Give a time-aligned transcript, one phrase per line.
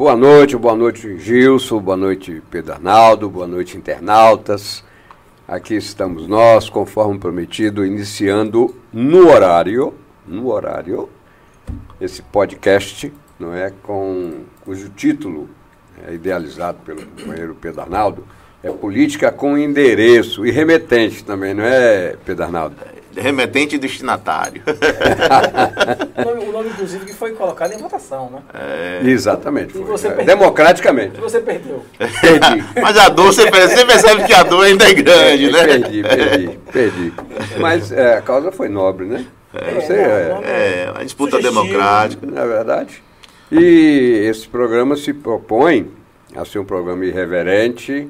[0.00, 4.82] Boa noite, boa noite Gilson, boa noite Pedro Arnaldo, boa noite internautas.
[5.46, 9.92] Aqui estamos nós, conforme prometido, iniciando no horário,
[10.26, 11.10] no horário,
[12.00, 15.50] esse podcast, não é, com cujo título
[16.08, 18.26] é idealizado pelo companheiro Pedro Arnaldo,
[18.62, 22.76] é política com endereço e remetente também, não é, Pedro Arnaldo?
[23.16, 24.62] Remetente e destinatário.
[26.16, 28.40] o, nome, o nome, inclusive, que foi colocado em votação, né?
[28.54, 29.00] É.
[29.04, 29.72] Exatamente.
[29.72, 29.82] Foi.
[29.82, 30.24] Você é.
[30.24, 31.18] Democraticamente.
[31.18, 31.84] E você perdeu.
[31.98, 32.64] Perdi.
[32.80, 35.64] Mas a dor, você percebe, você percebe, que a dor ainda é grande, né?
[35.64, 37.12] Perdi, perdi, perdi.
[37.58, 39.26] Mas é, a causa foi nobre, né?
[39.52, 42.26] É, você, é, é, uma disputa sugestivo, democrática.
[42.26, 43.02] Na é verdade.
[43.50, 45.90] E esse programa se propõe
[46.36, 48.08] a ser um programa irreverente,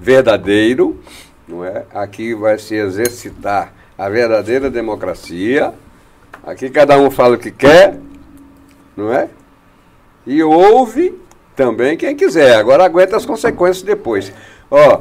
[0.00, 0.98] verdadeiro,
[1.46, 1.84] não é?
[1.92, 5.72] Aqui vai se exercitar a verdadeira democracia.
[6.44, 7.98] Aqui cada um fala o que quer,
[8.96, 9.28] não é?
[10.26, 11.18] E ouve
[11.56, 12.56] também quem quiser.
[12.56, 14.32] Agora aguenta as consequências depois.
[14.70, 15.00] Ó,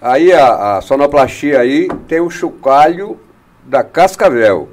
[0.00, 3.18] aí a, a sonoplastia aí tem o chocalho
[3.64, 4.70] da Cascavel.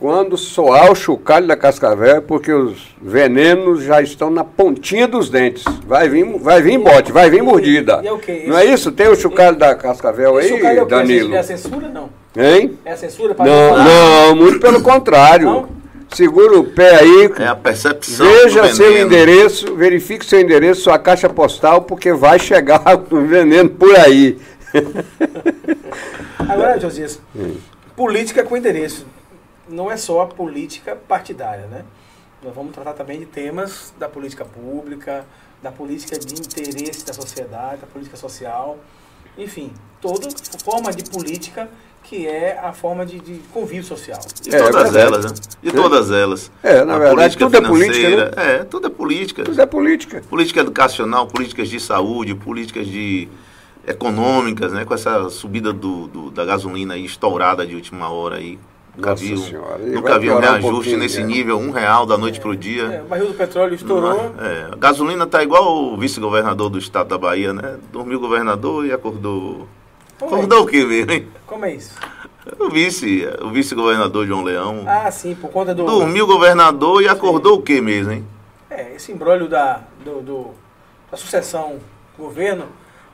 [0.00, 5.28] Quando soar o chocalho da cascavel é porque os venenos já estão na pontinha dos
[5.28, 5.62] dentes.
[5.86, 8.00] Vai vir, vai vir bote, vai vir mordida.
[8.02, 8.44] E, é o quê?
[8.46, 8.90] Não é isso?
[8.90, 10.84] Tem o chocalho da cascavel aí, é?
[10.86, 11.34] Danilo?
[11.34, 12.08] É censura, não?
[12.36, 12.78] Hein?
[12.84, 15.46] É a censura para Não, não, muito pelo contrário.
[15.46, 15.80] Não?
[16.12, 17.32] Segura o pé aí.
[17.38, 18.26] É a percepção.
[18.26, 23.94] Veja seu endereço, verifique seu endereço, sua caixa postal, porque vai chegar o veneno por
[23.96, 24.38] aí.
[26.38, 27.20] Agora, Josias,
[27.96, 29.06] política com endereço.
[29.68, 31.84] Não é só a política partidária, né?
[32.42, 35.24] Nós vamos tratar também de temas da política pública,
[35.62, 38.78] da política de interesse da sociedade, da política social,
[39.36, 40.28] enfim, toda
[40.64, 41.68] forma de política
[42.02, 44.18] que é a forma de, de convívio social.
[44.42, 45.38] De É, todas é elas, né?
[45.62, 46.50] De todas elas.
[46.62, 49.44] É, na A verdade, tudo é política, financeira, É, tudo é política.
[49.44, 50.22] Tudo é política.
[50.28, 53.28] Política educacional, políticas de saúde, políticas de
[53.86, 54.84] econômicas, né?
[54.84, 58.58] Com essa subida do, do- da gasolina aí estourada de última hora aí.
[58.96, 61.26] Nunca Nossa vi, um- Senhora, e nunca vi um um reajuste pouquinho, nesse né?
[61.26, 62.82] nível, um real da noite pro dia.
[62.86, 64.34] É, o barril do petróleo estourou.
[64.40, 67.76] É, a gasolina tá igual o vice-governador do estado da Bahia, né?
[67.92, 69.68] Dormiu o governador e acordou.
[70.20, 71.28] Como é Acordou o quê mesmo, hein?
[71.46, 71.94] Como é isso?
[72.58, 74.84] O vice, o vice-governador João Leão.
[74.86, 75.84] Ah, sim, por conta do.
[75.84, 78.24] Dormiu o governador e acordou o quê mesmo, hein?
[78.70, 80.50] É, esse embrólio da, do, do-
[81.10, 81.78] da sucessão
[82.18, 82.66] governo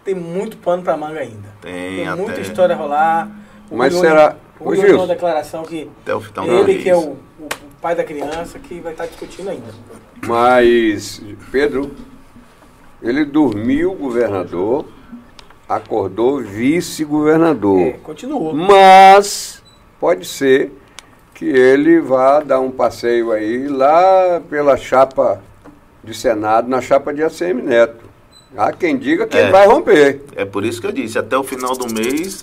[0.04, 1.48] tem muito pano para manga ainda.
[1.62, 3.30] Tem muita até- história a rolar.
[3.70, 6.96] O Mas Rui será- O deu uma declaração que Até o final ele, que é
[6.96, 9.72] o, o- o pai da criança, que vai estar discutindo ainda.
[10.26, 11.90] Mas, Pedro,
[13.02, 14.86] ele dormiu governador,
[15.68, 17.80] acordou vice-governador.
[17.80, 18.54] É, continuou.
[18.54, 19.62] Mas
[20.00, 20.72] pode ser
[21.34, 25.42] que ele vá dar um passeio aí lá pela chapa
[26.02, 28.04] de Senado, na chapa de ACM Neto.
[28.56, 29.42] Há quem diga que É.
[29.42, 30.22] ele vai romper.
[30.34, 32.42] É por isso que eu disse, até o final do mês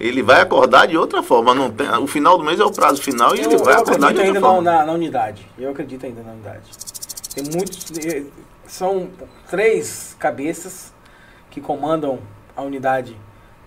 [0.00, 1.54] ele vai acordar de outra forma.
[1.54, 4.08] Não tem, o final do mês é o prazo final e Eu, ele vai acordar
[4.08, 4.62] acredito de outra ainda forma.
[4.62, 5.46] na, na unidade.
[5.58, 6.62] Eu acredito ainda na unidade.
[7.34, 7.92] Tem muitos.
[8.04, 8.22] eh,
[8.66, 9.08] São
[9.48, 10.92] três cabeças
[11.50, 12.18] que comandam
[12.56, 13.16] a unidade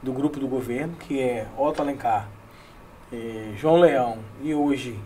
[0.02, 2.28] do grupo do governo, que é Otto Alencar,
[3.12, 5.00] eh, João Leão e hoje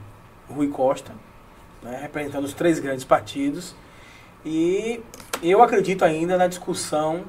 [0.50, 1.14] Rui Costa,
[1.82, 3.76] né, representando os três grandes partidos.
[4.46, 5.02] E
[5.42, 7.24] eu acredito ainda na discussão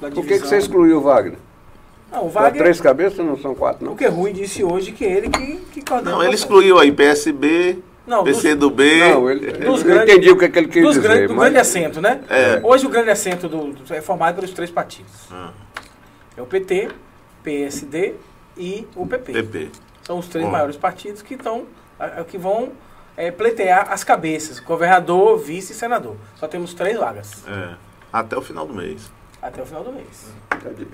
[0.00, 0.22] da Por divisão.
[0.22, 1.38] que, que você excluiu o Wagner?
[2.10, 3.94] Não, o Só Wagner, três cabeças não são quatro, não?
[3.94, 7.82] o que Rui disse hoje que ele que, que coordena Não, ele excluiu aí PSB,
[8.06, 8.98] Não, dos- PCdoB.
[9.00, 11.08] Não, ele, Dos eu grandes- entendi o que, é que ele quis dos dizer.
[11.08, 12.20] grandes- do mas- grande assento, né?
[12.28, 12.60] É.
[12.62, 15.12] Hoje o grande assento do, do- é formado pelos três partidos.
[15.30, 15.50] Ah,
[16.36, 16.88] É o PT,
[17.44, 18.14] PSD
[18.56, 19.32] e o PP.
[19.32, 19.70] PP.
[20.02, 20.50] São os três Bom.
[20.52, 21.38] maiores partidos que
[22.00, 22.72] a- que vão
[23.16, 26.16] é, pleitear as cabeças, governador, vice e senador.
[26.34, 27.74] Só temos três vagas É,
[28.12, 29.12] até o final do mês.
[29.42, 30.32] até o final do mês.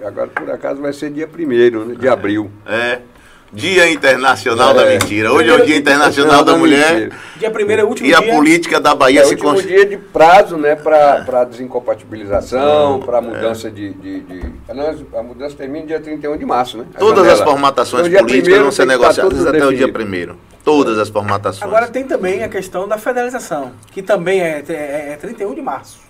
[0.05, 2.51] Agora, por acaso, vai ser dia primeiro, né, de abril.
[2.67, 3.01] É.
[3.51, 4.99] Dia Internacional da É.
[4.99, 5.33] Mentira.
[5.33, 6.93] Hoje é o Dia Internacional da Não, Mulher.
[6.95, 7.17] mentira.
[7.39, 8.35] Dia primeiro é o último E a dia.
[8.35, 9.75] política da É Bahia o se último constitui.
[9.75, 15.87] dia de prazo, né, para desincompatibilização, para mudança de, de, de- Aliás, A mudança termina
[15.87, 16.85] dia 31 de março, né?
[16.95, 17.47] A Todas as janela.
[17.47, 19.93] formatações Então, políticas vão ser estar negociadas até o dia definido.
[19.93, 20.37] primeiro.
[20.63, 21.63] Todas as formatações.
[21.63, 26.01] Agora tem também a questão da federalização, que também é, é, é 31 de março.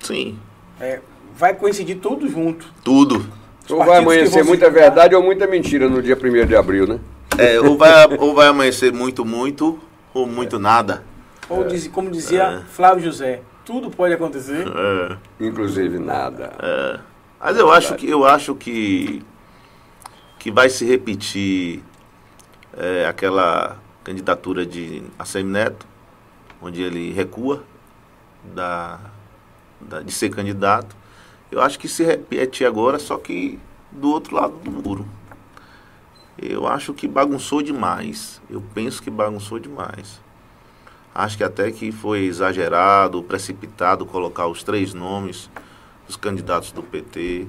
[0.00, 0.38] Sim,
[0.80, 1.00] É,
[1.36, 2.66] vai coincidir tudo junto.
[2.82, 3.26] tudo.
[3.70, 6.98] Ou vai amanhecer se muita verdade ou muita mentira no dia 1 de abril, né?
[7.36, 9.78] É, ou, vai, ou vai amanhecer muito, muito,
[10.14, 11.04] ou muito nada.
[11.48, 12.60] Ou diz- como dizia É.
[12.70, 14.66] Flávio José, tudo pode acontecer.
[14.66, 16.52] É, Inclusive nada.
[16.60, 16.98] é.
[17.40, 19.22] Mas eu acho que eu acho que,
[20.40, 21.82] que vai se repetir
[22.76, 25.86] é, aquela candidatura de ACM Neto,
[26.60, 27.62] onde ele recua,
[28.54, 28.98] da,
[29.80, 30.96] da, de ser candidato.
[31.50, 33.58] Eu acho que se repete agora, só que
[33.90, 35.06] do outro lado do muro.
[36.40, 38.40] Eu acho que bagunçou demais.
[38.48, 40.20] Eu penso que bagunçou demais.
[41.14, 45.50] Acho que até que foi exagerado, precipitado colocar os três nomes
[46.06, 47.46] dos candidatos do PT.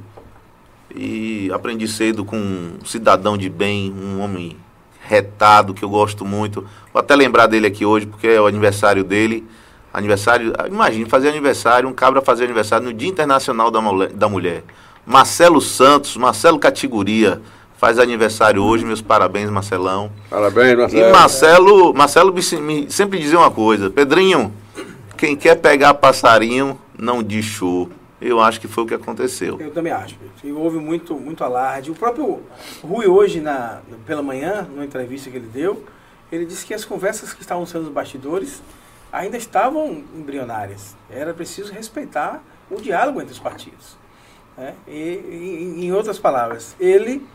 [0.95, 4.57] E aprendi cedo com um cidadão de bem, um homem
[5.01, 6.67] retado, que eu gosto muito.
[6.91, 9.47] Vou até lembrar dele aqui hoje, porque é o aniversário dele.
[9.93, 14.09] Aniversário, imagine fazer aniversário, um cabra fazer aniversário no Dia Internacional da Mulher.
[14.09, 14.63] Da Mulher.
[15.05, 17.41] Marcelo Santos, Marcelo Categoria,
[17.77, 20.11] faz aniversário hoje, meus parabéns, Marcelão.
[20.29, 21.03] Parabéns, Marcelo.
[21.03, 24.53] E Marcelo, Marcelo me sempre dizia uma coisa, Pedrinho,
[25.17, 27.89] quem quer pegar passarinho, não diz show.
[28.21, 29.59] Eu acho que foi o que aconteceu.
[29.59, 30.15] Eu também acho.
[30.43, 31.89] E houve muito, muito alarde.
[31.89, 32.41] O próprio
[32.83, 35.83] Rui hoje, na, pela manhã, numa entrevista que ele deu,
[36.29, 38.61] ele disse que as conversas que estavam sendo nos bastidores
[39.11, 40.95] ainda estavam embrionárias.
[41.09, 43.97] Era preciso respeitar o diálogo entre os partidos.
[44.57, 44.75] Né?
[44.87, 47.25] E, em outras palavras, ele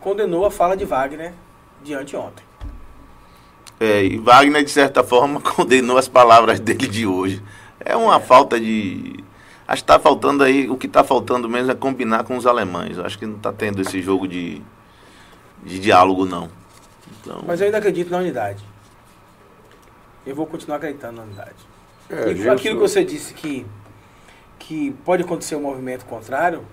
[0.00, 1.32] condenou a fala de Wagner
[1.82, 2.44] de anteontem.
[3.80, 7.42] É, e Wagner, de certa forma, condenou as palavras dele de hoje.
[7.80, 8.20] É uma é.
[8.20, 9.22] falta de.
[9.66, 12.98] Acho que está faltando aí, o que está faltando mesmo é combinar com os alemães.
[12.98, 14.60] Acho que não está tendo esse jogo de,
[15.62, 16.50] de diálogo, não.
[17.20, 17.42] Então...
[17.46, 18.62] Mas eu ainda acredito na unidade.
[20.26, 21.54] Eu vou continuar acreditando na unidade.
[22.10, 23.66] É, e aquilo que você disse que,
[24.58, 26.64] que pode acontecer um movimento contrário,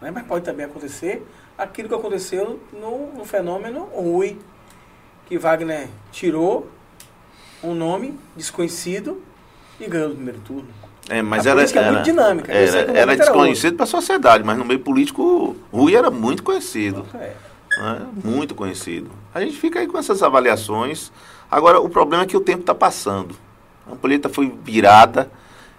[0.00, 4.38] né, mas pode também acontecer aquilo que aconteceu no, no fenômeno Rui,
[5.26, 6.68] que Wagner tirou
[7.62, 9.22] um nome desconhecido
[9.80, 10.68] e ganhou no primeiro turno.
[11.08, 12.52] É, mas a era, era, é muito dinâmica.
[12.52, 17.06] Era, era desconhecido para a sociedade, mas no meio político, Rui era muito conhecido.
[17.14, 17.34] É.
[17.78, 18.06] Né?
[18.24, 19.10] Muito conhecido.
[19.34, 21.12] A gente fica aí com essas avaliações.
[21.56, 23.34] Agora, o problema é que o tempo está passando.
[23.90, 25.30] A política foi virada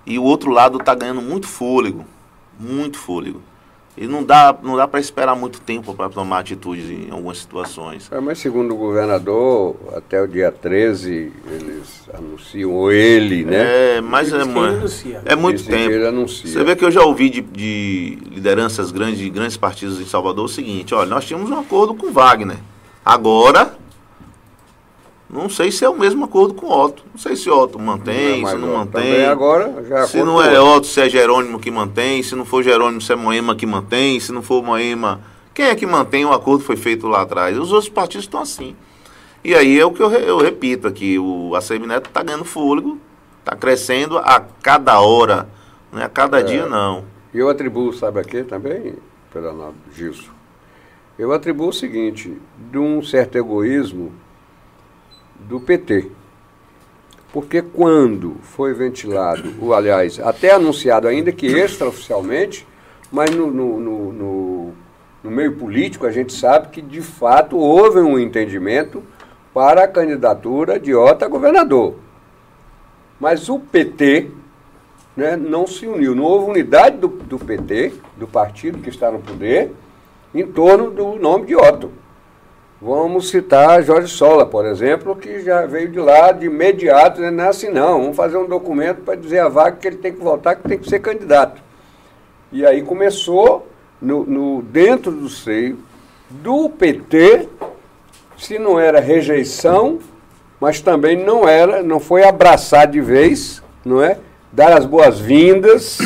[0.08, 2.04] e o outro lado está ganhando muito fôlego.
[2.60, 3.44] Muito fôlego.
[3.96, 8.12] E não dá, não dá para esperar muito tempo para tomar atitudes em algumas situações.
[8.12, 13.98] É, mas segundo o governador, até o dia 13 eles anunciam, ou ele, né?
[13.98, 14.42] É, mas é,
[15.26, 15.92] é muito Dizem tempo.
[15.92, 16.50] Ele anuncia.
[16.50, 20.46] Você vê que eu já ouvi de, de lideranças grandes, de grandes partidos em Salvador
[20.46, 22.58] o seguinte, olha, nós tínhamos um acordo com Wagner.
[23.06, 23.78] Agora
[25.30, 27.04] não sei se é o mesmo acordo com Otto.
[27.12, 29.26] Não sei se Otto mantém, não é se não mantém.
[29.26, 32.24] agora já Se não é Otto, se é Jerônimo que mantém.
[32.24, 34.20] Se não for Jerônimo, se é Moema que mantém.
[34.22, 35.20] Se não for Moema,
[35.54, 36.24] quem é que mantém?
[36.24, 37.58] O acordo foi feito lá atrás.
[37.58, 38.74] Os outros partidos estão assim.
[39.44, 42.98] E aí é o que eu, eu repito aqui: o ACM Neto está ganhando fôlego,
[43.40, 45.50] está crescendo a cada hora,
[45.92, 46.44] não é a cada é.
[46.44, 47.04] dia, não.
[47.34, 48.96] E eu atribuo, sabe a quê também,
[49.32, 50.32] Fernando Gilson?
[51.20, 52.38] Eu atribuo o seguinte:
[52.72, 54.14] de um certo egoísmo
[55.40, 56.12] do PT.
[57.32, 62.66] Porque quando foi ventilado, ou aliás, até anunciado ainda que extraoficialmente,
[63.12, 64.74] mas no, no, no, no,
[65.24, 69.04] no meio político a gente sabe que de fato houve um entendimento
[69.54, 71.96] para a candidatura de Ota a governador.
[73.20, 74.32] Mas o PT
[75.16, 79.20] né, não se uniu, não houve unidade do, do PT, do partido que está no
[79.20, 79.74] poder,
[80.34, 81.92] em torno do nome de Otto.
[82.80, 87.32] Vamos citar Jorge Sola, por exemplo, que já veio de lá de imediato, né?
[87.32, 90.14] não é assim não, vamos fazer um documento para dizer a vaga que ele tem
[90.14, 91.60] que votar, que tem que ser candidato.
[92.52, 93.68] E aí começou,
[94.00, 95.80] no, no, dentro do seio
[96.30, 97.50] do PT,
[98.38, 99.98] se não era rejeição,
[100.62, 104.20] mas também não era, não foi abraçar de vez, não é?
[104.52, 105.98] Dar as boas-vindas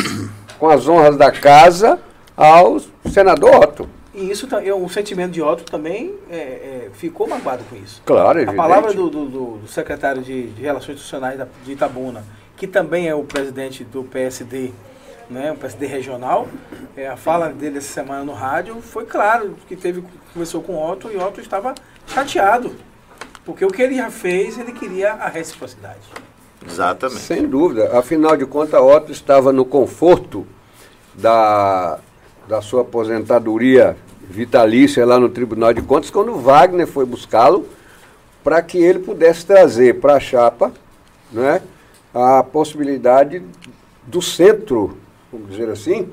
[0.58, 2.00] com as honras da casa
[2.36, 2.80] ao
[3.12, 4.01] senador Otto.
[4.14, 8.02] E isso, o sentimento de Otto também é, é, ficou magoado com isso.
[8.06, 8.60] Claro, evidente.
[8.60, 9.26] A palavra do, do,
[9.58, 12.24] do secretário de, de, Relações Institucionais da, de Itabuna,
[12.58, 14.72] que também é o presidente do PSD,
[15.30, 16.48] né, o PSD regional,
[16.98, 20.04] é, a fala dele essa semana no rádio foi claro, que teve,
[20.34, 21.74] conversou com Otto e Otto estava
[22.06, 22.76] chateado.
[23.46, 26.02] Porque o que ele já fez, ele queria a reciprocidade.
[26.68, 27.22] Exatamente.
[27.22, 27.98] Sem dúvida.
[27.98, 30.46] Afinal de contas, Otto estava no conforto
[31.14, 32.00] da
[32.48, 33.96] da sua aposentadoria
[34.30, 37.66] vitalícia lá no Tribunal de Contas, quando Wagner foi buscá-lo
[38.44, 40.72] para que ele pudesse trazer para a chapa
[41.32, 41.62] né,
[42.14, 43.42] a possibilidade
[44.04, 44.98] do centro,
[45.32, 46.10] vamos dizer assim,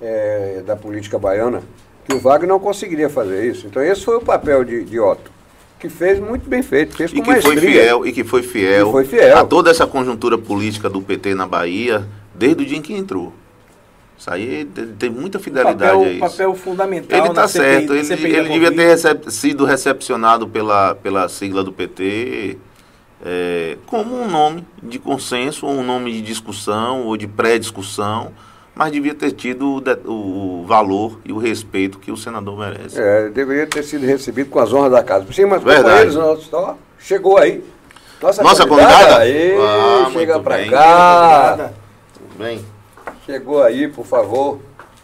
[0.00, 1.62] é, da política baiana,
[2.06, 3.66] que o Wagner não conseguiria fazer isso.
[3.66, 5.30] Então esse foi o papel de, de Otto,
[5.78, 9.04] que fez muito bem feito, fez e que foi fiel E que foi fiel, foi
[9.04, 12.94] fiel a toda essa conjuntura política do PT na Bahia, desde o dia em que
[12.94, 13.32] entrou.
[14.18, 14.64] Isso aí
[14.98, 16.20] tem muita fidelidade papel, a isso.
[16.20, 17.18] papel fundamental.
[17.18, 17.94] Ele está certo.
[17.94, 22.56] Ele, ele devia ter recep sido recepcionado pela, pela sigla do PT
[23.24, 28.32] é, como um nome de consenso, um nome de discussão ou de pré-discussão,
[28.74, 33.00] mas devia ter tido o, o, valor e o respeito que o senador merece.
[33.00, 35.26] É, deveria ter sido recebido com as honras da casa.
[35.32, 37.64] Sim, mas companheiros, nosso, chegou aí.
[38.20, 39.18] Nossa, Nossa convidada?
[39.18, 41.70] Aí, ah, chega para cá.
[42.14, 42.75] Tudo bem.
[43.26, 44.60] Chegou aí, por favor.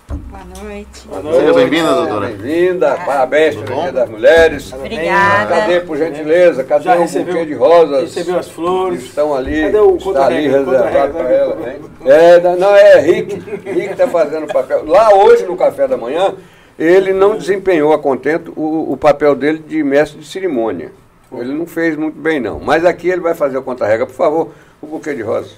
[0.08, 1.08] Boa noite.
[1.08, 1.40] Boa noite.
[1.40, 2.26] Seja bem-vinda, doutora.
[2.28, 2.96] Bem-vinda.
[3.04, 4.72] Parabéns pelo Dia das Mulheres.
[4.72, 5.56] Obrigada.
[5.56, 6.62] Cadê, por gentileza?
[6.62, 8.02] Cadê Já o recebeu, buquê de rosas?
[8.02, 9.02] Recebeu as flores.
[9.02, 9.62] Estão ali.
[9.62, 11.68] Cadê o Está ali reservado para ela.
[11.68, 11.80] Hein?
[12.04, 13.34] É, não, é Rick.
[13.68, 14.86] Rick está fazendo o papel.
[14.86, 16.32] Lá hoje, no café da manhã,
[16.78, 20.92] ele não desempenhou a contento o, o papel dele de mestre de cerimônia.
[21.32, 22.60] Ele não fez muito bem, não.
[22.60, 24.06] Mas aqui ele vai fazer o contra-rega.
[24.06, 24.50] Por favor,
[24.80, 25.56] o buquê de rosas.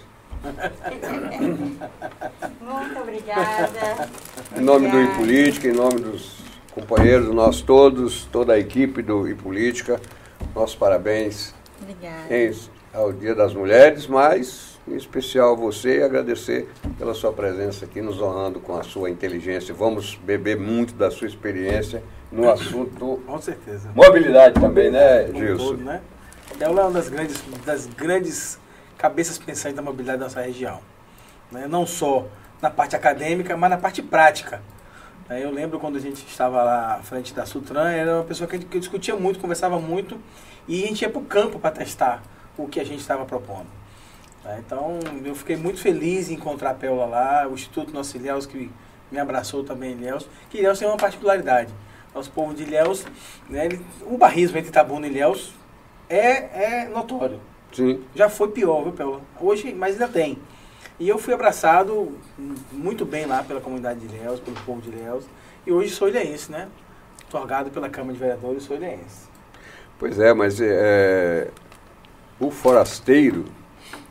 [2.60, 4.08] Muito obrigada.
[4.56, 6.36] Em nome do iPolítica, em nome dos
[6.72, 10.00] companheiros nossos todos, toda a equipe do iPolítica,
[10.54, 12.34] nossos parabéns Obrigada.
[12.34, 12.52] Em,
[12.92, 18.60] ao Dia das Mulheres, mas em especial você agradecer pela sua presença aqui, nos honrando
[18.60, 19.74] com a sua inteligência.
[19.74, 23.22] Vamos beber muito da sua experiência no assunto.
[23.26, 23.90] Com certeza.
[23.94, 25.64] Mobilidade também, né, Gilson?
[25.64, 26.00] Todo, né?
[26.60, 28.58] Ela é uma das grandes, das grandes
[29.04, 30.80] cabeças pensantes da mobilidade da nossa região.
[31.52, 31.66] Né?
[31.68, 32.26] Não só
[32.62, 34.62] na parte acadêmica, mas na parte prática.
[35.28, 38.58] Eu lembro quando a gente estava lá à frente da Sutran, era uma pessoa que
[38.78, 40.18] discutia muito, conversava muito,
[40.66, 42.22] e a gente ia para o campo para testar
[42.56, 43.66] o que a gente estava propondo.
[44.58, 48.70] Então, eu fiquei muito feliz em encontrar a Péola lá, o Instituto Nosso Ilhéus, que
[49.12, 51.72] me abraçou também Ilhéus, que Ilhéus tem uma particularidade.
[52.14, 53.04] Nosso povo de Ilhéus,
[53.50, 55.52] né, ele, o barrismo entre Itabuna e Ilhéus
[56.08, 57.40] é, é notório.
[57.74, 58.02] Sim.
[58.14, 59.20] Já foi pior, viu, Péola?
[59.40, 60.38] Hoje, mas ainda tem.
[60.98, 62.16] E eu fui abraçado
[62.70, 65.24] muito bem lá pela comunidade de Ilhéus, pelo povo de Ilhéus.
[65.66, 66.68] E hoje sou ilhéense, né?
[67.28, 69.28] Torgado pela Câmara de Vereadores, sou ilhéense.
[69.98, 71.48] Pois é, mas é,
[72.38, 73.44] o forasteiro,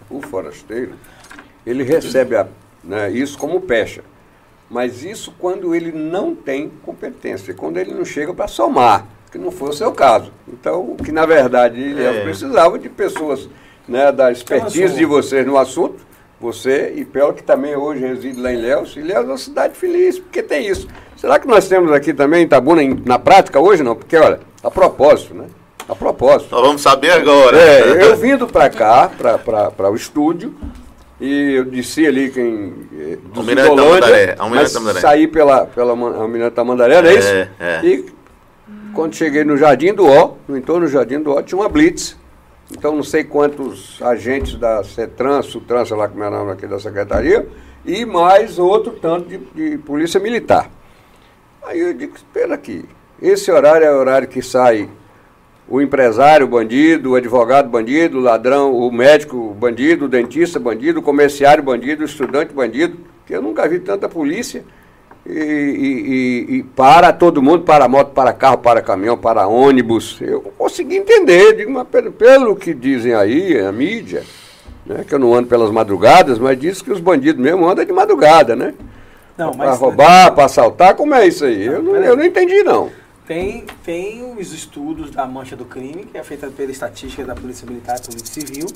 [0.09, 0.95] o forasteiro,
[1.65, 2.47] ele recebe a,
[2.83, 4.03] né, isso como pecha.
[4.69, 9.49] Mas isso quando ele não tem competência, quando ele não chega para somar que não
[9.49, 10.31] foi o seu caso.
[10.47, 12.21] Então, que na verdade ele é.
[12.21, 13.49] precisava de pessoas
[13.87, 15.95] né, da expertise de vocês no assunto,
[16.39, 19.73] você e Pel, que também hoje reside lá em Léus, e Léus é uma cidade
[19.73, 20.87] feliz, porque tem isso.
[21.17, 23.81] Será que nós temos aqui também em Itabuna na prática hoje?
[23.81, 25.45] Não, porque olha, a propósito, né?
[25.89, 26.51] A propósito.
[26.51, 27.57] Nós vamos saber agora.
[27.57, 30.53] É, eu vindo para cá, para o estúdio,
[31.19, 32.73] e eu desci ali quem.
[32.99, 34.35] Eh, Almirante Tamandaré.
[34.37, 34.99] Almirante Tamandaré.
[34.99, 37.29] Saí pela, pela Almirante Tamandaré, não é, é isso?
[37.59, 37.79] É.
[37.83, 38.22] E
[38.93, 42.15] quando cheguei no Jardim do Ó, no entorno do Jardim do Ó, tinha uma blitz.
[42.71, 46.65] Então não sei quantos agentes da CETRAN, SUTRAN, sei lá como é o nome aqui
[46.65, 47.47] da secretaria,
[47.85, 50.69] e mais outro tanto de, de polícia militar.
[51.63, 52.85] Aí eu digo, espera aqui,
[53.21, 54.89] esse horário é o horário que sai
[55.67, 61.03] o empresário bandido, o advogado bandido, o ladrão, o médico bandido, o dentista bandido, o
[61.03, 64.63] comerciário bandido, o estudante bandido, que eu nunca vi tanta polícia
[65.25, 70.17] e, e, e, para todo mundo, para moto, para carro, para caminhão, para ônibus.
[70.21, 74.23] Eu consegui entender, digo, mas pelo, pelo que dizem aí, a mídia,
[74.85, 77.93] né, que eu não ando pelas madrugadas, mas diz que os bandidos mesmo andam de
[77.93, 78.73] madrugada, né?
[79.35, 81.65] Para roubar, para assaltar, como é isso aí?
[81.65, 82.89] Não, eu, não, eu não entendi, não.
[83.25, 87.65] Tem, tem os estudos da mancha do crime, que é feita pela estatística da Polícia
[87.65, 88.67] Militar e Polícia Civil.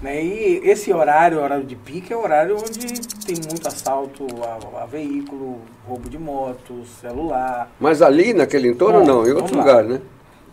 [0.00, 0.24] Né?
[0.24, 2.86] E esse horário, horário de pique, é o horário onde
[3.26, 7.70] tem muito assalto a, a veículo, roubo de motos, celular.
[7.78, 10.00] Mas ali naquele entorno Bom, não, em outro lugar, né?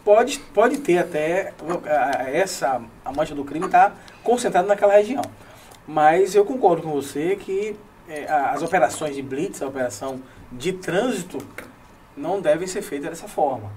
[0.04, 1.54] Pode, pode ter até
[2.34, 5.22] essa a mancha do crime está concentrada naquela região.
[5.88, 7.76] Mas eu concordo com você que
[8.10, 10.20] é, as operações de blitz, a operação
[10.52, 11.38] de trânsito,
[12.16, 13.72] não devem ser feitas dessa forma.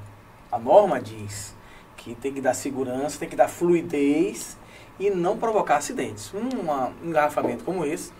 [0.50, 1.54] A norma diz
[1.96, 4.56] que tem que dar segurança, tem que dar fluidez
[4.98, 6.32] e não provocar acidentes.
[6.34, 8.12] Um engarrafamento como esse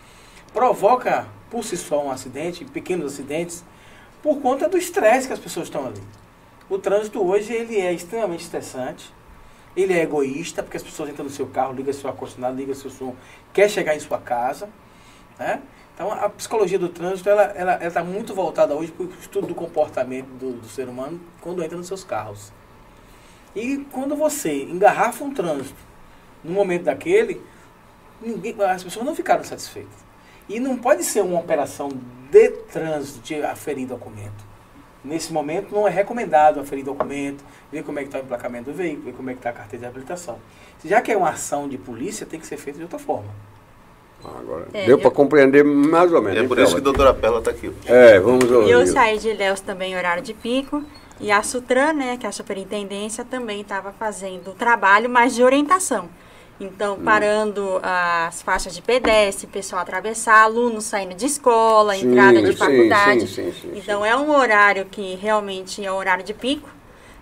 [0.52, 3.64] provoca por si só um acidente, pequenos acidentes,
[4.22, 6.02] por conta do estresse que as pessoas estão ali.
[6.68, 9.12] O trânsito hoje ele é extremamente estressante,
[9.76, 12.90] ele é egoísta, porque as pessoas entram no seu carro, ligam seu ar-condicionado, ligam seu
[12.90, 13.14] som,
[13.52, 14.68] quer chegar em sua casa,
[15.38, 15.60] né?
[15.94, 19.10] Então, a psicologia do trânsito ela está ela, ela tá muito voltada hoje para o
[19.20, 22.52] estudo do comportamento do, do, ser humano quando entra nos seus carros.
[23.54, 25.78] E quando você engarrafa um trânsito
[26.42, 27.40] no momento daquele,
[28.20, 29.94] ninguém, as pessoas não ficaram satisfeitas.
[30.48, 31.88] E não pode ser uma operação
[32.28, 34.44] de trânsito de aferir documento.
[35.04, 38.76] Nesse momento não é recomendado aferir documento, ver como é que está o emplacamento do
[38.76, 40.40] veículo, ver como é que está a carteira de habilitação.
[40.84, 43.30] Já que é uma ação de polícia, tem que ser feita de outra forma.
[44.38, 44.98] Agora, é, deu eu...
[44.98, 46.44] para compreender mais ou menos.
[46.44, 47.72] É por isso que a doutora Pela está aqui.
[47.86, 48.70] É, vamos ouvir.
[48.70, 50.82] Eu saí de Ilhéus também em horário de pico.
[51.20, 56.08] E a Sutran, né, que é a superintendência, também estava fazendo trabalho, mas de orientação.
[56.60, 62.52] Então, parando as faixas de pedestre, pessoal atravessar, alunos saindo de escola, Sim, entrada de
[62.52, 63.26] sim, faculdade.
[63.26, 66.68] sim, sim, sim, então, é um horário que realmente é um horário de pico,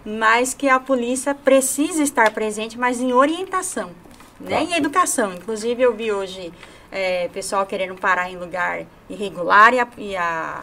[0.05, 3.91] mas que a polícia precisa estar presente, mas em orientação,
[4.39, 4.57] né?
[4.57, 4.63] Tá.
[4.63, 5.33] Em educação.
[5.33, 6.53] Inclusive, eu vi hoje
[6.93, 10.63] é, pessoal querendo parar em lugar irregular e a, e a-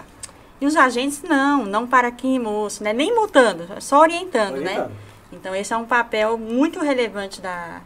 [0.61, 2.91] e os agentes, não, não para aqui, moço, né?
[2.93, 4.87] Nem multando, só orientando, Orientando.
[4.87, 4.91] né?
[5.31, 7.79] Então, esse é um papel muito relevante da,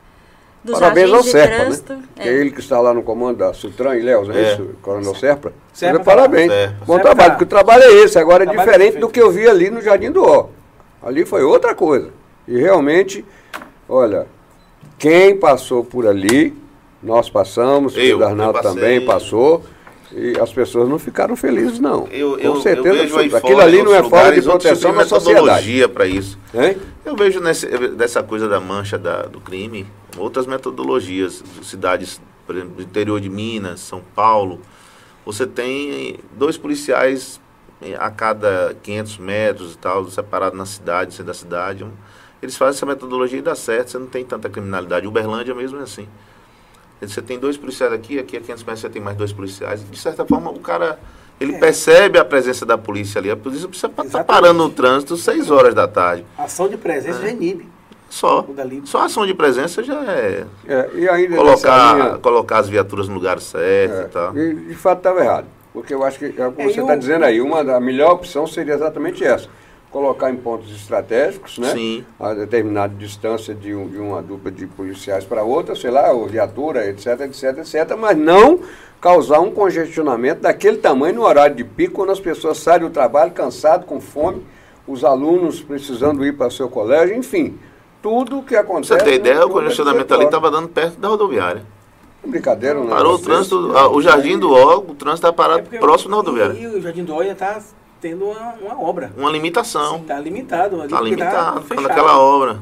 [0.64, 1.94] dos Parabéns ao agentes de Serpa, trânsito.
[1.94, 2.04] né?
[2.18, 2.22] É.
[2.24, 4.54] Que é ele que está lá no comando da Sutran, Ilhéus, é, É.
[4.54, 4.70] isso?
[4.82, 5.54] Coronel Serpa.
[5.72, 6.52] Serpa Então, parabéns.
[6.52, 6.76] Serpa.
[6.86, 8.18] Bom Serpa trabalho, tá- porque o trabalho é esse.
[8.18, 10.48] Agora é Trabalho diferente do que eu vi ali no Jardim do Ó.
[11.04, 12.10] Ali foi outra coisa.
[12.48, 13.24] E realmente,
[13.88, 14.26] olha,
[14.98, 16.58] quem passou por ali,
[17.04, 19.64] nós passamos, Eu, o Arnaldo também passou.
[20.16, 22.08] E as pessoas não ficaram felizes, não.
[22.12, 25.10] Eu, Com eu, certeza eu vejo Aquilo ali não é falta de proteção da de
[25.10, 25.40] sociedade.
[25.42, 26.38] metodologia para isso.
[26.54, 26.78] Hein?
[27.04, 31.44] Eu vejo nesse, dessa coisa da mancha da- do crime outras metodologias.
[31.64, 34.62] Cidades, por exemplo, do interior de Minas, São Paulo.
[35.26, 37.42] Você tem dois policiais
[37.82, 41.88] eh, a cada 500 metros e tal, separados na cidade, dentro da cidade.
[42.40, 45.08] Eles fazem essa metodologia e dá certo, você não tem tanta criminalidade.
[45.08, 46.08] Uberlândia mesmo é assim.
[47.08, 49.84] Você tem dois policiais aqui, aqui a 500 metros você tem mais dois policiais.
[49.90, 51.00] De certa forma, o cara,
[51.40, 51.60] ele É.
[51.60, 53.30] percebe a presença da polícia ali.
[53.32, 54.28] A polícia precisa estar Exatamente.
[54.28, 56.26] parando no trânsito 6 horas da tarde.
[56.38, 57.68] Ação de presença já inibe.
[58.10, 58.46] Só.
[58.86, 63.40] Só ação de presença já é É, e colocar, linha- colocar as viaturas no lugar
[63.42, 64.38] certo É, e tal.
[64.38, 65.46] e de fato estava errado.
[65.74, 67.42] Porque eu acho que é o que É, você está dizendo aí.
[67.42, 69.48] Uma da a melhor opção seria exatamente essa.
[69.94, 71.70] Colocar em pontos estratégicos, né?
[71.70, 72.04] Sim.
[72.20, 76.26] A determinada distância de, um- de uma dupla de policiais para outra, sei lá, ou
[76.28, 78.60] viatura, etc, etc, etc, mas não
[79.00, 83.32] causar um congestionamento daquele tamanho no horário de pico, quando as pessoas saem do trabalho
[83.34, 84.44] cansadas, com fome,
[84.88, 87.60] os alunos precisando ir para seu colégio, enfim,
[88.02, 88.94] tudo o que acontece.
[88.94, 91.62] você ter ideia, o é congestionamento ali estava dando perto da rodoviária.
[92.26, 92.88] Brincadeira, não.
[92.88, 96.16] Parou o trânsito, a- o Jardim do Ó, o trânsito está parado É próximo da
[96.18, 96.54] rodoviária.
[96.54, 97.62] E, o Jardim do Olha está
[98.04, 99.14] tendo uma, uma obra.
[99.18, 99.98] Uma limitação.
[100.02, 100.84] Está limitado.
[100.84, 101.62] Está limitado, fechado.
[101.64, 102.60] ficando aquela obra.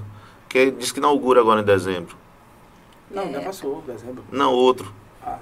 [0.47, 2.15] Que diz que inaugura agora em dezembro.
[3.10, 4.23] Não, já passou, dezembro.
[4.32, 4.93] Não, outro.
[5.25, 5.38] Ah,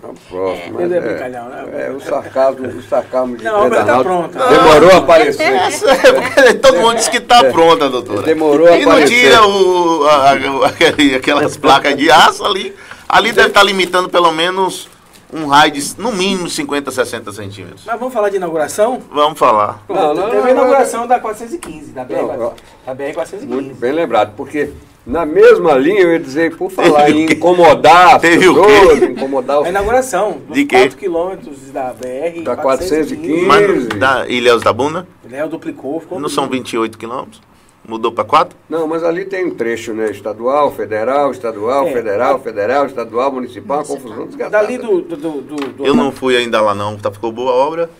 [0.00, 1.86] Tá próximo, é é, brincalhão, né?
[1.86, 4.48] é, o sarcasmo, o sarcasmo de Não, a obra Pedro tá Arnaldo pronta.
[4.48, 5.52] Demorou a aparecer.
[6.36, 8.22] É, Todo mundo diz que está pronta, doutora.
[8.22, 9.14] Demorou a E não aparecer.
[9.22, 12.74] tira o, a- a- aquele- aquelas placas de aço ali.
[13.08, 14.88] Ali deve estar limitando pelo menos
[15.32, 17.82] um raio de, no mínimo, 50, 60 centímetros.
[17.86, 19.00] Mas vamos falar de inauguração?
[19.10, 19.82] Vamos falar.
[19.88, 22.52] Não, não, Teve a inauguração da 415, da BR, Não, ó.
[22.84, 23.46] da BR 415.
[23.46, 24.70] Muito bem lembrado, porque
[25.06, 29.56] na mesma linha eu ia dizer, por falar em incomodar as Teve o pessoas, incomodar
[29.56, 30.76] A os inauguração dos De quê?
[30.80, 33.46] 4 quilômetros da BR Da 415.
[33.46, 33.88] Mas Quinze.
[33.88, 37.40] da Ilhéus da Bunda, Léo duplicou, ficou não são 28 quilômetros?
[37.86, 38.56] Mudou para 4?
[38.70, 40.10] Não, mas ali tem um trecho, né?
[40.10, 41.92] Estadual, federal, estadual, É.
[41.92, 44.64] federal, federal, estadual, municipal, confusão desgastada.
[44.64, 47.54] Dali do, do, do, do- Eu não fui ainda lá não, tá, ficou boa a
[47.54, 47.90] obra.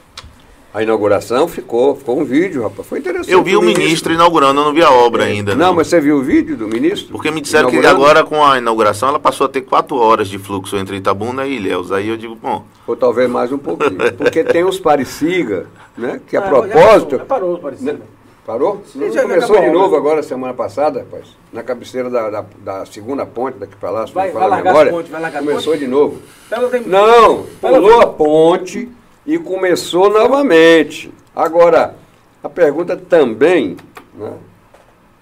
[0.74, 2.88] A inauguração ficou, ficou um vídeo, rapaz.
[2.88, 3.30] Foi interessante.
[3.30, 5.54] Eu vi o ministro inaugurando, eu não vi a obra ainda.
[5.54, 7.12] Não, mas você viu o vídeo do ministro?
[7.12, 10.38] Porque me disseram que agora com a inauguração ela passou a ter 4 horas de
[10.38, 11.92] fluxo entre Itabuna e Ilhéus.
[11.92, 13.98] Aí eu digo, bom, Ou talvez mais um pouquinho.
[14.16, 15.66] Porque tem os pareciga,
[15.98, 16.20] né?
[16.26, 16.78] Que a Ah, já propósito.
[16.86, 17.92] passou, já parou, parecido.
[17.92, 17.98] Né?
[18.44, 18.82] Parou?
[18.94, 21.26] Não, já começou de a novo agora, semana passada, rapaz.
[21.52, 24.54] Na cabeceira da, da, da segunda ponte daqui pra lá, se Vai- não vai falar
[24.54, 24.90] a largar memória.
[24.90, 25.84] a ponte, vai largar a começou ponte?
[25.84, 26.22] de novo.
[26.48, 28.88] Então, tem- Não, pulou a ponte
[29.24, 31.12] e começou novamente.
[31.36, 31.94] Agora,
[32.42, 33.76] a pergunta também
[34.14, 34.32] né,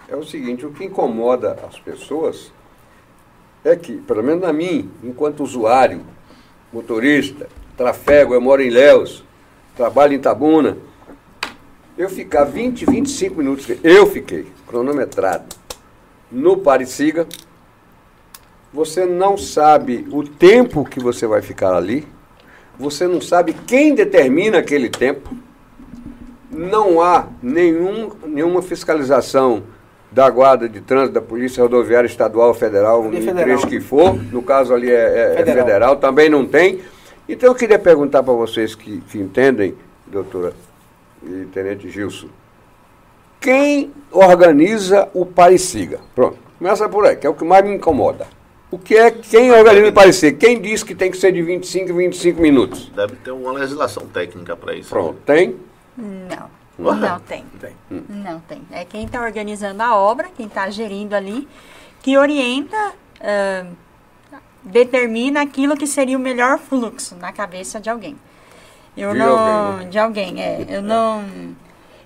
[0.09, 2.51] é o seguinte, o que incomoda as pessoas
[3.63, 6.01] é que, pelo menos na mim, enquanto usuário,
[6.73, 9.23] motorista, trafego, eu moro em Léus,
[9.77, 10.79] trabalho em Tabuna,
[12.01, 15.45] eu ficar 20, 25 minutos, eu fiquei cronometrado
[16.31, 17.27] no Pareciga,
[18.73, 22.07] você não sabe o tempo que você vai ficar ali,
[22.79, 25.35] você não sabe quem determina aquele tempo,
[26.51, 29.63] não há nenhum, nenhuma fiscalização
[30.11, 34.43] da Guarda de Trânsito, da Polícia Rodoviária Estadual Federal, Ali é trecho que for, no
[34.43, 35.67] caso ali é, é- é Federal.
[35.67, 35.97] federal.
[35.97, 36.81] também não tem.
[37.29, 39.75] Então eu queria perguntar para vocês que, que entendem,
[40.07, 40.53] doutora
[41.23, 42.29] e Tenente Gilson,
[43.41, 46.01] quem organiza o Pareciga?
[46.15, 48.27] Pronto, começa por aí, que é o que mais me incomoda.
[48.71, 50.37] O que é quem organiza o Pareciga?
[50.39, 52.91] Quem diz que tem que ser de 25 em 25 minutos?
[52.95, 54.91] deve ter uma legislação técnica para isso.
[54.91, 55.57] Pronto, tem?
[55.97, 56.97] Não, Ué?
[56.97, 57.45] não tem.
[57.61, 57.75] Tem.
[57.91, 58.63] Não tem.
[58.71, 61.49] É quem está organizando a obra, quem está gerindo ali,
[62.03, 63.67] que orienta, ah,
[64.63, 68.17] determina aquilo que seria o melhor fluxo na cabeça de alguém.
[68.97, 69.91] Eu De não, alguém, né?
[69.91, 70.67] de alguém, é.
[70.69, 71.25] Eu não.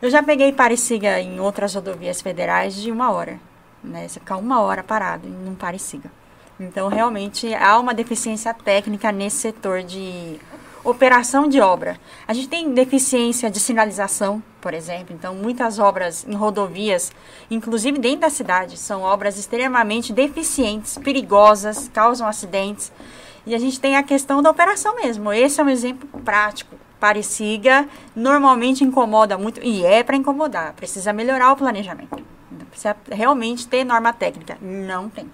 [0.01, 3.41] Eu já peguei Pareciga em outras rodovias federais de uma hora,
[3.83, 4.07] né?
[4.07, 6.11] Você ficar uma hora parado em um Pareciga.
[6.61, 10.39] Então, realmente, há uma deficiência técnica nesse setor de
[10.85, 11.99] operação de obra.
[12.29, 15.15] A gente tem deficiência de sinalização, por exemplo.
[15.15, 17.11] Então, muitas obras em rodovias,
[17.51, 22.93] inclusive dentro da cidade, são obras extremamente deficientes, perigosas, causam acidentes.
[23.47, 25.33] E a gente tem a questão da operação mesmo.
[25.33, 26.77] Esse é um exemplo prático.
[26.99, 30.73] Pareciga normalmente incomoda muito, e é para incomodar.
[30.73, 32.17] Precisa melhorar o planejamento.
[32.71, 34.57] Precisa realmente ter norma técnica.
[34.61, 35.31] Não tem.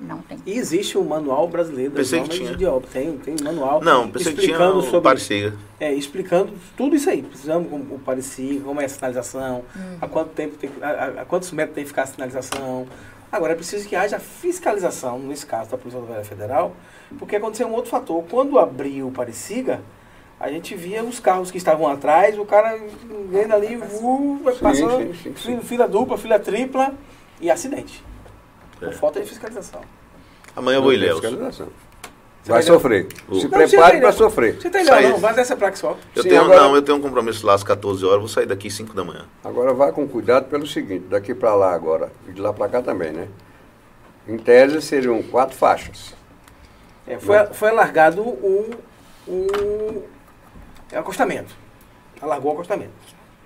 [0.00, 0.38] Não tem.
[0.46, 2.56] E existe o manual brasileiro das normas tinha.
[2.56, 2.88] de obra.
[2.92, 5.54] Tem, tem manual Não, pensei que tinha explicando sobre parecia.
[5.78, 7.22] É, explicando tudo isso aí.
[7.22, 9.62] Precisamos como o parecer, como é a sinalização,
[10.00, 12.86] a quanto tempo tem, a, a- a quantos metros tem que ficar a sinalização.
[13.30, 16.74] Agora é preciso que haja fiscalização, nesse caso da Polícia Rodoviária Federal,
[17.18, 18.24] porque aconteceu um outro fator.
[18.30, 19.80] Quando abriu o Pareciga,
[20.40, 22.78] a gente via os carros que estavam atrás, o cara
[23.30, 24.40] vendo ali, uh,
[24.74, 25.34] sim, sim, sim.
[25.34, 26.94] fila- fila dupla, fila tripla
[27.40, 28.02] e acidente.
[28.80, 28.86] É.
[28.86, 29.80] Por falta de fiscalização.
[30.56, 30.98] Amanhã eu vou em.
[32.42, 33.06] Você Vai vai sofrer.
[33.28, 34.60] Não, Se prepare para sofrer.
[34.60, 35.96] Você tem Sai- não, vai dessa placa só.
[36.14, 38.46] Eu Sim, tenho, agora- Não, eu tenho um compromisso lá às 14 horas, vou sair
[38.46, 39.26] daqui 5 da manhã.
[39.44, 42.82] Agora vá com cuidado pelo seguinte, daqui para lá agora, e de lá para cá
[42.82, 43.28] também, né?
[44.26, 46.14] Em tese seriam quatro faixas.
[47.06, 48.70] É, foi, foi alargado o,
[49.26, 50.02] o
[50.90, 51.54] é, acostamento.
[52.20, 52.90] Alargou o acostamento.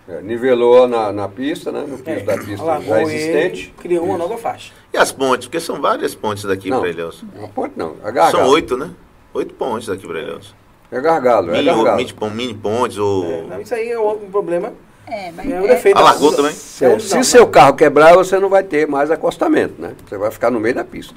[0.09, 1.85] É, nivelou na, na pista, né?
[1.89, 3.75] No piso É, da pista alargou já ele, existente.
[3.79, 4.29] criou uma Isso.
[4.29, 4.73] nova faixa.
[4.93, 5.47] E as pontes?
[5.49, 7.25] Porque são várias pontes daqui para Ilhéus.
[7.35, 8.31] Uma ponte não, é gargalo.
[8.31, 8.91] São oito, né?
[9.35, 10.55] Oito pontes daqui para Ilhéus.
[10.93, 11.97] É gargalo, é Mini, gargalo.
[11.97, 13.25] mini, mini pontes ou...
[13.25, 14.73] É, não, isso aí é um problema.
[15.09, 15.99] É, mas É o é- defeito.
[15.99, 16.53] Alargou também?
[16.53, 16.85] é Se
[17.17, 19.95] não, seu carro quebrar, você não vai ter mais acostamento, né?
[20.07, 21.15] Você vai ficar no meio da pista.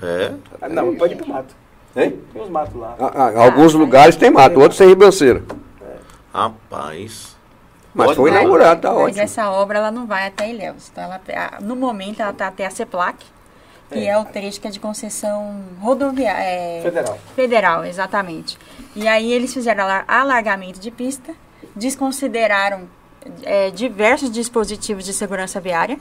[0.00, 0.32] É.
[0.68, 1.54] não, não, pode ir pro mato.
[1.98, 2.20] Hein?
[2.32, 2.94] Tem os matos lá.
[2.98, 5.42] Ah, ah, alguns lugares tem mato, outros tem ribanceira.
[6.32, 7.36] Rapaz.
[7.94, 9.22] Mas Pode foi inaugurado, tá mas ótimo.
[9.22, 10.88] essa obra ela não vai até Ilhéus.
[10.92, 11.20] Então, ela,
[11.60, 13.16] no momento, ela está até a CEPLAC,
[13.90, 14.16] que é.
[14.16, 16.40] o trecho que é de concessão rodoviária.
[16.42, 17.18] é, Federal.
[17.34, 18.58] Federal, exatamente.
[18.94, 21.32] E aí eles fizeram alar- alargamento de pista,
[21.74, 22.82] desconsideraram
[23.42, 25.98] é, diversos dispositivos de segurança viária,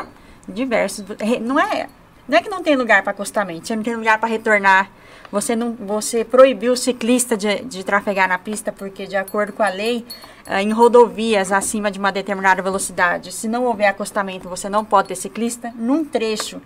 [0.47, 1.03] diversos.
[1.41, 1.87] Não é,
[2.27, 4.91] não é que não tem lugar para acostamento, não tem lugar para retornar.
[5.31, 9.61] Você não, você proibiu o ciclista de, de trafegar na pista porque, de acordo com
[9.61, 10.05] a lei,
[10.45, 15.09] ah, em rodovias acima de uma determinada velocidade, se não houver acostamento, você não pode
[15.09, 15.71] ter ciclista.
[15.75, 16.61] Num trecho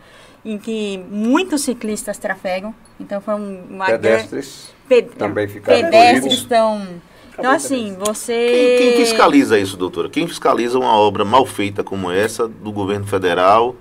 [0.45, 4.71] em que muitos ciclistas trafegam, então foi um, uma gran- Pedestres.
[4.87, 6.85] Pe- Também ficaram pedestres estão.
[7.33, 8.77] Então, assim, você.
[8.77, 10.09] Quem, quem fiscaliza isso, doutora?
[10.09, 13.75] Quem fiscaliza uma obra mal feita como essa do governo federal?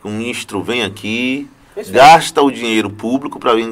[0.00, 1.48] que O ministro vem aqui,
[1.88, 3.66] gasta o dinheiro público para vir,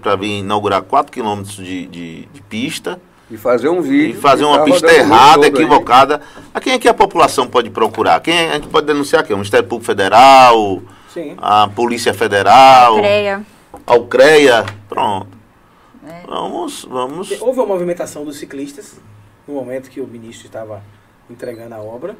[0.00, 4.20] pra vir inaugurar 4 quilômetros de, de, de pista E fazer um e vídeo.
[4.20, 5.50] fazer que uma tá pista errada, todo aí.
[5.50, 6.20] equivocada.
[6.52, 8.20] A quem é que a população pode procurar?
[8.20, 9.32] Quem a gente pode denunciar aqui?
[9.32, 10.82] O Ministério Público Federal,
[11.12, 11.34] Sim.
[11.38, 13.42] a Polícia Federal, CREA.
[13.86, 14.66] a UCREA.
[14.88, 15.28] Pronto.
[16.06, 16.22] É.
[16.26, 17.30] Vamos, vamos.
[17.40, 18.98] Houve uma movimentação dos ciclistas
[19.46, 20.82] no momento que o ministro estava
[21.30, 22.16] entregando a obra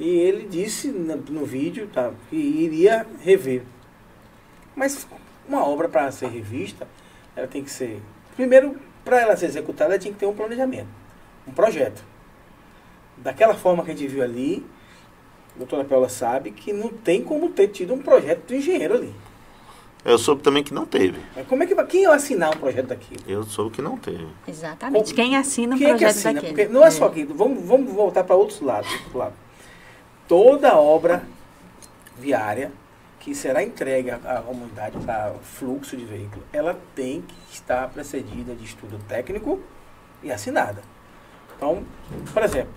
[0.00, 3.62] e ele disse no, no vídeo tá, que iria rever.
[4.76, 5.06] Mas
[5.48, 6.86] uma obra para ser revista,
[7.34, 8.02] ela tem que ser.
[8.36, 10.88] Primeiro, para ela ser executada, ela tinha que ter um planejamento,
[11.48, 12.04] um projeto.
[13.16, 14.64] Daquela forma que a gente viu ali,
[15.54, 19.14] a doutora Paula sabe que não tem como ter tido um projeto do engenheiro ali.
[20.04, 21.18] Eu soube também que não teve.
[21.34, 23.20] Mas Como é que quem ia assinar um projeto daquilo?
[23.26, 24.28] Eu soube que não teve.
[24.46, 25.12] Exatamente.
[25.12, 26.34] Quem assina um Quem é que projeto assina?
[26.34, 26.52] daquele?
[26.52, 27.24] Porque não é só aqui.
[27.24, 28.88] Vamos, vamos voltar para outros lados.
[28.92, 29.34] outro lado.
[30.28, 31.26] Toda obra
[32.16, 32.70] viária
[33.26, 38.64] que será entregue à, comunidade para fluxo de veículo, ela tem que estar precedida de
[38.64, 39.60] estudo técnico
[40.22, 40.80] e assinada.
[41.56, 41.82] Então,
[42.32, 42.72] por exemplo,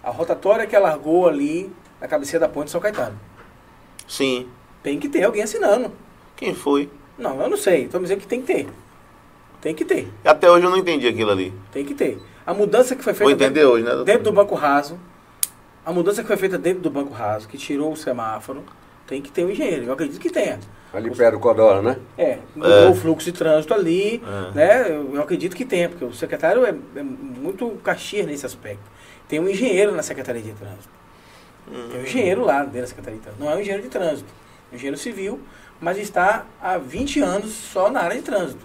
[0.00, 3.18] a rotatória que largou ali na cabeceira da ponte São Caetano.
[4.06, 4.48] Sim.
[4.80, 5.90] Tem que ter alguém assinando.
[6.36, 6.88] Quem foi?
[7.18, 7.86] Não, eu não sei.
[7.86, 8.68] Estou dizendo que tem que ter.
[9.60, 10.08] Tem que ter.
[10.24, 11.52] Até hoje eu não entendi aquilo ali.
[11.72, 12.22] Tem que ter.
[12.46, 14.96] A mudança que foi feita entender hoje, né, dentro do banco raso,
[15.84, 18.62] a mudança que foi feita dentro do banco raso, que tirou o semáforo,
[19.10, 19.84] tem que ter um engenheiro.
[19.86, 20.58] Eu acredito que tenha.
[20.94, 21.96] Ali perto do Codora, né?
[22.16, 22.88] É, É.
[22.88, 24.54] o fluxo de trânsito ali, É.
[24.54, 24.90] né?
[24.90, 28.82] Eu, eu acredito que tenha, porque o secretário é, é muito caxias nesse aspecto.
[29.28, 30.88] Tem um engenheiro na Secretaria de Trânsito.
[31.90, 33.44] Tem um engenheiro lá dentro da Secretaria de Trânsito.
[33.44, 34.28] Não é um engenheiro de trânsito,
[34.70, 35.40] é um engenheiro civil,
[35.80, 38.64] mas está há 20 anos só na área de trânsito.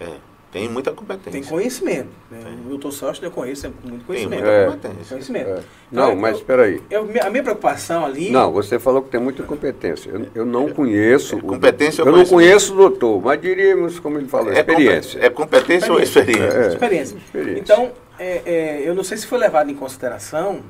[0.00, 0.16] É,
[0.54, 1.32] tem muita competência.
[1.32, 2.08] Tem conhecimento.
[2.30, 2.38] Né?
[2.44, 2.52] Tem.
[2.64, 4.40] O doutor Sócio eu conheço, é muito Tem conhecimento.
[4.44, 4.66] muita É.
[4.66, 5.04] competência.
[5.08, 5.48] Conhecimento.
[5.48, 5.50] É.
[5.52, 6.80] Então, Não, eu- mas espera aí.
[7.20, 8.30] a minha preocupação ali.
[8.30, 10.10] Não, você falou que tem muita competência.
[10.10, 11.36] Eu, eu não conheço.
[11.38, 12.72] o- Competência eu Eu não conheço.
[12.72, 15.18] o doutor, mas diríamos, como ele falou, É experiência.
[15.20, 16.56] É competência ou experiência?
[16.56, 16.68] É.
[16.68, 17.16] experiência.
[17.16, 17.60] experiência.
[17.60, 20.60] Então, é, é, eu não sei se foi levado em consideração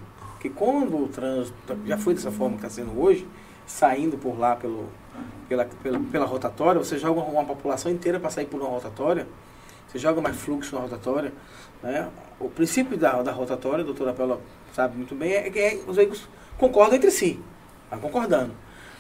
[0.40, 3.28] que quando o trânsito já foi dessa forma que está sendo hoje,
[3.66, 4.84] saindo por lá pelo
[5.46, 9.26] pela, pela, pela rotatória, você joga uma, uma população inteira para sair por uma rotatória,
[9.94, 11.32] você joga mais fluxo na rotatória.
[11.80, 12.10] Né?
[12.40, 14.40] O princípio da, da rotatória, a doutora Pela
[14.72, 16.28] sabe muito bem, é que é, os veículos
[16.58, 17.38] concordam entre si,
[17.88, 18.52] tá concordando.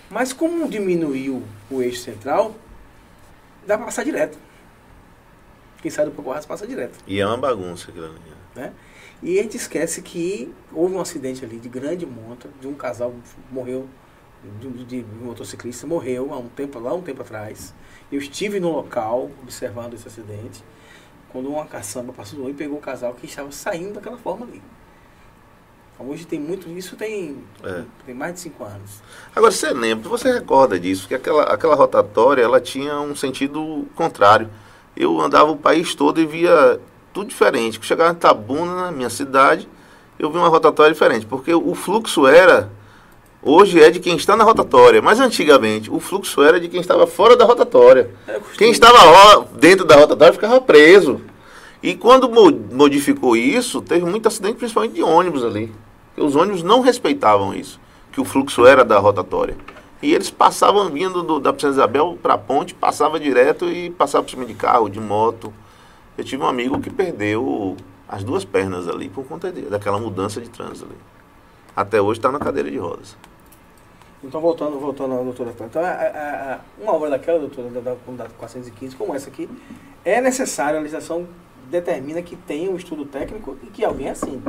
[0.08, 2.54] Mas como diminuiu o eixo central,
[3.66, 4.38] dá para passar direto.
[5.82, 6.96] Quem sai do Pocoarras passa direto.
[7.08, 8.20] E é uma bagunça aquilo ali.
[8.54, 8.72] Né?
[9.20, 13.12] E a gente esquece que houve um acidente ali de grande monta, de um casal
[13.50, 13.88] morreu,
[14.60, 17.74] de, de, de um motociclista morreu há um tempo, lá um tempo atrás.
[18.12, 20.62] Eu estive no local observando esse acidente,
[21.34, 24.62] quando uma caçamba passou e pegou o casal que estava saindo daquela forma ali.
[25.98, 27.82] Hoje tem muito, isso tem, É.
[28.06, 29.02] tem mais de cinco anos.
[29.34, 34.48] Agora, você lembra, você recorda disso, que aquela, aquela rotatória, ela tinha um sentido contrário.
[34.96, 36.80] Eu andava o país todo e via
[37.12, 37.80] tudo diferente.
[37.82, 39.68] Chegava em Tabuna, na minha cidade,
[40.16, 42.70] eu vi uma rotatória diferente, porque o fluxo era,
[43.44, 47.06] hoje é de quem está na rotatória, mas antigamente o fluxo era de quem estava
[47.06, 48.10] fora da rotatória.
[48.26, 48.40] É.
[48.56, 51.20] Quem estava ro- dentro da rotatória ficava preso.
[51.82, 55.70] E quando mo- modificou isso, teve muito acidente, principalmente de ônibus ali.
[56.16, 57.78] Os ônibus não respeitavam isso,
[58.10, 59.56] que o fluxo era da rotatória.
[60.02, 64.24] E eles passavam vindo do- da Princesa Isabel para a ponte, passava direto e passava
[64.24, 65.52] por cima de carro, de moto.
[66.16, 67.76] Eu tive um amigo que perdeu
[68.08, 70.94] as duas pernas ali por conta de- daquela mudança de trânsito ali.
[71.74, 73.16] Até hoje está na cadeira de rodas.
[74.24, 75.54] Então, voltando, voltando à doutora.
[75.60, 79.48] Então, a- a- uma obra daquela, doutora, da, da comunidade 415, como essa aqui,
[80.04, 81.26] é necessário, a legislação
[81.70, 84.42] determina que tenha um estudo técnico e que alguém assine.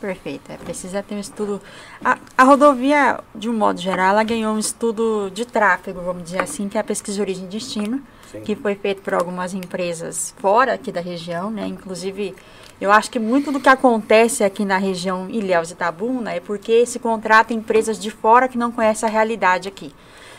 [0.00, 1.60] Perfeito, é, precisa ter um estudo.
[2.04, 6.42] A, a rodovia, de um modo geral, ela ganhou um estudo de tráfego, vamos dizer
[6.42, 8.40] assim, que é a pesquisa de origem e destino, Sim.
[8.40, 11.66] que foi feito por algumas empresas fora aqui da região, né?
[11.66, 12.34] Inclusive,
[12.80, 16.86] eu acho que muito do que acontece aqui na região Ilhéus e Itabuna é porque
[16.86, 19.94] se contrata empresas de fora que não conhecem a realidade aqui.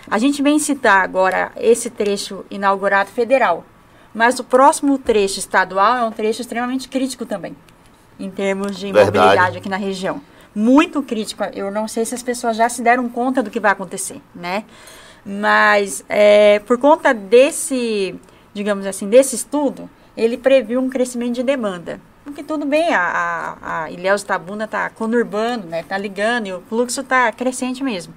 [0.10, 3.64] A gente vem citar agora esse trecho inaugurado federal,
[4.14, 7.56] mas o próximo trecho estadual é um trecho extremamente crítico também,
[8.20, 9.18] em termos de Verdade.
[9.18, 10.20] mobilidade aqui na região.
[10.56, 11.44] Muito crítico.
[11.54, 14.66] Eu não sei se as pessoas já se deram conta do que vai acontecer, né?
[15.26, 18.20] Mas é, por conta desse,
[18.54, 22.00] digamos assim, desse estudo, ele previu um crescimento de demanda.
[22.24, 23.02] Porque tudo bem, a,
[23.62, 25.82] a, a Ilhéus Tabuna está conurbando, né?
[25.82, 28.14] Está ligando e o fluxo está crescente mesmo.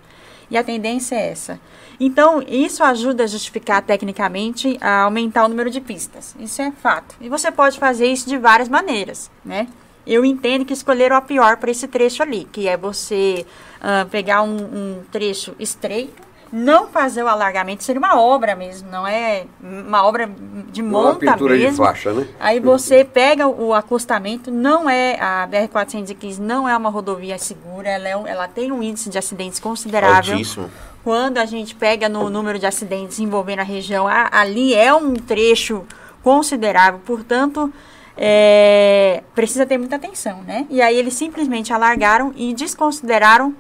[0.49, 1.61] E a tendência é essa.
[1.99, 6.37] Então, isso ajuda a justificar tecnicamente a aumentar o número de pistas.
[6.38, 7.16] Isso é fato.
[7.21, 9.66] E você pode fazer isso de várias maneiras, né?
[10.07, 13.45] Eu entendo que escolheram a pior para esse trecho ali, que é você
[13.81, 19.06] ah, pegar um, um trecho estreito, não fazer o alargamento, seria uma obra mesmo, não
[19.06, 20.30] é uma obra
[20.70, 21.85] de é uma monta pintura de mesmo.
[21.85, 22.26] faixa, né?
[22.38, 28.09] Aí você pega o acostamento, não é a BR-415 não é uma rodovia segura, ela,
[28.09, 30.35] é um- ela tem um índice de acidentes considerável.
[30.35, 30.70] Altíssimo.
[31.02, 35.14] Quando a gente pega no número de acidentes envolvendo a região, a- ali é um
[35.14, 35.85] trecho
[36.22, 37.72] considerável, portanto,
[38.16, 40.66] é, precisa ter muita atenção, né?
[40.70, 43.54] E aí eles simplesmente alargaram e desconsideraram.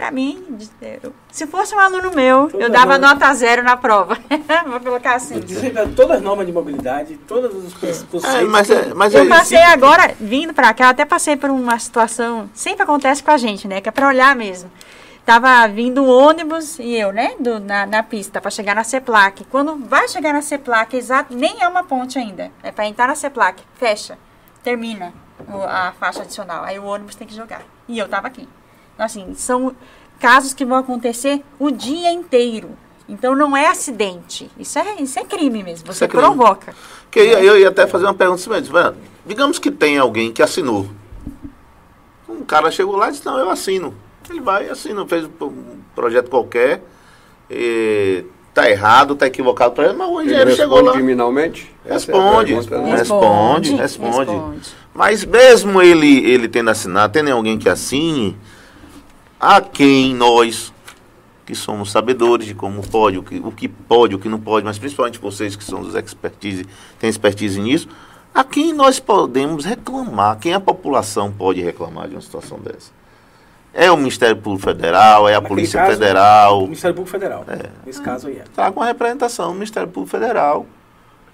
[0.00, 0.56] Para mim,
[1.30, 4.16] se fosse um aluno meu, eu dava nota zero na prova.
[4.66, 5.38] Vou colocar assim.
[5.40, 8.48] Desrespeitando todas as normas de mobilidade, todos os conce- É, conceitos.
[8.50, 11.78] mas é, mas Eu é- passei agora, vindo pra cá, eu até passei por uma
[11.78, 13.82] situação, sempre acontece com a gente, né?
[13.82, 14.70] Que é pra olhar mesmo.
[15.26, 19.44] Tava vindo um ônibus e eu, né, do- na, na pista, pra chegar na CEPLAC.
[19.50, 22.50] Quando vai chegar na CEPLAC, exato, nem é uma ponte ainda.
[22.62, 24.16] É pra entrar na CEPLAC, fecha,
[24.62, 25.12] termina
[25.46, 26.64] o- a faixa adicional.
[26.64, 27.60] Aí o ônibus tem que jogar.
[27.86, 28.48] E eu tava aqui.
[29.02, 29.74] Assim, são
[30.18, 32.70] casos que vão acontecer o dia inteiro.
[33.08, 34.48] Então não é acidente.
[34.58, 35.92] Isso é, isso é crime mesmo.
[35.92, 36.22] Você é crime.
[36.22, 36.74] provoca.
[37.10, 38.94] Que eu, ia- eu ia até fazer uma pergunta seguinte, velho,
[39.26, 40.86] digamos que tem alguém que assinou.
[42.28, 43.94] Um cara chegou lá e disse, não, eu assino.
[44.28, 46.82] Ele vai e assina, fez um projeto qualquer,
[47.50, 50.92] e tá errado, tá equivocado, mas o engenheiro chegou responde lá.
[50.92, 51.74] criminalmente?
[51.84, 52.96] Essa é a Responde, né?
[52.96, 54.60] Responde, responde.
[54.94, 58.36] Mas mesmo ele, ele tendo assinado, tendo alguém que assine,
[59.40, 60.72] a quem nós,
[61.46, 64.66] que somos sabedores de como pode, o que, o que pode, o que não pode,
[64.66, 66.66] mas principalmente vocês que são dos expertise,
[66.98, 67.88] têm expertise nisso,
[68.34, 72.92] a quem nós podemos reclamar, quem a população pode reclamar de uma situação dessa?
[73.72, 77.46] É o Ministério Público Federal, é a Naquele Polícia caso, Federal, O Ministério Público Federal.
[77.86, 78.42] Nesse caso aí é.
[78.42, 80.66] está com a representação do Ministério Público Federal.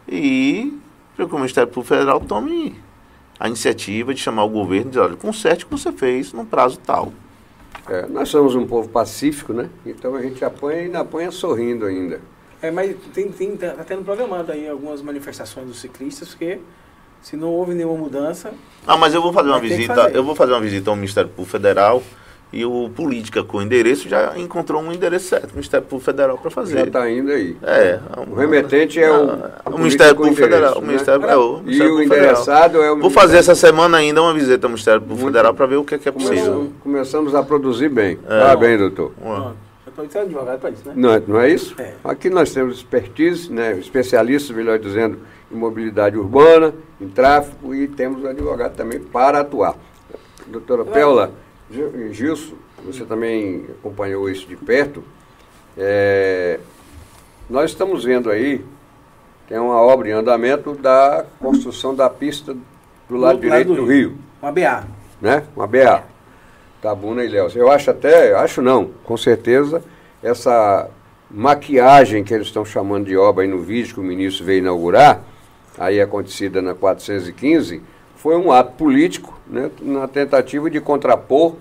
[0.07, 0.79] E
[1.17, 2.79] para que o Ministério Público Federal tome
[3.41, 6.45] a iniciativa de chamar o governo e dizer, olha, conserte o que você fez num
[6.45, 7.13] prazo tal.
[7.89, 9.69] É, nós somos um povo pacífico, né?
[9.85, 12.21] Então a gente apanha e ainda apanha sorrindo ainda.
[12.61, 16.59] É, mas tem, tem, tá tendo programado aí algumas manifestações dos ciclistas, porque
[17.23, 18.53] se não houve nenhuma mudança,
[18.87, 20.17] Ah, mas eu vou fazer uma visita, fazer.
[20.17, 22.03] eu vou fazer uma visita ao Ministério Público Federal
[22.53, 26.39] E o política com o endereço já encontrou um endereço certo, o Ministério Público Federal
[26.39, 26.79] para fazer.
[26.79, 27.57] Já está indo aí.
[27.63, 27.99] É.
[28.31, 30.79] O remetente é o, o Ministério Público Federal.
[30.79, 30.87] O né?
[30.87, 32.31] Ministério, é, o E Ministério o Público Federal.
[32.33, 35.67] endereçado é o Vou fazer essa semana ainda uma visita ao Ministério Público Federal para
[35.67, 36.37] ver o que é, que é possível.
[36.45, 38.17] Começamos, começamos a produzir bem.
[38.27, 38.41] É.
[38.41, 39.13] Parabéns, doutor.
[39.21, 39.57] Uma- Pronto.
[39.99, 40.93] Eu estou advogado para isso, né?
[40.95, 41.75] Não, é- não é isso?
[41.79, 41.95] É.
[42.05, 45.19] Aqui nós temos expertise, né, especialistas, melhor dizendo,
[45.51, 49.75] em mobilidade urbana, em tráfego e temos advogado também para atuar.
[50.47, 51.33] Doutora Péola,
[51.71, 55.03] Gilson, você também acompanhou isso de perto.
[55.77, 56.61] É,
[57.51, 58.65] nós estamos vendo aí,
[59.49, 62.57] tem uma obra em andamento da construção da pista
[63.09, 64.85] do lado direito do rio Uma BA.
[65.21, 65.45] né?
[65.55, 66.05] Uma BA.
[66.81, 67.57] Tabuna e Léus.
[67.57, 69.83] Eu acho até, acho não, com certeza,
[70.23, 70.89] essa
[71.31, 75.23] maquiagem que eles estão chamando de obra aí no vídeo que o ministro veio inaugurar,
[75.79, 77.83] aí acontecida na 415,
[78.17, 81.55] foi um ato político, né, na tentativa de contrapor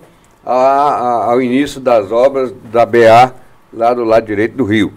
[0.44, 3.32] a- a- ao início das obras da BA
[3.72, 4.92] lá do lado direito do rio.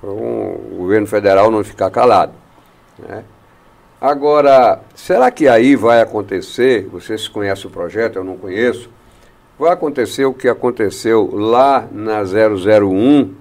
[0.00, 2.32] Para o governo federal não ficar calado.
[2.98, 3.24] Né?
[4.00, 6.88] Agora, será que aí vai acontecer?
[6.90, 8.90] Vocês conhecem o projeto, eu não conheço.
[9.58, 13.32] Vai acontecer o que aconteceu lá na 001,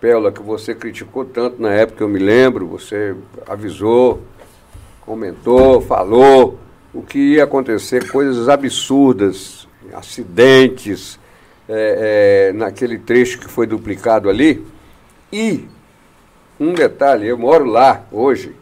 [0.00, 3.14] Péola, que você criticou tanto na época, eu me lembro, você
[3.46, 4.22] avisou,
[5.10, 6.56] comentou, falou
[6.94, 11.18] o que ia acontecer, coisas absurdas, acidentes,
[11.68, 14.64] é, é, naquele trecho que foi duplicado ali.
[15.32, 15.66] E
[16.60, 18.54] um detalhe, eu moro lá hoje.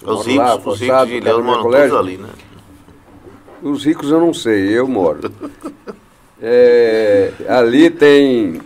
[0.00, 2.28] Os moro lá, ricos, os ricos de Ilhéus moram todos ali, né?
[3.60, 5.28] Os ricos eu não sei, eu moro.
[6.46, 8.60] É, ali tem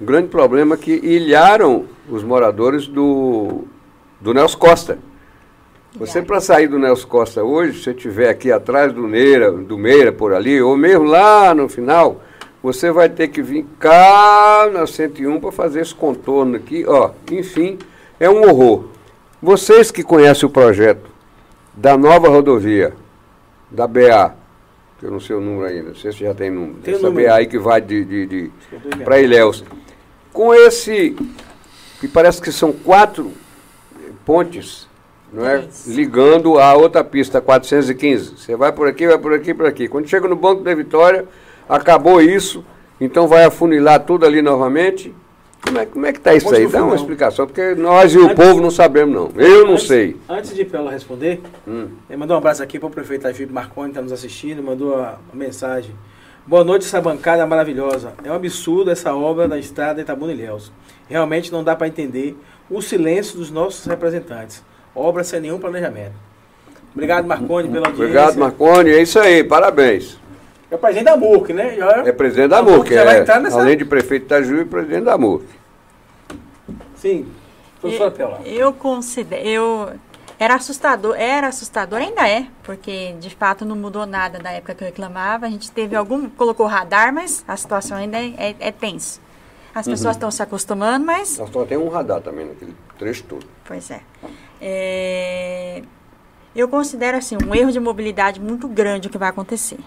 [0.00, 3.64] um grande problema que ilharam os moradores do,
[4.20, 4.98] do Nelson Costa.
[5.98, 9.78] Você para sair do Nelson Costa hoje, se você estiver aqui atrás do Neira, do
[9.78, 12.20] Meira por ali, ou mesmo lá no final,
[12.62, 17.12] você vai ter que vir cá na 101 para fazer esse contorno aqui, ó.
[17.32, 17.78] Enfim,
[18.20, 18.88] é um horror.
[19.40, 21.08] Vocês que conhecem o projeto
[21.72, 22.92] da nova rodovia,
[23.70, 24.34] da BA,
[24.98, 27.06] que eu não sei o número ainda, não sei se já tem número, Tem essa
[27.08, 27.28] número.
[27.28, 28.50] BA aí que vai de, de, de
[28.90, 29.64] tô para Ilhéus.
[30.30, 31.16] Com esse,
[32.00, 33.32] que parece que são quatro
[34.26, 34.85] pontes,
[35.32, 35.64] não é?
[35.86, 38.36] Ligando a outra pista, 415.
[38.36, 39.88] Você vai por aqui, vai por aqui, por aqui.
[39.88, 41.26] Quando chega no Banco da Vitória,
[41.68, 42.64] acabou isso,
[43.00, 45.14] então vai afunilar tudo ali novamente.
[45.64, 46.68] Como é, como é que está isso aí?
[46.68, 49.30] Dá uma explicação, porque nós e o Antes- povo não sabemos, não.
[49.42, 50.16] Eu não Antes- sei.
[50.28, 51.88] Antes de Pelo responder, Hum.
[52.08, 54.94] ele mandou um abraço aqui para o prefeito Agílio Marconi, que está nos assistindo, mandou
[54.94, 55.90] a, a mensagem.
[56.46, 58.12] Boa noite, essa bancada maravilhosa.
[58.22, 60.70] É um absurdo essa obra da estrada Itabuna e.
[61.08, 62.36] Realmente não dá para entender
[62.70, 64.62] o silêncio dos nossos representantes.
[64.96, 66.14] Obra sem nenhum planejamento.
[66.94, 68.04] Obrigado, Marconi, pela audiência.
[68.04, 68.90] Obrigado, Marconi.
[68.90, 70.18] É isso aí, parabéns.
[70.70, 71.76] É o presidente da MUC, né?
[71.76, 72.80] Já- É presidente da vai
[73.20, 75.44] é, nessa- além de prefeito da Ju e presidente da MUC.
[76.96, 77.28] Sim.
[77.80, 78.40] Professora Pela.
[78.44, 79.46] Eu considero.
[79.46, 79.90] Eu,
[80.38, 84.82] era assustador, era assustador, ainda é, porque de fato não mudou nada da época que
[84.82, 85.46] eu reclamava.
[85.46, 86.28] A gente teve algum.
[86.30, 89.20] colocou radar, mas a situação ainda é, é, é tensa.
[89.74, 93.46] As pessoas estão se acostumando, mas Nós só tem um radar também naquele trecho todo.
[93.66, 94.00] Pois é.
[94.60, 95.82] É,
[96.54, 99.78] Eu considero assim um erro de mobilidade muito grande o que vai acontecer.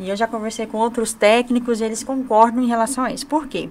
[0.00, 3.26] E eu já conversei com outros técnicos e eles concordam em relação a isso.
[3.26, 3.70] Por quê?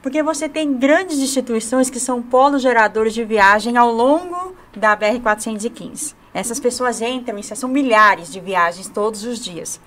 [0.00, 6.14] Porque você tem grandes instituições que são polos geradores de viagem ao longo da BR-415.
[6.32, 9.80] Essas pessoas entram, são milhares de viagens todos os dias.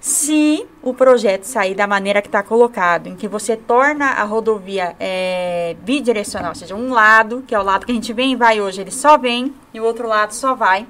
[0.00, 4.94] Se o projeto sair da maneira que está colocado, em que você torna a rodovia
[5.00, 8.36] é, bidirecional, ou seja, um lado, que é o lado que a gente vem e
[8.36, 10.86] vai hoje, ele só vem, e o outro lado só vai,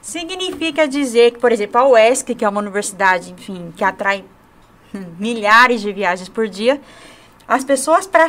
[0.00, 4.24] significa dizer que, por exemplo, a UESC, que é uma universidade, enfim, que atrai
[4.94, 6.80] hum, milhares de viagens por dia,
[7.46, 8.26] as pessoas para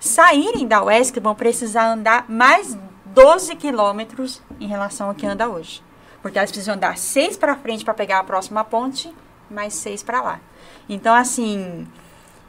[0.00, 2.76] saírem da UESC vão precisar andar mais
[3.06, 5.82] 12 quilômetros em relação ao que anda hoje.
[6.20, 9.12] Porque elas precisam andar seis para frente para pegar a próxima ponte,
[9.52, 10.40] mais seis para lá.
[10.88, 11.86] Então, assim,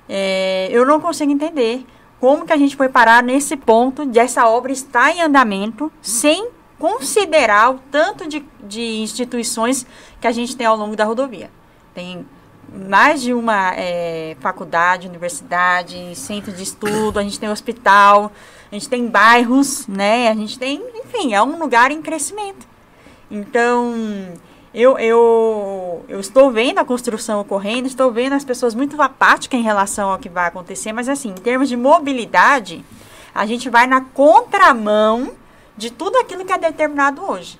[0.07, 1.85] é, eu não consigo entender
[2.19, 6.49] como que a gente foi parar nesse ponto de essa obra estar em andamento sem
[6.79, 9.85] considerar o tanto de, de instituições
[10.19, 11.49] que a gente tem ao longo da rodovia.
[11.93, 12.25] Tem
[12.73, 18.31] mais de uma é, faculdade, universidade, centro de estudo, a gente tem hospital,
[18.71, 20.29] a gente tem bairros, né?
[20.29, 22.67] A gente tem, enfim, é um lugar em crescimento.
[23.29, 23.93] Então,
[24.73, 29.63] eu, eu, eu estou vendo a construção ocorrendo, estou vendo as pessoas muito apáticas em
[29.63, 32.83] relação ao que vai acontecer, mas assim, em termos de mobilidade,
[33.35, 35.33] a gente vai na contramão
[35.77, 37.59] de tudo aquilo que é determinado hoje.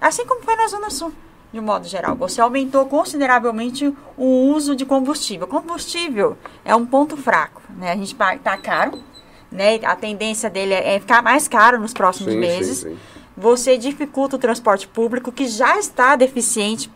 [0.00, 1.12] Assim como foi na Zona Sul.
[1.52, 2.14] de um modo geral.
[2.16, 5.46] Você aumentou consideravelmente o uso de combustível.
[5.46, 7.92] Combustível é um ponto fraco, né?
[7.92, 9.02] A gente está caro,
[9.50, 9.76] né?
[9.82, 12.78] A tendência dele é ficar mais caro nos próximos Sim, meses.
[12.78, 12.98] sim, sim.
[13.38, 16.90] Você dificulta o transporte público, que já está deficiente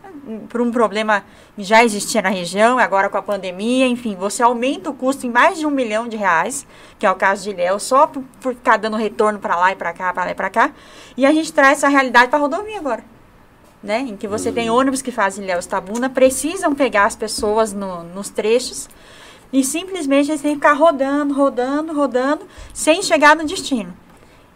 [0.48, 1.24] por um problema
[1.54, 5.30] que já existia na região, agora com a pandemia, enfim, você aumenta o custo em
[5.30, 6.66] mais de um milhão de reais,
[6.98, 9.76] que é o caso de Ilhéus, só por, por ficar dando retorno para lá e
[9.76, 10.72] para cá, para lá e para cá.
[11.16, 13.04] E a gente traz essa realidade para a rodovia agora.
[13.80, 18.02] Né, em que você tem ônibus que fazem Ilhéus Tabuna, precisam pegar as pessoas no-
[18.02, 18.88] nos trechos
[19.52, 23.92] e simplesmente eles têm que ficar rodando, rodando, rodando, sem chegar no destino.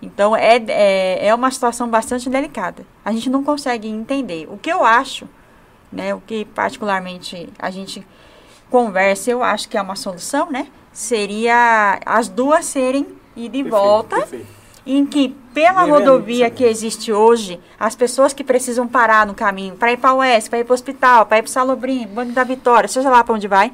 [0.00, 2.86] Então é, é, é uma situação bastante delicada.
[3.04, 4.46] A gente não consegue entender.
[4.50, 5.28] O que eu acho,
[5.90, 8.06] né, o que particularmente a gente
[8.70, 10.68] conversa, eu acho que é uma solução, né?
[10.92, 14.46] Seria as duas serem e Perfeito, volta, perfeito.
[14.86, 19.76] em que pela Bem rodovia que existe hoje, as pessoas que precisam parar no caminho
[19.76, 22.06] para ir para o Oeste, para ir para o hospital, para ir para o Salobrim,
[22.06, 23.72] Banco da Vitória, seja lá para onde vai,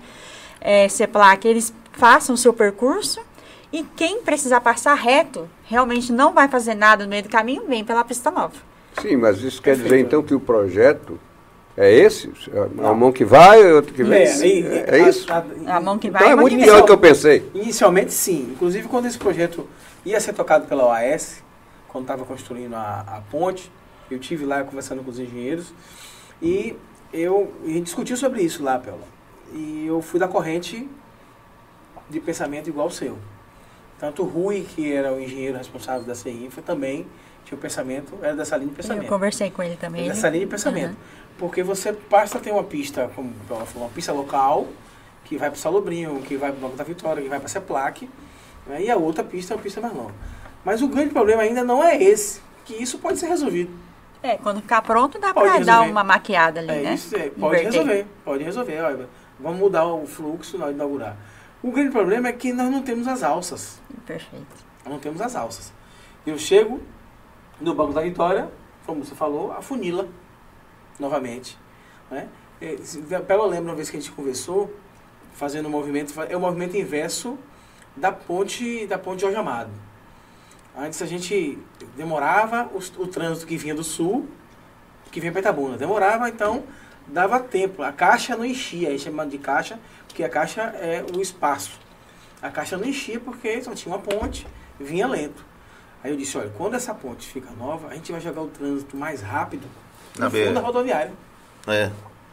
[0.61, 3.21] é, CEPLAC, eles façam o seu percurso
[3.73, 7.85] e quem precisar passar reto, realmente não vai fazer nada no meio do caminho, vem
[7.85, 8.55] pela pista nova.
[9.01, 11.19] Sim, mas isso quer dizer então que o projeto
[11.77, 12.31] é esse?
[12.55, 12.95] A Não.
[12.95, 14.23] mão que vai, a outra que vem?
[14.23, 15.33] É, e- É, a- é isso?
[15.33, 17.51] a- A mão que vai Então é a muito pior do que eu pensei.
[17.55, 18.51] Inicialmente, sim.
[18.53, 19.67] Inclusive, quando esse projeto
[20.05, 21.43] ia ser tocado pela OAS,
[21.89, 23.73] quando estava construindo a, a ponte,
[24.11, 25.73] eu tive lá conversando com os engenheiros
[26.43, 26.77] e
[27.13, 28.99] eu a gente discutiu sobre isso lá, Pela.
[29.55, 30.87] E eu fui da corrente
[32.11, 33.17] de pensamento igual ao seu.
[34.03, 37.07] Tanto o Rui, que era o engenheiro responsável da CINFA, também
[37.45, 39.09] tinha o pensamento, era dessa linha de Eu pensamento.
[39.09, 40.09] conversei com ele também.
[40.09, 40.97] Nessa linha de pensamento.
[41.39, 44.67] Porque você basta ter uma pista, como ela falou, uma pista local,
[45.25, 47.47] que vai para o Salobrinho, que vai para o Banco da Vitória, que vai para
[47.47, 48.11] a Ceplac,
[48.67, 50.11] né, e a outra pista é uma pista mais nova.
[50.65, 53.71] Mas o grande problema ainda não é esse, que isso pode ser resolvido.
[54.21, 56.95] É, quando ficar pronto, dá para dar uma maquiada ali, É né?
[56.95, 57.65] isso, é, pode Inverter.
[57.67, 58.81] resolver, pode resolver.
[58.81, 61.17] Olha, vamos mudar o fluxo na hora de inaugurar.
[61.63, 63.81] O grande problema é que nós não temos as alças.
[64.07, 64.47] Perfeito.
[64.85, 65.73] Nós não temos as alças.
[66.27, 66.81] Eu chego
[67.61, 68.51] no Banco da Vitória,
[68.85, 70.09] como você falou, a funila
[70.99, 71.57] novamente.
[72.11, 72.29] Né?
[72.61, 74.75] É, se- Pelo lembro uma vez que a gente conversou,
[75.35, 77.39] fazendo um movimento, é o movimento inverso
[77.97, 79.71] da ponte da ponte Jorge Amado.
[80.77, 81.59] Antes a gente
[81.97, 84.27] demorava o, o trânsito que vinha do sul,
[85.11, 85.77] que vinha para Itabuna.
[85.77, 86.65] Demorava, então
[87.07, 87.83] dava tempo.
[87.83, 89.79] A caixa não enchia, aí chamado de caixa,
[90.13, 91.71] porque a caixa é o espaço.
[92.43, 94.47] A caixa não enchia porque só tinha uma ponte,
[94.79, 95.43] vinha lento.
[96.05, 98.95] Aí eu disse, olha, quando essa ponte fica nova, a gente vai jogar o trânsito
[98.95, 99.67] mais rápido
[100.19, 100.49] Na no beira.
[100.49, 101.13] fundo da rodoviária.
[101.67, 101.91] É.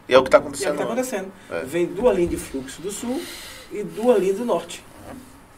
[0.08, 0.68] E é o que está E é o acontecendo.
[0.68, 1.32] que está acontecendo.
[1.50, 1.60] É.
[1.64, 3.22] Vem duas linhas de fluxo do sul
[3.72, 4.84] e duas linhas do norte.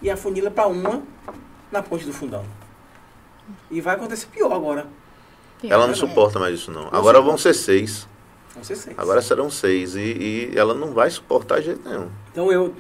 [0.01, 1.03] E a funila para uma
[1.73, 2.45] na ponte do fundão.
[3.71, 4.87] E vai acontecer pior agora.
[5.65, 6.83] Ela não suporta mais isso, não.
[6.83, 7.23] Não Agora suporta.
[7.23, 8.07] vão ser seis.
[8.57, 9.95] Não sei se Agora serão seis.
[9.97, 12.09] E, e ela não vai suportar de jeito nenhum.
[12.31, 12.75] Então eu,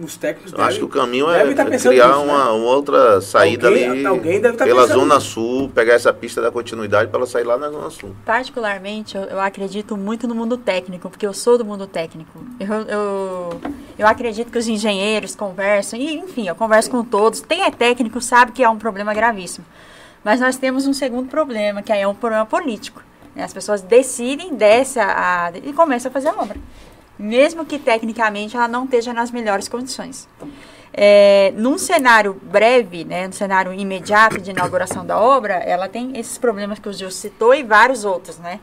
[0.00, 2.50] os técnicos Eu acho que o caminho é devem tá criar nisso, uma, né?
[2.50, 5.30] uma outra saída Alguém- ali alguém deve tá pela Zona nisso.
[5.32, 8.14] Sul, pegar essa pista da continuidade para ela sair lá na Zona Sul.
[8.24, 12.38] Particularmente, eu, eu acredito muito no mundo técnico, porque eu sou do mundo técnico.
[12.60, 13.60] Eu, eu,
[13.98, 17.40] eu acredito que os engenheiros conversam, e enfim, eu converso com todos.
[17.40, 19.66] Quem é técnico sabe que é um problema gravíssimo.
[20.24, 23.02] Mas nós temos um segundo problema, que aí é um problema político.
[23.38, 23.44] Né?
[23.44, 26.58] As pessoas decidem, desce a, e começam a fazer a obra.
[27.16, 30.28] Mesmo que tecnicamente ela não esteja nas melhores condições.
[30.92, 36.38] É, num cenário breve, né, no cenário imediato de inauguração da obra, ela tem esses
[36.38, 38.58] problemas que o Gil citou e vários outros, né?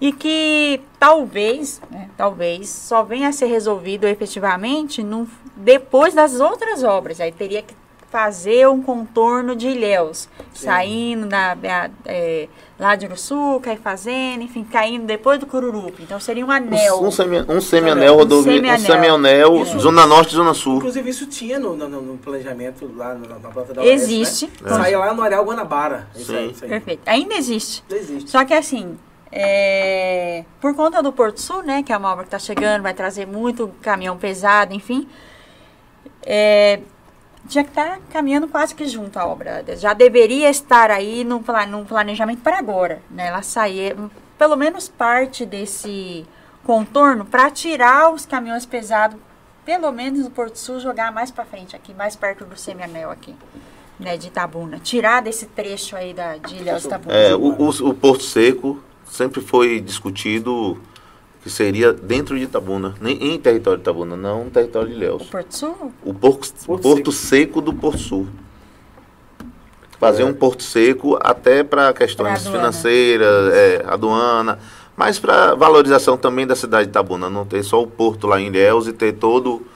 [0.00, 6.82] E que talvez, né, talvez, só venha a ser resolvido efetivamente num- depois das outras
[6.84, 7.20] obras.
[7.20, 7.74] Aí teria que
[8.14, 10.66] fazer um contorno de Ilhéus, Sim.
[10.66, 12.46] saindo da, da- é,
[12.78, 16.04] lá de Uruçuca e fazendo, enfim, caindo depois do Cururupi.
[16.04, 17.02] Então seria um anel.
[17.02, 19.62] Um, semi, um semi-anel Um rodovia, um semi-anel.
[19.62, 19.80] Isso.
[19.80, 20.76] Zona Norte e Zona Sul.
[20.76, 24.44] Inclusive isso tinha no, no- no planejamento lá na, na planta da Existe.
[24.44, 24.68] UES, né?
[24.70, 26.06] Saía lá no Areal Guanabara.
[26.14, 26.36] Isso Sim.
[26.36, 26.70] aí, isso aí.
[26.70, 27.00] Perfeito.
[27.06, 27.82] Ainda existe.
[27.90, 28.30] Existe.
[28.30, 28.96] Só que assim,
[29.32, 32.94] é, por conta do Porto Sul, né, que é uma obra que está chegando, vai
[32.94, 35.08] trazer muito caminhão pesado, enfim,
[36.24, 36.78] é,
[37.48, 39.64] já está caminhando quase que junto à obra.
[39.76, 43.28] Já deveria estar aí pla- no planejamento para agora, né?
[43.28, 43.96] Ela sair
[44.38, 46.26] pelo menos parte desse
[46.64, 49.18] contorno para tirar os caminhões pesados,
[49.64, 53.34] pelo menos do Porto Sul, jogar mais para frente aqui, mais perto do semianel aqui.
[53.96, 54.80] Né, de Itabuna.
[54.80, 57.14] Tirar desse trecho aí da, de Ilhéus Itabuna.
[57.16, 60.80] É, o, o, o Porto Seco sempre foi discutido
[61.44, 64.96] que seria dentro de Itabuna, nem em território de Itabuna, não no território de O
[64.96, 65.24] Ilhéus.
[65.24, 65.92] Porto Sul?
[66.02, 68.26] O Porto Porto Seco do Porto Sul.
[70.00, 74.58] Fazer um Porto Seco até para questões financeiras, é, aduana,
[74.96, 78.46] Mas para valorização também da cidade de Itabuna, não ter só o porto lá em
[78.46, 79.66] Ilhéus e ter todo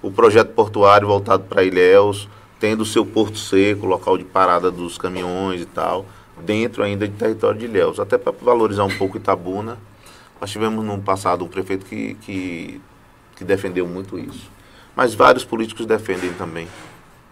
[0.00, 2.26] o projeto portuário voltado para Ilhéus,
[2.58, 6.06] tendo o seu porto seco, local de parada dos caminhões e tal,
[6.40, 9.76] dentro ainda de território de Ilhéus, até para valorizar um pouco Itabuna.
[10.40, 12.80] Nós tivemos no passado um prefeito que, que,
[13.36, 14.50] que defendeu muito isso.
[14.94, 16.68] Mas vários políticos defendem também.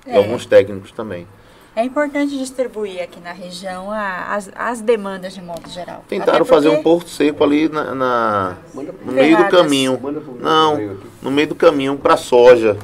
[0.07, 0.17] E É.
[0.17, 1.27] alguns técnicos também.
[1.75, 6.03] É importante distribuir aqui na região a- as, as demandas de modo geral.
[6.09, 8.57] Tentaram Até fazer porque- um porto seco ali na, na-
[9.05, 10.01] no meio do caminho.
[10.41, 12.79] Não, no meio do caminho para soja.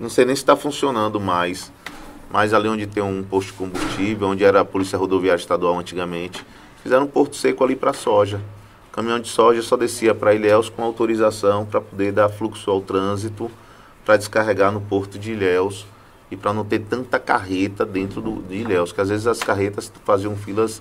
[0.00, 1.70] Não sei nem se está funcionando mais.
[2.30, 6.44] Mas ali onde tem um posto de combustível, onde era a Polícia Rodoviária Estadual antigamente,
[6.82, 8.40] fizeram um porto seco ali para soja.
[8.96, 12.80] O caminhão de soja só descia para Ilhéus com autorização para poder dar fluxo ao
[12.80, 13.50] trânsito,
[14.06, 15.86] para descarregar no porto de Ilhéus
[16.30, 19.92] e para não ter tanta carreta dentro do, de Ilhéus, que às vezes as carretas
[20.02, 20.80] faziam filas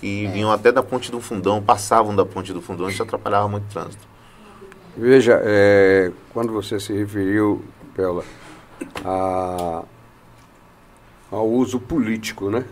[0.00, 3.64] que vinham até da ponte do fundão, passavam da ponte do fundão, isso atrapalhava muito
[3.64, 4.08] o trânsito.
[4.96, 7.62] Veja, é, quando você se referiu,
[7.94, 8.24] Pela,
[9.04, 9.82] a,
[11.30, 12.64] ao uso político, né?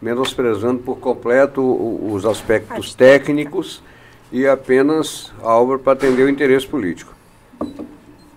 [0.00, 1.60] Menosprezando por completo
[2.10, 3.82] os aspectos técnicos
[4.30, 7.14] e apenas obra para atender o interesse político.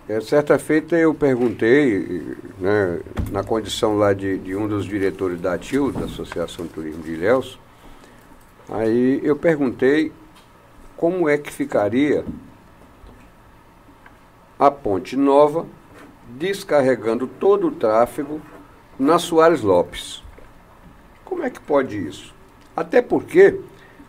[0.08, 3.00] É, certa feita eu perguntei, né,
[3.32, 7.14] na condição lá de, de um dos diretores da ATIL, da Associação de Turismo de
[7.14, 7.58] Ilhéus,
[8.70, 10.12] aí eu perguntei
[10.98, 12.26] como é que ficaria
[14.60, 15.66] a Ponte Nova
[16.28, 18.42] descarregando todo o tráfego
[19.00, 20.24] na Soares Lopes.
[21.26, 22.34] Como é que pode isso?
[22.76, 23.60] Até porque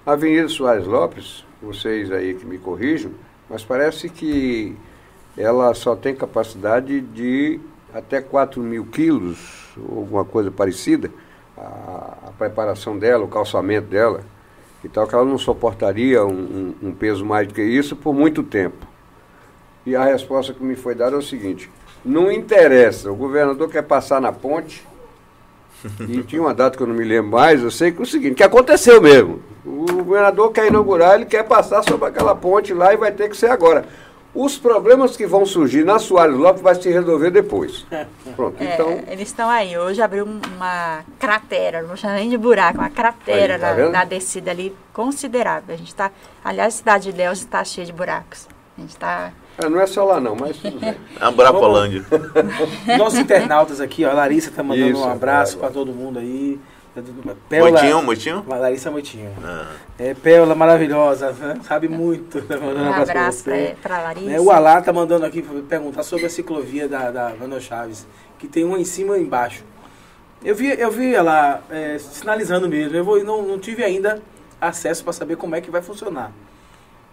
[0.05, 3.13] a Avenida Soares Lopes, vocês aí que me corrijam,
[3.49, 4.75] mas parece que
[5.37, 7.61] ela só tem capacidade de
[7.95, 11.11] até 4 mil quilos, ou alguma coisa parecida,
[11.57, 14.23] a, a preparação dela, o calçamento dela,
[14.85, 18.13] e tal, que ela não suportaria um, um- um peso mais do que isso por
[18.15, 18.87] muito tempo.
[19.87, 21.71] E a resposta que me foi dada é o seguinte:
[22.05, 24.87] não interessa, o governador quer passar na ponte,
[26.01, 28.07] e tinha uma data que eu não me lembro mais, eu sei que é o
[28.07, 29.41] seguinte, que aconteceu mesmo.
[29.65, 33.37] O governador quer inaugurar, ele quer passar sobre aquela ponte lá e vai ter que
[33.37, 33.85] ser agora.
[34.35, 37.85] Os problemas que vão surgir na Soares Lopes vai se resolver depois.
[38.35, 38.91] Pronto, É, então.
[39.07, 39.77] eles estão aí.
[39.77, 43.75] Hoje abriu um- uma cratera, não vou chamar nem de buraco, uma cratera Aí, tá
[43.75, 45.75] na, na descida ali considerável.
[45.75, 46.11] A gente tá,
[46.43, 48.49] aliás, a cidade de Ilhéus está cheia de buracos.
[48.79, 50.95] A gente tá é, não é só lá não, mas tudo bem.
[51.21, 52.05] A Brapolândia.
[52.99, 54.11] Nossos internautas aqui, ó.
[54.11, 56.59] A Larissa tá mandando Isso, um abraço para todo mundo aí.
[57.51, 58.45] Moitinho, Moitinho?
[58.47, 59.33] Larissa Moitinho.
[59.43, 59.73] Ah.
[59.99, 61.59] É, Péola maravilhosa, né?
[61.63, 62.43] sabe muito.
[62.43, 63.45] Tá mandando um abraço
[63.81, 64.27] para Larissa.
[64.27, 68.07] Né, o Alá tá mandando aqui perguntar sobre a ciclovia da, da Manuel Chaves,
[68.39, 69.65] que tem uma em cima e embaixo.
[70.45, 72.95] Eu vi, eu vi ela é, sinalizando mesmo.
[72.95, 74.21] Eu vou, não, não tive ainda
[74.61, 76.31] acesso para saber como é que vai funcionar.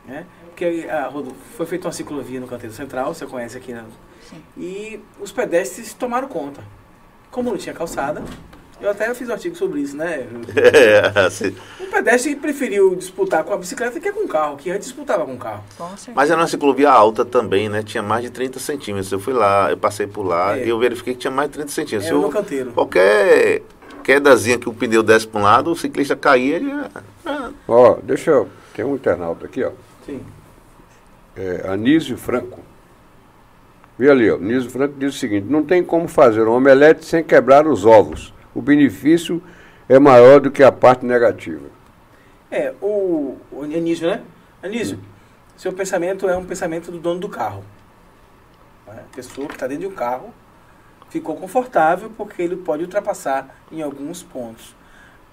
[0.05, 0.25] Né?
[0.59, 3.85] Porque a, rodo- foi feita uma ciclovia no canteiro central, você conhece aqui, né?
[4.29, 4.43] Sim.
[4.57, 6.61] E os pedestres tomaram conta.
[7.31, 8.21] Como não tinha calçada,
[8.81, 10.27] eu até fiz um artigo sobre isso, né?
[10.57, 11.55] É, assim.
[11.79, 15.35] O pedestre preferiu disputar com a bicicleta que com o carro, que antes disputava com
[15.35, 15.63] o carro.
[15.77, 16.11] Com certeza.
[16.13, 17.81] Mas era uma ciclovia alta também, né?
[17.81, 19.09] Tinha mais de 30 centímetros.
[19.13, 20.65] Eu fui lá, eu passei por lá É.
[20.65, 22.11] e eu verifiquei que tinha mais de 30 centímetros.
[22.11, 22.71] Era no canteiro.
[22.73, 23.61] qualquer
[24.03, 26.59] quedazinha que o pneu desce para um lado, o ciclista caía,
[27.25, 28.49] ah, Ó, deixa eu.
[28.73, 29.71] Tem um internauta aqui, ó.
[30.05, 30.21] Sim.
[31.39, 32.59] É, Anísio Franco.
[33.97, 34.35] Vê ali, ó.
[34.35, 38.33] Anísio Franco diz o seguinte: não tem como fazer um omelete sem quebrar os ovos.
[38.53, 39.41] O benefício
[39.87, 41.67] é maior do que a parte negativa.
[42.51, 44.21] É, o, o Anísio, né?
[44.61, 44.99] Anísio,
[45.55, 47.63] seu pensamento é um pensamento do dono do carro.
[48.85, 50.33] A pessoa que está dentro de um carro
[51.09, 54.75] ficou confortável porque ele pode ultrapassar em alguns pontos.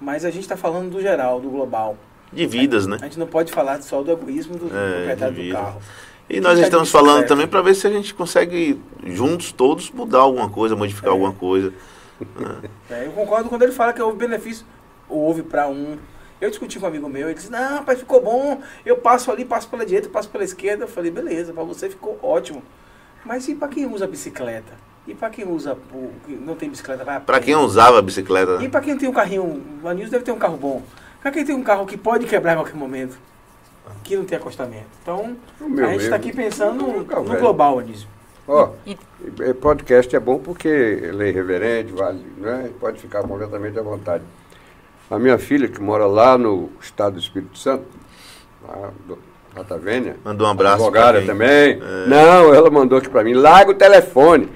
[0.01, 1.97] Mas a gente está falando do geral, do global.
[2.33, 2.99] De vidas, né?
[3.01, 5.81] A gente não pode falar só do egoísmo do É, proprietário do carro.
[6.29, 7.29] E nós tá de estamos falando bicicleta?
[7.29, 11.13] também para ver se a gente consegue, juntos todos, mudar alguma coisa, modificar É.
[11.13, 11.73] alguma coisa.
[12.91, 14.65] É, eu concordo quando ele fala que houve benefício,
[15.09, 15.99] houve para um.
[16.41, 19.45] Eu discuti com um amigo meu, ele disse, não, pai, ficou bom, eu passo ali,
[19.45, 20.85] passo pela direita, passo pela esquerda.
[20.85, 22.63] Eu falei, beleza, para você ficou ótimo.
[23.25, 24.73] Mas e para quem usa bicicleta?
[25.07, 25.77] E para quem usa,
[26.41, 29.89] não tem bicicleta, vai Para quem usava bicicleta, E para quem tem um carrinho, o
[29.89, 30.83] Anilson deve ter um carro bom.
[31.27, 33.19] Para quem tem um carro que pode quebrar em qualquer momento,
[34.05, 34.87] que não tem acostamento.
[35.03, 38.07] Então, a gente está aqui pensando no, no global, Anísio.
[38.47, 38.97] Ó, e-
[39.55, 42.71] podcast é bom porque ele é irreverente, vale, né?
[42.79, 44.23] pode ficar completamente à vontade.
[45.11, 47.87] A minha filha, que mora lá no estado do Espírito Santo,
[48.63, 49.19] lá do
[49.53, 50.75] Rata Vênia, mandou um abraço.
[50.85, 51.83] advogada também.
[51.83, 52.07] É.
[52.07, 54.49] Não, ela mandou aqui para mim, larga o telefone.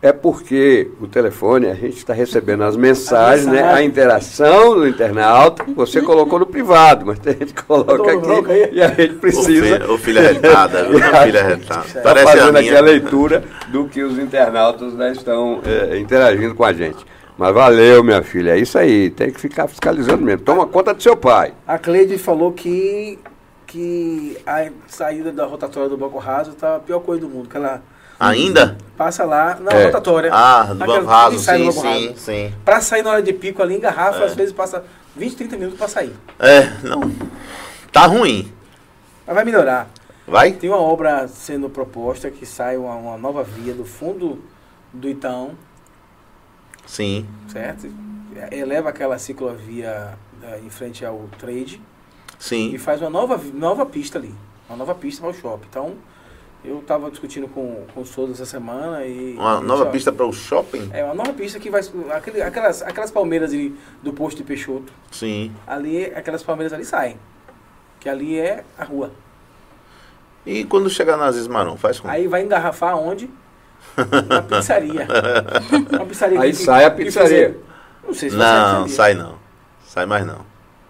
[0.00, 5.64] É porque o telefone, a gente está recebendo as mensagens, né, a interação do internauta,
[5.74, 9.98] você colocou no privado, mas a gente coloca aqui e a gente precisa filha, ô
[9.98, 10.98] filha retada, viu?
[11.08, 11.82] Ô, filha retada.
[11.82, 16.54] tá Parece a fazendo aqui a leitura do que os internautas né, estão é, interagindo
[16.54, 17.04] com a gente.
[17.36, 20.42] Mas valeu, minha filha, é isso aí, tem que ficar fiscalizando mesmo.
[20.42, 21.54] Toma conta do seu pai.
[21.66, 23.18] A Cleide falou que,
[23.66, 27.48] que a saída da rotatória do Banco Raso tá a pior coisa do mundo.
[27.48, 27.80] Que ela
[28.18, 28.76] Ainda?
[28.96, 29.84] passa lá na É.
[29.86, 30.30] rotatória.
[30.34, 32.18] Ah, do Aquela- Banco Raso, sai sim, sim, Raso.
[32.18, 32.54] sim.
[32.64, 34.24] Pra sair na hora de pico ali, engarrafa, É.
[34.24, 36.12] às vezes passa 20, 30 minutos pra sair.
[36.38, 37.00] É, não.
[37.92, 38.52] Tá ruim.
[39.24, 39.88] Mas vai melhorar.
[40.26, 40.52] Vai?
[40.52, 44.42] Tem uma obra sendo proposta que sai uma, uma nova via do fundo
[44.92, 45.52] do Itaão,
[46.86, 47.26] Sim.
[47.48, 47.88] certo?
[48.50, 51.80] Eleva aquela ciclovia eh, em frente ao trade
[52.38, 52.78] e Sim.
[52.78, 54.34] faz uma nova, nova pista ali.
[54.68, 55.66] Uma nova pista para o shopping.
[55.70, 55.94] Então,
[56.64, 59.34] eu estava discutindo com, com o Souza essa semana e.
[59.34, 60.90] Uma e nova pista para o shopping?
[60.92, 61.80] É, uma nova pista que vai.
[62.14, 65.52] Aquele, aquelas, aquelas palmeiras ali do posto de Peixoto, Sim.
[65.66, 67.18] ali, aquelas palmeiras ali saem.
[68.00, 69.10] Que ali é a rua.
[70.46, 72.12] E quando chegar nas Ismarão, faz como?
[72.12, 73.28] Aí vai engarrafar onde?
[74.28, 75.06] Na pizzaria.
[75.92, 77.58] Uma pizzaria Aí que- sai a pizzaria.
[78.06, 78.94] Não sei se vai Não, pizzaria.
[78.96, 79.34] sai não.
[79.84, 80.46] Sai mais não.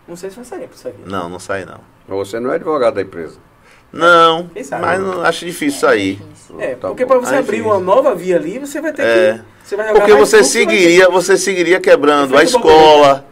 [0.06, 1.00] Não sei se vai sair a pizzaria.
[1.06, 1.80] Não, não sai não.
[2.06, 3.38] Você não é advogado da empresa.
[3.92, 6.20] Não, mas não, acho difícil sair.
[6.58, 7.66] É, Tá porque para você Ah, abrir enfim.
[7.68, 9.32] uma nova via ali, você vai ter É.
[9.34, 9.40] que.
[9.68, 13.24] Você vai Porque você ter- seguiria, você seguiria quebrando a escola,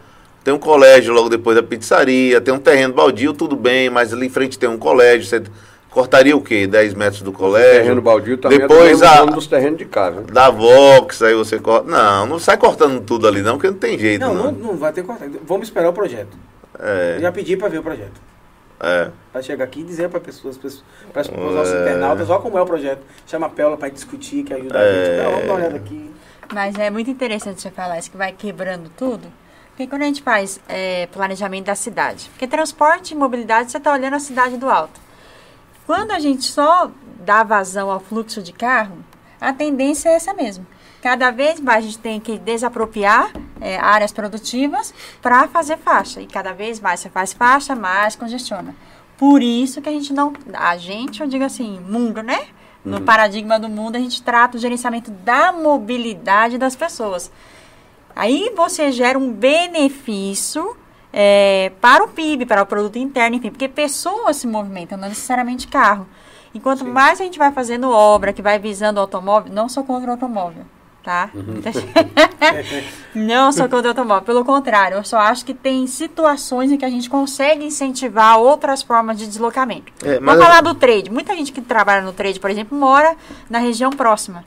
[0.45, 4.27] tem um colégio logo depois da pizzaria, tem um terreno baldio, tudo bem, mas ali
[4.27, 5.43] em frente tem um colégio, você
[5.91, 6.67] cortaria o quê?
[6.67, 7.81] 10 metros do colégio?
[7.81, 10.21] terreno baldio também Depois é do a- dos terrenos de casa.
[10.21, 10.27] né?
[10.31, 11.91] Da Vox, aí você corta.
[11.91, 14.45] Não, não sai cortando tudo ali não, porque não tem jeito Não, não.
[14.45, 15.39] não, não vai ter cortado.
[15.47, 16.37] Vamos esperar o projeto.
[16.79, 18.21] Eu É, já pedi para ver o projeto.
[18.81, 19.11] É.
[19.33, 21.83] Para chegar aqui e dizer para pessoas, para os nossos É.
[21.83, 23.03] internautas, olha como é o projeto.
[23.27, 25.05] Chama a Péola para discutir, que ajuda a É.
[25.05, 25.17] gente.
[25.17, 26.11] Não, vamos dar uma olhada aqui.
[26.53, 29.27] Mas é muito interessante você falar isso, que vai quebrando tudo.
[29.71, 33.93] Porque quando a gente faz é, planejamento da cidade, porque transporte e mobilidade, você está
[33.93, 34.99] olhando a cidade do alto.
[35.87, 36.91] Quando a gente só
[37.25, 38.97] dá vazão ao fluxo de carro,
[39.41, 40.67] a tendência é essa mesmo.
[41.07, 43.31] Cada vez mais a gente tem que desapropriar
[43.61, 44.93] é, áreas produtivas
[45.23, 46.21] para fazer faixa.
[46.21, 48.75] E cada vez mais você faz faixa, mais congestiona.
[49.17, 50.33] Por isso que a gente não.
[50.53, 52.49] A gente, eu digo assim, mundo, né?
[52.85, 57.31] No paradigma do mundo, a gente trata o gerenciamento da mobilidade das pessoas.
[58.17, 60.77] Aí você gera um benefício
[61.13, 65.69] é, para o PIB, para o produto interno, enfim, porque pessoas se movimentam, não necessariamente
[65.69, 66.05] carro.
[66.53, 69.85] E quanto mais a gente vai fazendo obra que vai visando o automóvel, não sou
[69.85, 70.65] contra o automóvel,
[71.07, 71.31] tá?
[73.15, 76.85] não sou contra o automóvel, pelo contrário, eu só acho que tem situações em que
[76.85, 79.93] a gente consegue incentivar outras formas de deslocamento.
[80.05, 81.09] É, Vamos falar do trade.
[81.09, 83.15] Muita gente que trabalha no trade, por exemplo, mora
[83.49, 84.45] na região próxima.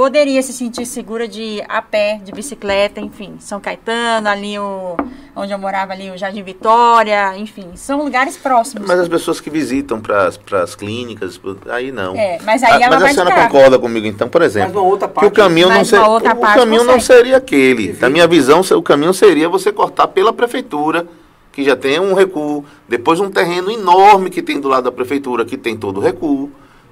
[0.00, 3.34] Poderia se sentir segura de ir a pé, de bicicleta, enfim.
[3.38, 4.96] São Caetano, ali o,
[5.36, 7.66] onde eu morava, ali o Jardim Vitória, enfim.
[7.74, 8.88] São lugares próximos.
[8.88, 10.26] Mas as pessoas que visitam para
[10.62, 11.38] as clínicas,
[11.68, 12.16] aí não.
[12.16, 14.76] É, mas aí Ah, ela mas vai a senhora concorda comigo então, por exemplo, Mas
[14.78, 15.26] uma outra que parte.
[15.26, 17.94] o caminho não outra o parte caminho não seria aquele.
[18.00, 21.06] Na minha visão, o caminho seria você cortar pela prefeitura,
[21.52, 25.44] que já tem um recuo, depois um terreno enorme que tem do lado da prefeitura,
[25.44, 26.50] que tem todo o recuo.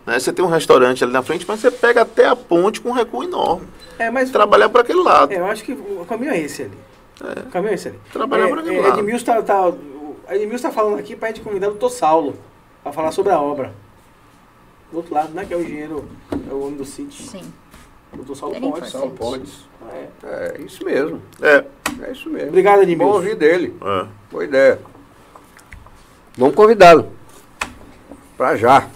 [0.09, 0.19] Né?
[0.19, 2.93] Você tem um restaurante ali na frente, mas você pega até a ponte com um
[2.93, 3.69] recuo enorme.
[3.99, 5.31] É, mas Trabalhar para aquele lado.
[5.31, 6.79] É, eu acho que o caminho é esse ali.
[7.47, 8.01] O caminho é esse ali.
[8.11, 8.99] Trabalhar é, por aquele é, lado.
[9.01, 12.39] Edmilson tá, tá, o Edmilson tá falando aqui para a gente convidar o doutor Saulo
[12.83, 13.75] para falar sobre a obra.
[14.91, 15.45] Do outro lado, né?
[15.45, 17.23] Que é o engenheiro, é o homem do City.
[17.23, 17.53] Sim.
[18.11, 18.91] O doutor Saulo é Pontes.
[18.91, 19.69] Saulo Pontes.
[19.93, 20.57] É.
[20.57, 21.21] É isso mesmo.
[21.43, 21.65] É.
[22.03, 22.49] É isso mesmo.
[22.49, 23.13] Obrigado, Bom Edmilson.
[23.13, 23.77] ouvir dele.
[23.83, 24.07] é.
[24.31, 24.79] Boa ideia.
[26.39, 27.13] Vamos convidá-lo.
[28.39, 28.89] Pra já.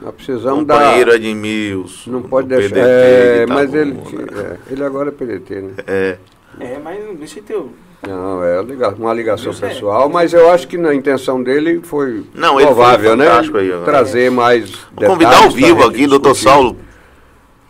[0.00, 0.78] Nós precisamos dar.
[0.78, 2.10] Companheiro Edmilson.
[2.10, 2.68] Não pode deixar.
[2.74, 4.40] PDT É, de mas ele, Itabuna.
[4.42, 5.70] é, ele agora é PDT, né?
[5.86, 6.16] É.
[6.60, 7.56] É, mas não deixa ter.
[7.56, 7.70] o-
[8.06, 8.60] Não, é
[8.96, 9.68] uma ligação Isso é.
[9.68, 13.28] pessoal, mas eu acho que na intenção dele foi Não, ele foi provável, né?
[13.30, 13.84] aí.
[13.84, 14.70] Trazer mais.
[14.94, 16.34] Vou convidar ao vivo aqui, doutor.
[16.34, 16.76] Saulo.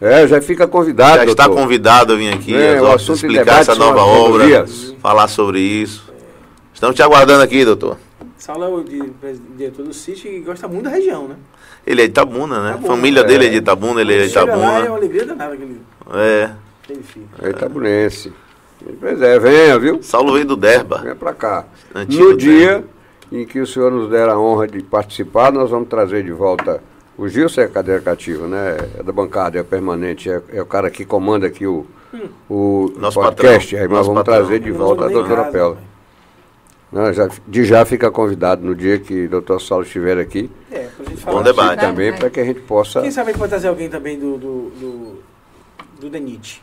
[0.01, 1.17] É, já fica convidado.
[1.19, 1.63] Já está doutor.
[1.63, 4.65] convidado a vir aqui, É, em explicar essa nova obra,
[4.99, 6.11] falar sobre isso.
[6.73, 7.99] Estamos te aguardando aqui, doutor.
[8.41, 8.83] Saulo é o
[9.57, 11.37] diretor do City e gosta muito da região, né?
[11.87, 12.71] Ele é de Itabuna, né?
[12.71, 13.25] Itabuna, Família é.
[13.25, 14.97] dele é de Itabuna, ele é de Chega lá, é uma Itabuna.
[14.97, 15.81] alegria danada que ele,
[16.15, 16.51] É.
[16.83, 17.27] que ele fica.
[17.47, 18.33] É Itabunense.
[18.99, 20.03] Pois é, venha, viu?
[20.03, 20.99] Saulo veio do Derba.
[21.03, 21.67] Venha pra cá.
[21.95, 22.85] Antigo no dia Derba.
[23.31, 26.83] em que o senhor nos der a honra de participar, nós vamos trazer de volta.
[27.19, 28.79] O Gilson é cadeira cativa, né?
[28.99, 31.85] É da bancada, é permanente, é, é o cara que comanda aqui o,
[32.49, 33.75] o Nosso podcast.
[33.77, 34.39] patrão, Aí nós nosso vamos patrão.
[34.47, 35.77] trazer de volta a doutora pai.
[36.93, 40.51] Não, já, de já fica convidado no dia que o doutor Saulo estiver aqui.
[40.71, 41.43] É, pra gente Bom falar.
[41.43, 41.81] debate.
[41.81, 43.01] também, para que a gente possa.
[43.01, 45.23] Quem sabe pode trazer alguém também do, do, do,
[46.01, 46.63] do DENIT.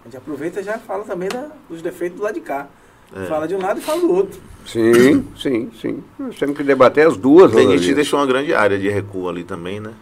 [0.00, 2.68] A gente aproveita e já fala também da, dos defeitos do lado de cá.
[3.14, 3.26] É.
[3.26, 4.40] Fala de um lado e fala do outro.
[4.64, 6.02] Sim, sim, sim.
[6.18, 7.52] Nós temos que debater as duas.
[7.52, 9.92] O DENIT deixou uma grande área de recuo ali também, né?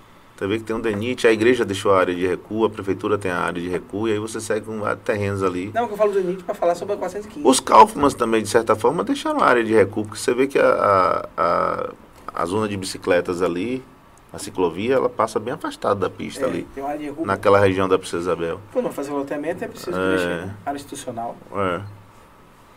[0.41, 3.19] Você vê que tem um DENIT, a igreja deixou a área de recuo, a prefeitura
[3.19, 5.71] tem a área de recuo, e aí você segue com vários terrenos ali.
[5.75, 7.47] Não, que eu falo do DENIT para falar sobre a 415.
[7.47, 10.59] Os Kaufmans também, de certa forma, deixaram a área de recuo, porque você vê que
[10.59, 11.91] a, a,
[12.33, 13.85] a, zona de bicicletas ali,
[14.33, 17.27] a ciclovia, ela passa bem afastada da pista É, ali, Tem uma área de recurso.
[17.27, 18.63] naquela região da Princesa Isabel.
[18.73, 20.13] Quando eu fazer o loteamento é preciso É.
[20.13, 20.55] mexer.
[20.65, 21.37] Área institucional.
[21.55, 21.83] É.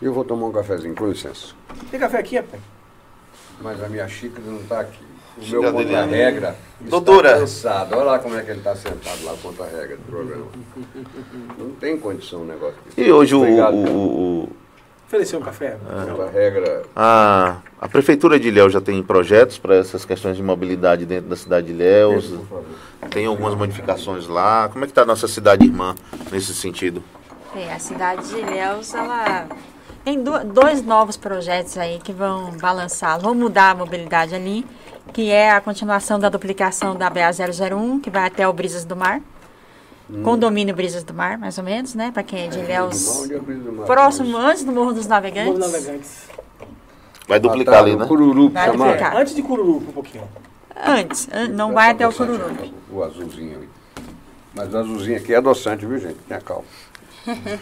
[0.02, 1.54] Eu vou tomar um cafezinho, com licença.
[1.90, 2.62] Tem café aqui, rapaz?
[3.62, 5.13] Mas a minha xícara não está aqui.
[5.38, 7.40] O meu contra-regra Doutora.
[7.40, 7.94] cansado.
[7.94, 10.46] Olha lá como é que ele está sentado lá contra a regra do programa.
[11.58, 13.02] Não tem condição um negócio desse.
[13.02, 14.50] E hoje o, Obrigado, o- o- o-
[15.08, 15.78] Ofereceu um café?
[16.08, 16.84] Contra a regra.
[16.96, 21.36] a, a Prefeitura de Ilhéus já tem projetos para essas questões de mobilidade dentro da
[21.36, 22.26] cidade de Ilhéus?
[22.28, 22.64] Por favor.
[23.12, 24.70] Tem algumas modificações lá.
[24.70, 25.94] Como é que está a nossa cidade irmã
[26.32, 27.04] nesse sentido?
[27.56, 29.46] É, a cidade de Ilhéus, ela
[30.04, 34.66] tem do- dois novos projetos aí que vão balançar, vão mudar a mobilidade ali,
[35.12, 39.22] que é a continuação da duplicação da BA-001, que vai até o Brisas do Mar,
[40.24, 43.86] condomínio Brisas do Mar, mais ou menos, né, para quem é de é mar?
[43.86, 45.60] próximo, antes do Morro dos Navegantes.
[45.60, 46.24] navegantes.
[47.28, 48.06] Vai Ah, duplicar tá, ali, né?
[48.06, 48.86] Cururu, Vai chamar.
[48.86, 49.16] duplicar.
[49.18, 50.28] Antes de Cururuca, um pouquinho.
[50.76, 52.74] Antes, an- não vai até o Cururu.
[52.92, 53.70] O azulzinho ali.
[54.54, 56.18] Mas o azulzinho aqui é adoçante, viu, gente?
[56.28, 56.66] Tenha calma.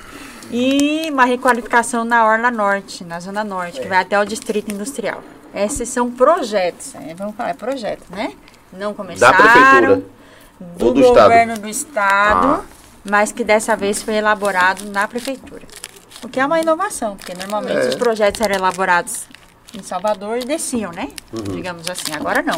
[0.54, 3.84] E uma requalificação na Orla Norte, na Zona Norte, É.
[3.84, 5.24] que vai até o Distrito Industrial.
[5.54, 7.14] Esses são projetos, né?
[7.18, 8.34] vamos falar, é projeto, né?
[8.74, 9.38] Não começaram.
[9.38, 10.02] prefeitura?
[10.60, 11.24] Do, do Estado?
[11.24, 12.62] governo do Estado, Ah.
[13.10, 15.64] mas que dessa vez foi elaborado na prefeitura.
[16.24, 17.90] O que é uma inovação, porque normalmente É.
[17.90, 19.24] os projetos eram elaborados
[19.74, 21.10] em Salvador e desciam, né?
[21.34, 21.56] Uhum.
[21.56, 22.14] Digamos assim.
[22.14, 22.58] Agora não.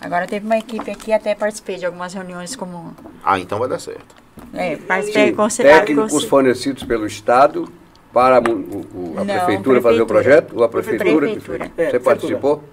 [0.00, 2.94] Agora teve uma equipe aqui, até participei de algumas reuniões como.
[3.24, 4.14] Ah, então vai dar certo.
[4.54, 7.70] É, participei Sim, técnicos fornecidos pelo Estado
[8.12, 10.06] para o- o- a Não, prefeitura fazer o prefeitura.
[10.06, 10.56] projeto?
[10.56, 11.58] Ou a prefeitura, que Prefeitura.
[11.58, 11.60] fez?
[11.60, 12.00] É, Você prefeitura.
[12.04, 12.64] participou?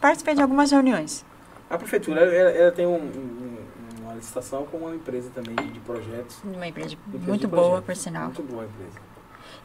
[0.00, 1.24] Participei de algumas reuniões.
[1.68, 3.56] A prefeitura ela, ela tem um- um-
[4.02, 6.38] uma licitação com uma empresa também de, de projetos.
[6.44, 7.86] Uma empresa Empresa muito boa, projetos.
[7.86, 8.24] por sinal.
[8.24, 9.10] Muito boa a empresa.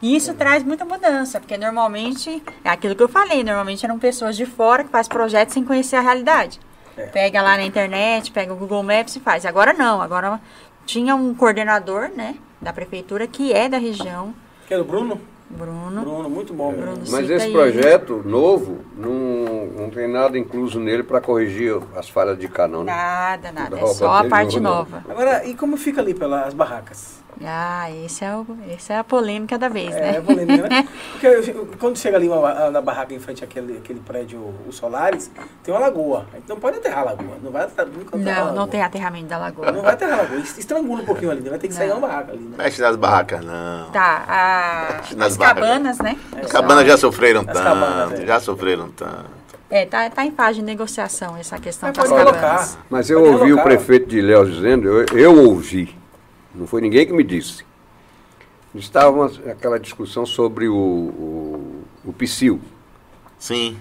[0.02, 4.36] E isso traz muita mudança, porque normalmente, é aquilo que eu falei, normalmente eram pessoas
[4.36, 6.60] de fora que fazem projetos sem conhecer a realidade.
[6.98, 7.06] É.
[7.06, 9.44] Pega lá na internet, pega o Google Maps e faz.
[9.46, 10.40] Agora não, agora
[10.86, 14.32] tinha um coordenador, né, da prefeitura que é da região,
[14.66, 15.20] Que é do Bruno?
[15.48, 16.00] Bruno.
[16.00, 16.72] Bruno, muito bom.
[16.72, 17.02] Bruno.
[17.08, 17.52] Mas esse aí.
[17.52, 22.82] projeto novo não, não tem nada incluso nele para corrigir as falhas de cá, não,
[22.82, 22.92] né?
[22.92, 25.04] Nada, nada, é só a parte nova.
[25.08, 27.22] Agora, e como fica ali pelas barracas?
[27.44, 30.16] Ah, esse é, o, esse é a polêmica da vez, É, né?
[30.16, 30.88] é polêmica, né?
[31.12, 35.30] Porque eu- quando chega ali uma- na barraca em frente àquele, àquele prédio, o Solares,
[35.62, 36.26] tem uma lagoa.
[36.32, 37.36] A gente não pode aterrar a lagoa.
[37.42, 38.60] Não vai aterrar, nunca aterrar a Não, lagoa.
[38.60, 39.70] não tem aterramento da lagoa.
[39.70, 40.38] Não vai aterrar a lagoa.
[40.38, 41.50] Estrangula um pouquinho ali, né?
[41.50, 41.98] vai ter que sair Não.
[41.98, 42.54] uma barraca ali, né?
[42.56, 43.90] Mexe nas barracas, não.
[43.90, 45.62] Tá, a, Nas as barracas.
[45.64, 46.16] cabanas, né?
[46.42, 48.26] As cabanas já sofreram As tanto, cabanas, é.
[48.26, 49.36] já sofreram tanto.
[49.68, 52.40] É, tá, tá em fase de negociação essa questão Mas das pode cabanas.
[52.70, 52.84] colocar.
[52.88, 55.95] Mas eu Pode ouvi o prefeito de Ilhéus dizendo, eu, eu ouvi,
[56.56, 57.64] não foi ninguém que me disse.
[58.74, 62.60] Estava aquela discussão sobre o, o, o.
[63.38, 63.76] Sim.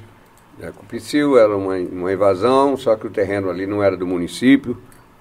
[0.59, 4.07] É, o PSIL era uma, uma invasão, só que o terreno ali não era do
[4.07, 4.77] município,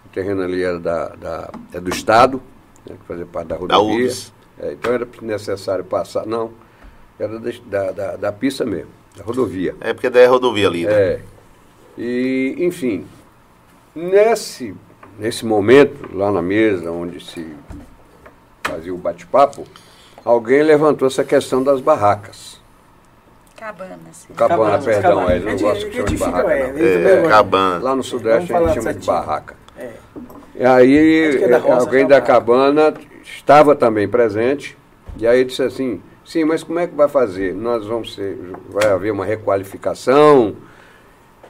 [0.06, 2.40] o terreno ali era da, da, é do Estado,
[2.88, 4.04] né, que fazia parte da Da rodovia.
[4.04, 4.32] URGS.
[4.60, 6.52] É, então era necessário passar, não,
[7.18, 9.74] era da, da, da, da pista mesmo, da rodovia.
[9.80, 10.92] É porque daí é rodovia ali, né?
[10.92, 11.20] É.
[11.98, 13.04] E, enfim,
[13.94, 14.74] nesse,
[15.18, 17.46] nesse momento, lá na mesa onde se
[18.62, 19.64] fazia o bate-papo,
[20.24, 22.62] alguém levantou essa questão das barracas.
[23.56, 24.26] Cabanas.
[24.36, 25.30] Cabana, Cabanas, perdão, cabanas.
[25.30, 27.26] é, ele não gosta a que chama de gente fica, barraca, é, não.
[27.26, 27.84] É, cabana.
[27.84, 29.56] Lá no Sudeste a gente chama de barraca.
[29.78, 29.90] É.
[30.56, 34.76] E aí é da eh, alguém da cabana estava também presente,
[35.16, 37.54] e aí disse assim, sim, mas como é que vai fazer?
[37.54, 38.38] Nós vamos ser,
[38.68, 40.56] vai haver uma requalificação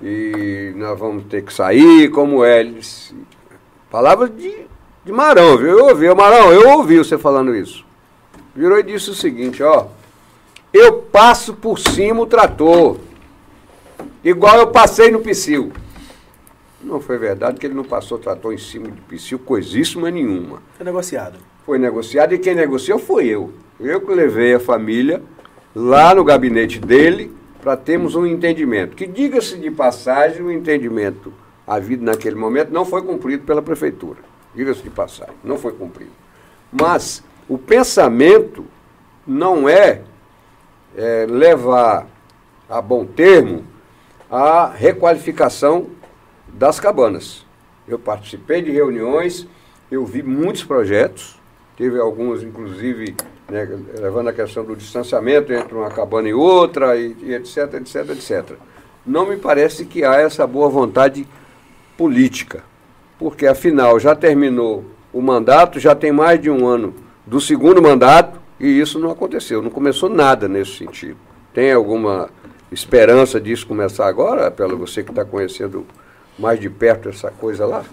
[0.00, 2.60] e nós vamos ter que sair, como é?
[2.60, 3.14] Ele disse,
[3.94, 4.52] palavras de,
[5.04, 5.78] de Marão, viu?
[5.78, 7.86] Eu ouvi, Marão, eu ouvi você falando isso.
[8.52, 9.86] Virou e disse o seguinte, ó,
[10.72, 12.96] eu passo por cima o trator,
[14.24, 15.72] igual eu passei no Psyll.
[16.82, 20.60] Não foi verdade que ele não passou trator em cima de Psyll, coisíssima nenhuma.
[20.76, 21.38] Foi negociado.
[21.64, 23.52] Foi negociado e quem negociou foi eu.
[23.78, 25.22] Eu que levei a família
[25.72, 27.32] lá no gabinete dele
[27.62, 28.96] para termos um entendimento.
[28.96, 31.32] Que, diga-se de passagem, o entendimento
[31.66, 34.18] havido naquele momento não foi cumprido pela prefeitura.
[34.54, 36.12] Diga-se de passagem, não foi cumprido.
[36.72, 38.64] Mas o pensamento
[39.26, 40.02] não é,
[40.96, 42.06] é levar
[42.68, 43.64] a bom termo
[44.30, 45.86] a requalificação
[46.48, 47.44] das cabanas.
[47.86, 49.46] Eu participei de reuniões
[49.94, 51.38] eu vi muitos projetos,
[51.76, 53.14] teve alguns, inclusive,
[53.48, 53.68] né,
[54.00, 58.56] levando a questão do distanciamento entre uma cabana e outra, e, e etc, etc, etc.
[59.06, 61.26] Não me parece que há essa boa vontade
[61.96, 62.62] política,
[63.18, 66.94] porque afinal já terminou o mandato, já tem mais de um ano
[67.26, 71.16] do segundo mandato, e isso não aconteceu, não começou nada nesse sentido.
[71.52, 72.28] Tem alguma
[72.70, 75.86] esperança disso começar agora, pelo você que está conhecendo
[76.38, 77.84] mais de perto essa coisa lá?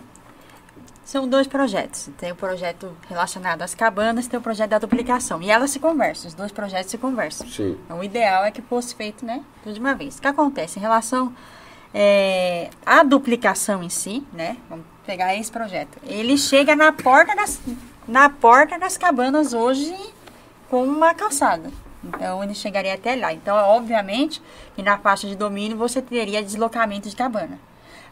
[1.04, 2.10] São dois projetos.
[2.18, 5.42] Tem o projeto relacionado às cabanas, tem o projeto da duplicação.
[5.42, 7.48] E elas se conversam, os dois projetos se conversam.
[7.48, 7.78] Sim.
[7.86, 10.18] Então, o ideal é que fosse feito, né, tudo de uma vez.
[10.18, 11.34] O que acontece em relação
[11.94, 14.58] é, à duplicação em si, né?
[14.70, 15.98] Vamos pegar esse projeto.
[16.04, 17.60] Ele chega na porta das,
[18.08, 19.96] na porta das cabanas hoje
[20.70, 21.72] com uma calçada.
[22.04, 23.34] Então, ele chegaria até lá.
[23.34, 24.42] Então, obviamente,
[24.76, 27.60] que na faixa de domínio você teria deslocamento de cabana.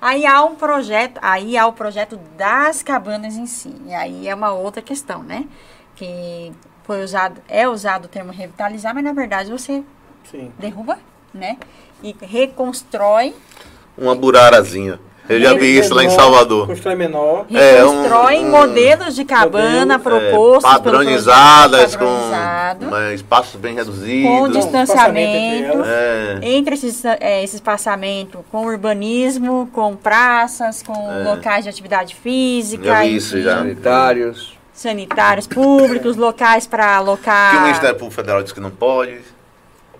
[0.02, 3.76] Aí há um projeto, aí há o projeto das cabanas em si.
[3.86, 5.46] E aí é uma outra questão, né?
[5.96, 6.54] Que
[6.84, 9.84] foi usado, é usado o termo revitalizar, mas na verdade você
[10.24, 10.52] Sim.
[10.58, 10.98] derruba,
[11.34, 11.58] né?
[12.04, 13.34] E reconstrói,
[13.98, 15.00] Uma burarazinha.
[15.28, 16.66] Eu já vi isso lá em Salvador.
[16.66, 17.46] Constrói menor.
[17.54, 23.14] É, um- reconstrói um- modelos de cabana modelo, propostos É, padronizadas, projeto, com padronizado, né,
[23.14, 24.54] espaços bem com reduzidos.
[24.54, 25.84] distanciamento.
[25.86, 32.86] É, Entre esses, é, esse espaçamento com urbanismo, com praças, com locais de atividade física,
[32.86, 33.58] Já vi isso, enfim, já.
[33.58, 34.58] Sanitários.
[34.74, 37.62] sanitários públicos, locais para que o alocar.
[37.64, 39.20] Ministério Público Federal disse que não pode.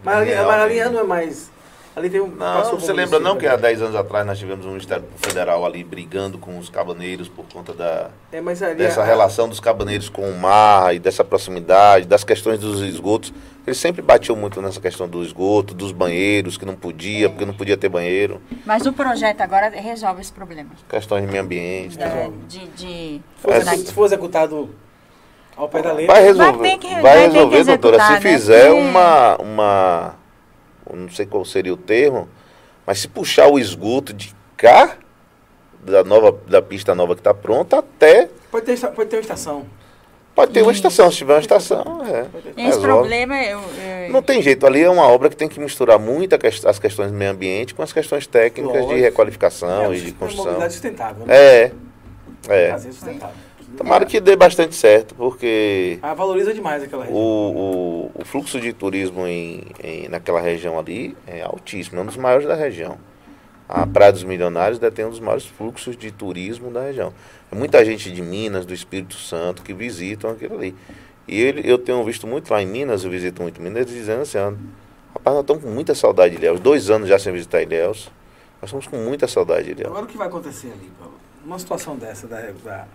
[0.04, 0.90] Mas Real, mas ali né?
[0.90, 1.52] não é mais.
[1.96, 2.28] Ali tem um.
[2.28, 3.40] Não, você lembra não né?
[3.42, 7.28] que há 10 anos atrás nós tivemos um Ministério Federal ali brigando com os cabaneiros
[7.28, 11.00] por conta da, É, mas ali dessa a- relação dos cabaneiros com o mar e
[11.00, 13.34] dessa proximidade, das questões dos esgotos.
[13.68, 17.54] Eles sempre batiam muito nessa questão do esgoto, dos banheiros, que não podia, porque não
[17.54, 20.70] podia ter banheiro, Mas o projeto agora resolve esse problema.
[20.88, 21.98] questões de meio ambiente.
[21.98, 22.32] né?
[22.48, 24.70] de, de- Se for, da- se for executado
[25.58, 26.14] ao pé da letra.
[26.16, 28.22] Vai resolver, Vai vai resolver doutora, se né?
[28.22, 30.16] fizer uma, uma,
[30.96, 32.28] não sei qual seria o termo,
[32.86, 34.98] mas se puxar o esgoto de cá,
[35.84, 39.66] da, nova, da pista nova que está pronta, até Pode ter, pode ter uma estação.
[40.36, 42.26] Pode ter uma estação, se tiver uma estação, é.
[42.52, 42.88] Esse resolve.
[42.88, 43.62] problema eu-
[44.10, 46.80] Não tem jeito, ali é uma obra que tem que misturar muito a quest- as
[46.80, 49.00] questões do meio ambiente com as questões técnicas de Lógico.
[49.02, 50.46] requalificação é, e de uma construção.
[50.46, 51.26] mobilidade sustentável.
[51.26, 51.36] Né?
[51.36, 51.72] É,
[52.48, 52.72] é.
[52.72, 53.36] Fazer sustentável.
[53.80, 57.22] Tomara que dê bastante certo, porque Ah, valoriza demais aquela o, região.
[57.24, 62.18] o, o fluxo de turismo em, em- naquela região ali é altíssimo, é um dos
[62.18, 62.98] maiores da região.
[63.70, 67.14] A Praia dos Milionários detém um dos maiores fluxos de turismo da região.
[67.50, 70.76] É muita gente de Minas, do Espírito Santo, que visitam aquilo ali.
[71.26, 74.24] E ele, eu tenho visto muito lá em Minas, eu visito muito Minas, eles dizendo
[74.24, 76.60] assim, rapaz, nós estamos com muita saudade de Ilhéus.
[76.60, 78.12] Dois anos já sem visitar Ilhéus.
[78.62, 79.88] Nós estamos com muita saudade de Ilhéus.
[79.92, 81.14] Agora o que vai acontecer ali, Paulo?
[81.46, 82.88] Numa situação dessa da, da,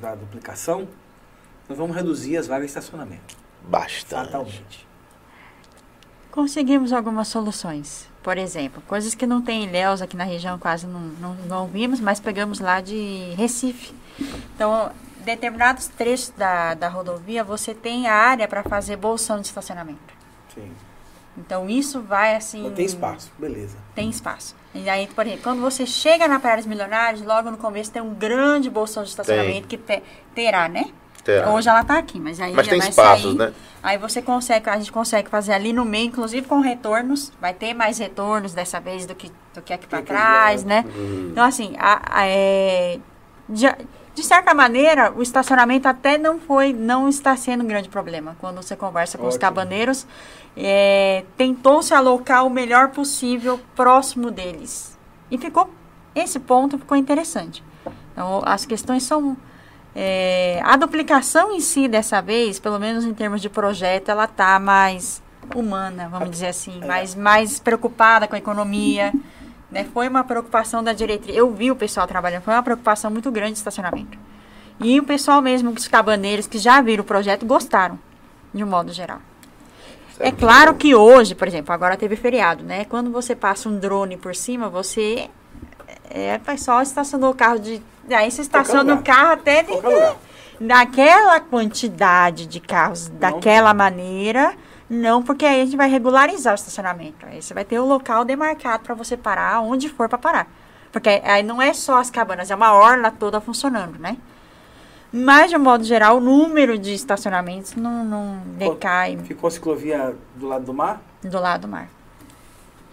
[0.00, 0.88] da duplicação,
[1.68, 3.36] nós vamos reduzir as vagas de estacionamento.
[3.62, 4.26] Bastante.
[4.26, 4.88] Fatalmente.
[6.30, 8.08] conseguimos algumas soluções.
[8.22, 11.66] Por exemplo, coisas que não tem em Ilhéus aqui na região quase não, não, não
[11.66, 13.94] vimos, mas pegamos lá de Recife.
[14.54, 14.92] Então,
[15.24, 20.14] determinados trechos da, da rodovia, você tem a área para fazer bolsão de estacionamento.
[20.54, 20.70] Sim.
[21.44, 22.62] Então, isso vai assim...
[22.62, 23.76] Não tem espaço, beleza.
[23.94, 24.54] Tem espaço.
[24.74, 28.00] E aí, por exemplo, quando você chega na Praia dos Milionários, logo no começo tem
[28.02, 30.02] um grande bolsão de estacionamento que te-
[30.34, 30.84] terá, né?
[31.24, 31.50] Terá.
[31.50, 33.38] Hoje ela está aqui, mas aí Mas já tem vai espaços, sair.
[33.38, 33.52] né?
[33.82, 37.32] Aí você consegue, a gente consegue fazer ali no meio, inclusive com retornos.
[37.40, 40.66] Vai ter mais retornos dessa vez do que, do que aqui para que trás, é.
[40.66, 40.84] né?
[41.30, 42.98] Então, assim, a- a- é,
[43.48, 43.66] de,
[44.14, 48.36] de certa maneira, o estacionamento até não foi, não está sendo um grande problema.
[48.40, 49.40] Quando você conversa com os Ótimo.
[49.40, 50.06] cabaneiros,
[50.56, 54.98] é, tentou-se alocar o melhor possível próximo deles.
[55.30, 55.70] E ficou,
[56.14, 57.62] esse ponto ficou interessante.
[58.12, 59.36] Então, as questões são
[59.94, 64.58] é, a duplicação em si, dessa vez, pelo menos em termos de projeto, ela está
[64.58, 65.22] mais
[65.54, 69.12] humana, vamos dizer assim, mais, mais preocupada com a economia.
[69.70, 69.84] Né?
[69.92, 71.36] Foi uma preocupação da diretoria.
[71.36, 74.18] Eu vi o pessoal trabalhando, foi uma preocupação muito grande de estacionamento.
[74.80, 77.98] E o pessoal mesmo, os cabaneiros que já viram o projeto, gostaram,
[78.52, 79.20] de um modo geral.
[80.18, 82.84] É claro que hoje, por exemplo, agora teve feriado, né?
[82.84, 85.28] Quando você passa um drone por cima, você.
[86.10, 87.82] É, o pessoal estacionou o carro de.
[88.10, 89.72] Aí você estaciona o carro até de,
[90.60, 94.54] daquela quantidade de carros, daquela maneira.
[94.90, 97.24] Não, porque aí a gente vai regularizar o estacionamento.
[97.24, 100.52] Aí você vai ter o local demarcado para você parar onde for para parar.
[100.90, 104.16] Porque aí não é só as cabanas, é uma orla toda funcionando, né?
[105.12, 110.16] Mas, de um modo geral, o número de estacionamentos não, não decai Ficou a ciclovia
[110.36, 111.00] do lado do mar?
[111.22, 111.88] do lado do mar.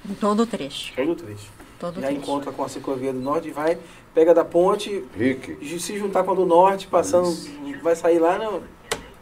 [0.08, 0.93] Em todo o trecho.
[0.95, 1.52] Todo o trecho.
[1.80, 2.22] Todo já trecho.
[2.22, 3.78] encontra com a ciclovia do norte e vai,
[4.14, 7.36] pega da ponte, Rick, e se juntar com a do norte, passando,
[7.82, 8.64] vai sair lá no,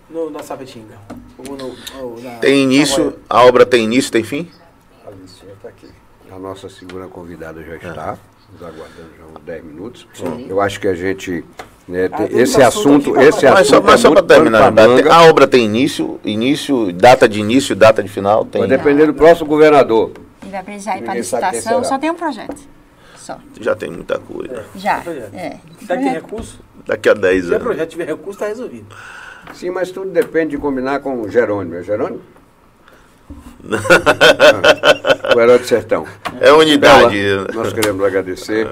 [0.10, 0.98] no- na Sapetinga.
[1.38, 4.50] Ou no- ou na- Tem início, a obra tem início, tem fim?
[5.06, 5.88] a Alicia está aqui.
[6.32, 8.18] A nossa segunda convidada já está,
[8.52, 10.08] nos aguardando já uns 10 minutos.
[10.50, 11.44] Eu acho que a gente.
[11.88, 13.46] né, Ah, esse assunto assunto, aqui pra esse.
[13.46, 16.92] Mas só, assunto mas é só para muito pano terminar, a obra tem início, início,
[16.92, 18.44] data de início e data de final?
[18.44, 18.62] Tem.
[18.62, 20.12] Vai depender do próximo governador.
[20.44, 22.56] E vai precisar ir para quem licitação, só tem um projeto.
[23.18, 23.38] Só.
[23.62, 24.66] Já tem muita coisa.
[24.76, 25.00] Já.
[25.02, 25.34] projeto.
[25.36, 25.60] É.
[25.86, 26.60] Será que tem recurso?
[26.88, 27.64] Daqui a 10 Se o anos.
[27.64, 28.86] projeto tiver recurso, está resolvido.
[29.54, 31.76] Sim, mas tudo depende de combinar com o Jerônimo.
[31.76, 32.22] É Jerônimo?
[35.36, 36.06] O Herói do Sertão.
[36.40, 37.18] É unidade.
[37.18, 38.68] Bela, nós queremos agradecer.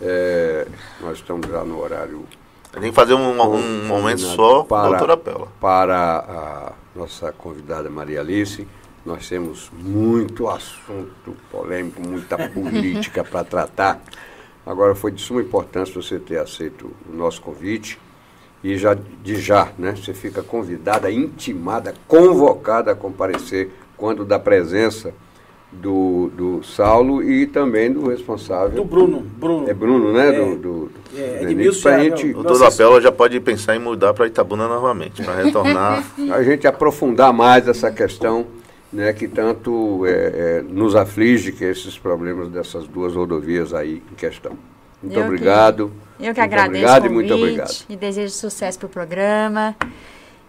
[0.00, 0.66] É,
[1.00, 2.26] nós estamos já no horário
[2.72, 5.46] Tem que fazer um, um momento só com a doutora Pela.
[5.58, 8.66] para a nossa convidada Maria Alice.
[9.06, 14.02] Nós temos muito assunto polêmico, muita política para tratar.
[14.66, 17.98] Agora foi de suma importância você ter aceito o nosso convite.
[18.62, 19.94] E já de já, né?
[19.96, 25.12] Você fica convidada, intimada, convocada a comparecer quando da presença
[25.72, 28.76] do, do Saulo e também do responsável.
[28.76, 29.20] Do Bruno.
[29.20, 29.68] Bruno.
[29.68, 30.28] É Bruno, né?
[30.28, 30.32] É.
[30.32, 34.12] Do, do, do É, Edmilson pra gente, O doutor Apela já pode pensar em mudar
[34.12, 36.04] para Itabuna novamente, para retornar.
[36.30, 38.46] a gente aprofundar mais essa questão
[38.92, 44.02] né, que tanto é, é, nos aflige, que é esses problemas dessas duas rodovias aí
[44.12, 44.52] em questão.
[45.02, 45.82] Muito Eu que- obrigado.
[46.20, 47.76] Eu que Muito agradeço obrigado o e muito convite obrigado.
[47.88, 49.74] e desejo sucesso para o programa.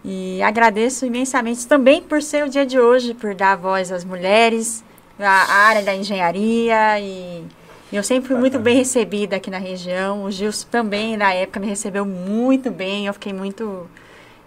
[0.04, 4.84] E agradeço imensamente também por ser o dia de hoje, por dar voz às mulheres,
[5.18, 7.44] a a área da engenharia e
[7.92, 10.24] eu sempre fui muito bem recebida aqui na região.
[10.24, 13.06] O Gilson também, na época, me recebeu muito bem.
[13.06, 13.88] Eu fiquei muito.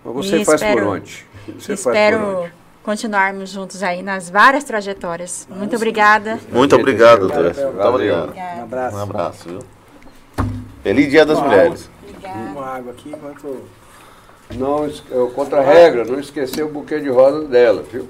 [0.06, 1.26] Mas você E faz espero- por onde?
[1.48, 2.54] Você faz por espero onde?
[2.84, 5.48] continuarmos juntos aí nas várias trajetórias.
[5.50, 6.40] Muito obrigada.
[6.52, 7.28] Muito obrigado.
[7.30, 7.54] Valeu.
[7.54, 8.34] Muito obrigado.
[8.60, 8.96] Um abraço.
[8.98, 9.77] Um abraço, viu?
[10.88, 11.90] Feliz Dia das Uma Mulheres.
[12.24, 13.62] Uma água aqui enquanto.
[14.56, 14.90] Não,
[15.32, 18.08] contra a regra, não esquecer o buquê de rosas dela, viu?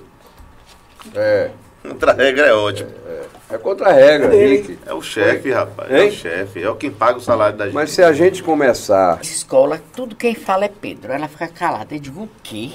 [1.16, 1.50] É,
[1.84, 2.92] Outra regra é ótima.
[3.50, 4.58] é contra a regra, ele?
[4.58, 4.80] Rick.
[4.86, 5.90] É o chefe, rapaz.
[5.90, 6.10] É Hein?
[6.10, 6.62] o chefe.
[6.62, 7.74] É o quem paga o salário da gente.
[7.74, 11.12] Mas se a gente começar escola, tudo quem fala é Pedro.
[11.12, 11.96] Ela fica calada.
[11.96, 12.74] Eu digo, o quê?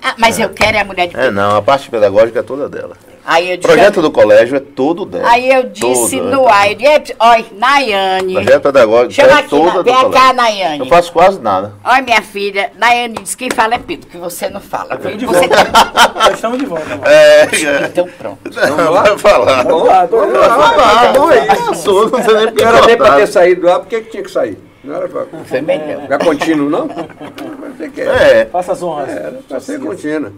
[0.00, 1.34] Ah, mas eu quero é a mulher de É, Pedro.
[1.34, 2.96] não, a parte pedagógica é toda dela.
[3.28, 5.28] Aí eu projeto do colégio é todo dela.
[5.28, 6.52] aí eu disse Todo, no né?
[6.52, 8.34] ar, eu disse, olha, Nayane.
[8.34, 10.34] Projeto pedagógico Chama é aqui, toda do vem cá, colégio.
[10.36, 10.78] Nayane.
[10.78, 11.72] Eu faço quase nada.
[11.84, 14.94] Olha, minha filha, Nayane disse, quem fala é Pedro, que você não fala.
[14.94, 16.22] Estamos de Você volta.
[16.24, 16.88] Já estamos de volta.
[16.88, 17.02] mano.
[17.04, 17.48] É,
[17.86, 18.38] Então pronto.
[18.76, 19.62] não vai falar.
[19.64, 20.48] Vamos lá, vamos lá.
[20.48, 21.68] Vamos lá, vamos.
[21.68, 24.22] Passou, não sei nem era nem para ter saído do ar, por que que tinha
[24.22, 24.56] que sair?
[24.84, 26.02] Não era para Foi melhor.
[26.02, 26.86] ficar contínuo, não?
[26.86, 29.08] Mas tem que- É, Faça as honras.
[29.08, 30.32] Era para ser contínua.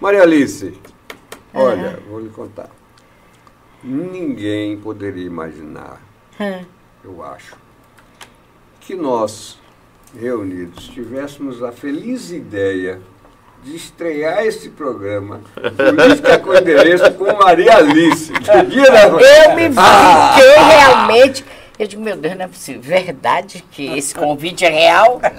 [0.00, 0.72] Maria Alice,
[1.54, 2.68] olha, vou lhe contar.
[3.82, 6.00] Ninguém poderia imaginar,
[7.04, 7.54] eu acho,
[8.80, 9.58] que nós,
[10.18, 13.00] reunidos, tivéssemos a feliz ideia
[13.62, 15.40] de estrear esse programa
[15.76, 18.32] Política com Endereço com Maria Alice.
[18.38, 20.34] Que dia da Eu me Ah!
[20.36, 21.44] fiquei realmente.
[21.78, 22.82] Eu digo, meu Deus, não é possível.
[22.82, 25.20] Verdade que esse convite é real?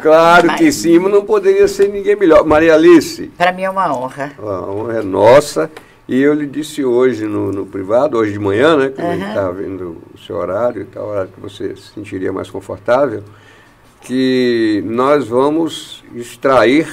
[0.00, 2.44] Claro que sim, mas não poderia ser ninguém melhor.
[2.44, 4.32] Maria Alice, Para mim é uma honra.
[4.38, 5.68] a honra é nossa.
[6.06, 8.90] E eu lhe disse hoje no, no privado, hoje de manhã, né?
[8.90, 12.32] Que a gente estava vendo o seu horário e tal, horário que você se sentiria
[12.32, 13.24] mais confortável,
[14.00, 16.86] que nós vamos extrair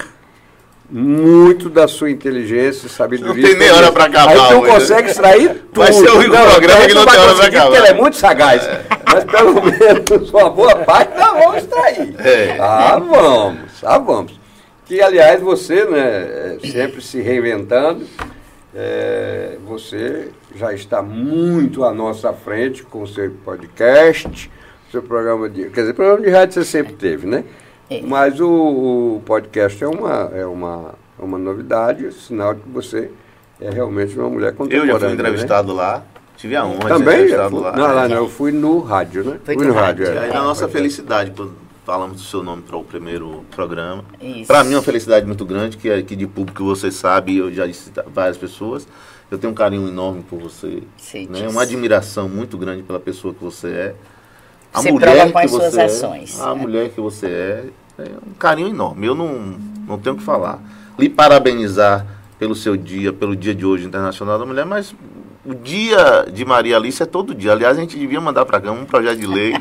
[0.89, 3.41] muito da sua inteligência e sabedoria.
[3.41, 4.73] Não tem nem hora pra acabar Aí tu hoje, né?
[4.73, 5.69] consegue extrair tudo.
[5.73, 7.65] Vai ser o único programa que não vai tem hora conseguir, acabar.
[7.65, 8.69] porque ela é muito sagaz.
[9.11, 12.15] Mas pelo menos uma boa parte nós vamos extrair.
[12.19, 12.57] É.
[12.59, 14.39] Ah, vamos, ah, vamos.
[14.86, 18.05] Que, aliás, você, né, é, sempre se reinventando,
[18.75, 24.51] é, você já está muito à nossa frente com o seu podcast,
[24.91, 25.69] seu programa de.
[25.69, 27.43] Quer dizer, programa de rádio você sempre teve, né?
[27.89, 28.01] É.
[28.01, 33.11] Mas o, o podcast é uma, é, uma, é uma novidade, sinal de que você
[33.61, 34.93] é realmente uma mulher eu contemporânea.
[34.93, 35.13] já fui né?
[35.13, 36.03] entrevistado lá.
[36.38, 37.13] Tive a honra de ser Também?
[37.13, 37.71] Entrevistado fui, lá.
[37.75, 39.39] não, lá não, eu fui no rádio, né?
[39.45, 40.05] Foi fui no no rádio.
[40.05, 40.27] rádio, E é.
[40.27, 40.71] aí, na nossa Foi.
[40.73, 41.53] felicidade, quando
[41.86, 44.03] falamos do seu nome para o primeiro programa.
[44.19, 44.47] Isso.
[44.47, 47.67] Para mim é uma felicidade muito grande, que aqui de público você sabe, eu já
[47.67, 48.88] disse várias pessoas,
[49.29, 50.81] eu tenho um carinho enorme por você.
[50.97, 51.33] Sei né?
[51.41, 51.49] disso.
[51.51, 53.95] Uma admiração muito grande pela pessoa que você é.
[54.76, 56.41] A Você mulher prova com que as você suas é, ações.
[56.41, 57.63] A mulher que você é,
[57.99, 59.07] é um carinho enorme.
[59.07, 59.55] Eu não,
[59.88, 60.59] não tenho o que falar.
[60.99, 62.05] Lhe parabenizar
[62.38, 64.93] pelo seu dia, pelo dia de hoje Internacional da Mulher, mas
[65.45, 67.53] o dia de Maria Alice é todo dia.
[67.53, 69.53] Aliás, a gente devia mandar para cá um projeto de lei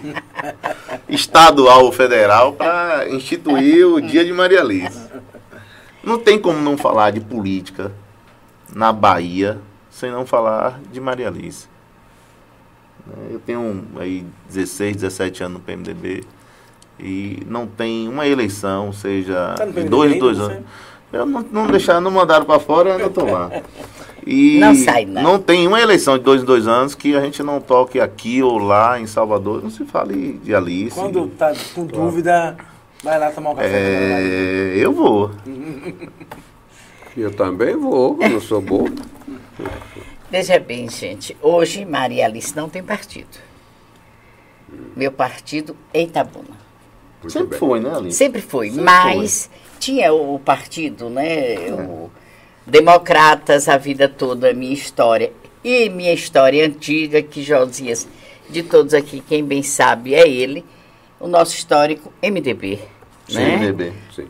[1.08, 5.08] estadual ou federal para instituir o dia de Maria Alice.
[6.02, 7.92] Não tem como não falar de política
[8.74, 11.68] na Bahia sem não falar de Maria Alice.
[13.06, 13.14] Né?
[13.30, 16.24] Eu tenho aí 16, 17 anos no PMDB
[16.98, 20.58] e não tem uma eleição, seja Tá de dois em dois anos.
[21.12, 23.50] Eu não, não deixaram, não mandaram para fora, eu ainda tô lá.
[24.26, 25.22] E Não sai, não.
[25.22, 28.42] não tem uma eleição de dois em dois anos que a gente não toque aqui
[28.42, 29.62] ou lá em Salvador.
[29.62, 30.96] Não se fale de Alice.
[30.98, 32.56] Quando tá com dúvida,
[33.02, 33.68] vai lá tomar um café.
[33.70, 35.30] É, eu vou.
[37.16, 38.90] Eu também vou, eu não sou bobo.
[40.34, 43.38] Veja bem, gente, hoje Maria Alice não tem partido.
[44.96, 46.58] Meu partido é Itabuna.
[47.20, 47.58] Muito Sempre bem.
[47.60, 48.18] foi, né, Alice?
[48.18, 51.54] Sempre foi, Sempre mas tinha o partido, né?
[51.70, 52.10] O
[52.66, 55.32] Democratas a vida toda, minha história.
[55.62, 58.08] E minha história antiga, que Josias,
[58.50, 60.64] de todos aqui, quem bem sabe é ele,
[61.20, 62.80] o nosso histórico MDB.
[63.30, 63.56] Né?
[63.56, 63.92] PMDB.
[64.12, 64.26] Sim.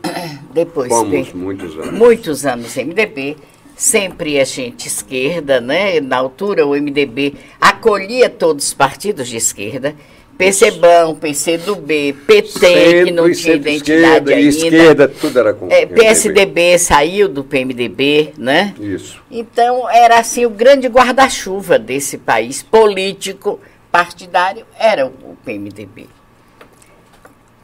[0.53, 1.91] Depois Fomos muitos anos.
[1.91, 3.37] muitos anos MDB,
[3.75, 5.99] sempre a gente esquerda, né?
[5.99, 9.95] Na altura o MDB acolhia todos os partidos de esquerda,
[10.37, 14.49] PCBão, PCdoB, PT, que não tinha identidade esquerda, ainda.
[14.49, 15.85] esquerda, tudo era com É.
[15.85, 18.73] PSDB saiu do PMDB, né?
[18.79, 19.21] Isso.
[19.31, 23.59] Então era assim o grande guarda-chuva desse país político
[23.91, 26.07] partidário era o PMDB.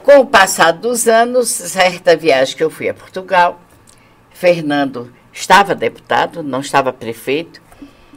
[0.02, 3.60] Com o passar dos anos, certa viagem que eu fui a Portugal,
[4.30, 7.62] Fernando estava deputado, não estava prefeito.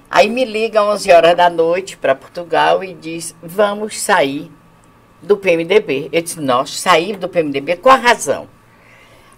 [0.10, 4.52] Aí me liga às 11 horas da noite para Portugal e diz: "Vamos sair
[5.22, 6.10] do PMDB".
[6.12, 8.48] Eu disse: "Nós sair do PMDB com a razão".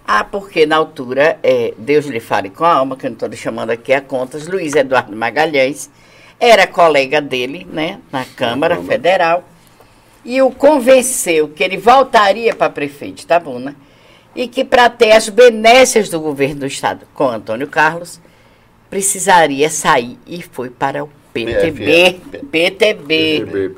[0.06, 3.30] Ah, porque na altura, é, Deus lhe fale com a alma, que eu não estou
[3.32, 5.90] chamando aqui a contas, Luiz Eduardo Magalhães
[6.40, 8.80] era colega dele, né, na Câmara.
[8.82, 9.44] Federal,
[10.24, 13.76] e o convenceu que ele voltaria para prefeito de Itabuna
[14.38, 18.20] e que para ter as benécias do governo do estado com Antônio Carlos,
[18.88, 22.20] precisaria sair e foi para o PTB.
[22.48, 23.72] PTB.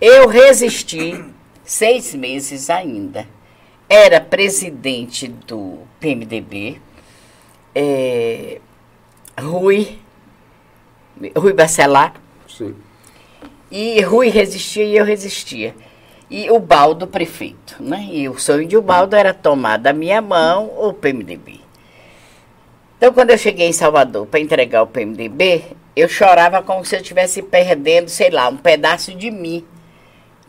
[0.00, 1.24] Eu resisti
[1.64, 3.28] seis meses ainda.
[3.88, 6.80] Era presidente do PMDB,
[7.72, 8.60] é,
[9.40, 10.00] Rui,
[11.36, 12.14] Rui Bacelar,
[12.48, 12.74] Sim.
[13.70, 15.76] e Rui resistia e eu resistia.
[16.28, 18.08] E o Baldo prefeito, né?
[18.10, 21.60] E o sonho de Ubaldo era tomar da minha mão o PMDB.
[22.96, 25.62] Então, quando eu cheguei em Salvador para entregar o PMDB,
[25.94, 29.64] eu chorava como se eu estivesse perdendo, sei lá, um pedaço de mim.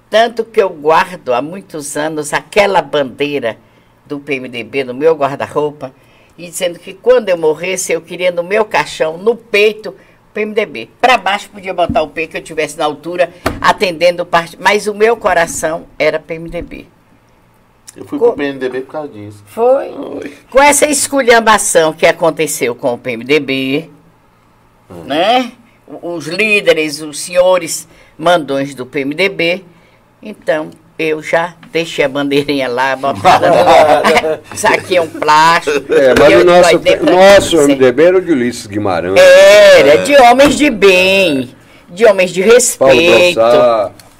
[0.09, 3.57] Tanto que eu guardo há muitos anos aquela bandeira
[4.05, 5.93] do PMDB no meu guarda-roupa,
[6.37, 9.95] e dizendo que quando eu morresse, eu queria no meu caixão, no peito, o
[10.37, 10.89] PMDB.
[11.01, 14.61] Para baixo podia botar o P que eu tivesse na altura, atendendo o partido.
[14.61, 16.85] Mas o meu coração era PMDB.
[17.95, 19.43] Eu fui Co- pro PMDB por causa disso.
[19.47, 19.91] Foi.
[19.91, 20.33] Foi.
[20.51, 23.89] Com essa esculhambação que aconteceu com o PMDB,
[25.05, 25.51] né?
[26.03, 29.63] Os líderes, os senhores mandões do PMDB,
[30.21, 35.93] então eu já deixei a bandeirinha lá, botada no saquei um plástico.
[35.93, 37.05] É, mas o nosso,
[37.55, 37.67] nosso.
[37.67, 39.19] MDB era o de Ulisses Guimarães.
[39.19, 41.49] Era, de homens de bem,
[41.89, 43.39] de homens de respeito.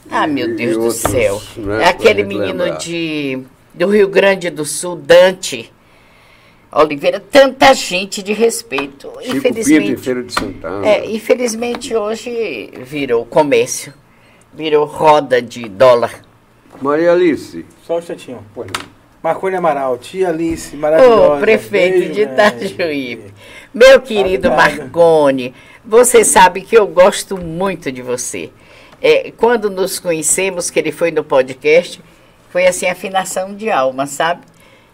[0.10, 1.42] Ah, meu Deus do outros, céu.
[1.58, 2.78] né, É aquele menino lembrar.
[2.78, 3.40] de,
[3.74, 5.70] do Rio Grande do Sul, Dante
[6.72, 9.12] Oliveira, tanta gente de respeito.
[9.22, 10.88] Chico infelizmente, Feira de Santana.
[10.88, 13.94] é, infelizmente hoje virou comércio,
[14.54, 16.27] virou roda de dólar.
[16.82, 17.66] Maria Alice.
[17.86, 18.44] Só um instantinho.
[18.56, 18.66] Não.
[19.24, 21.34] Marconi Amaral, tia Alice, maravilhosa.
[21.36, 22.66] Ô, prefeito Beijo de grande.
[22.66, 23.34] Itajuípe.
[23.74, 24.78] Meu querido Obrigado.
[24.80, 28.52] Marconi, você sabe que eu gosto muito de você.
[29.02, 32.02] É, quando nos conhecemos, que ele foi no podcast,
[32.50, 34.42] foi assim, afinação de alma, sabe?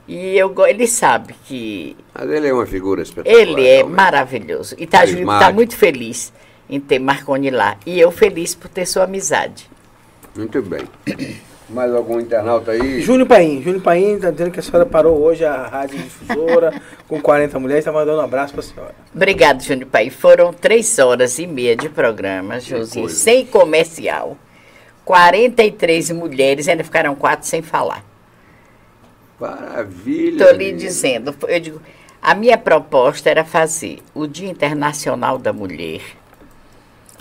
[0.07, 3.41] E eu, go- ele sabe que Mas ele é uma figura espetacular.
[3.41, 3.95] ele é realmente.
[3.95, 4.75] maravilhoso.
[4.77, 6.33] Itajuípe está muito feliz
[6.69, 7.77] em ter Marconi lá.
[7.85, 9.69] E eu feliz por ter sua amizade.
[10.35, 10.81] Muito bem.
[11.73, 13.01] Mais algum internauta aí?
[13.01, 13.61] Júnior Paim.
[13.61, 17.81] Júnior Paim está dizendo que a senhora parou hoje a rádio difusora com 40 mulheres.
[17.81, 18.95] Está mandando um abraço para a senhora.
[19.13, 20.09] Obrigado, Júnior Pai.
[20.09, 24.37] Foram três horas e meia de programa, Josi, sem comercial.
[25.03, 28.05] 43 mulheres, ainda ficaram quatro sem falar.
[29.39, 30.43] Maravilha.
[30.43, 31.81] Estou lhe dizendo, eu digo,
[32.21, 36.01] a minha proposta era fazer o Dia Internacional da Mulher.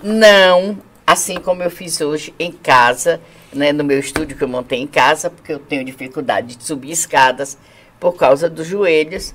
[0.03, 3.21] Não assim como eu fiz hoje em casa,
[3.53, 6.91] né, no meu estúdio que eu montei em casa, porque eu tenho dificuldade de subir
[6.91, 7.59] escadas
[8.01, 9.35] por causa dos joelhos.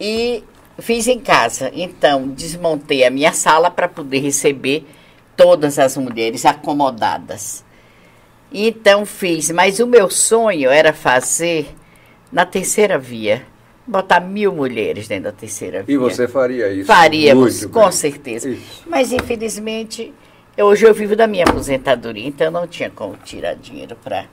[0.00, 0.42] E
[0.78, 1.70] fiz em casa.
[1.74, 4.86] Então, desmontei a minha sala para poder receber
[5.36, 7.64] todas as mulheres acomodadas.
[8.52, 11.74] Então fiz, mas o meu sonho era fazer
[12.30, 13.42] na terceira via,
[13.84, 15.94] botar mil mulheres dentro da terceira via.
[15.94, 16.86] E você faria isso?
[16.86, 17.90] Faríamos, com bem.
[17.90, 18.48] certeza.
[18.48, 18.84] Isso.
[18.86, 20.14] Mas infelizmente
[20.56, 24.26] Hoje eu vivo da minha aposentadoria, então eu não tinha como tirar dinheiro para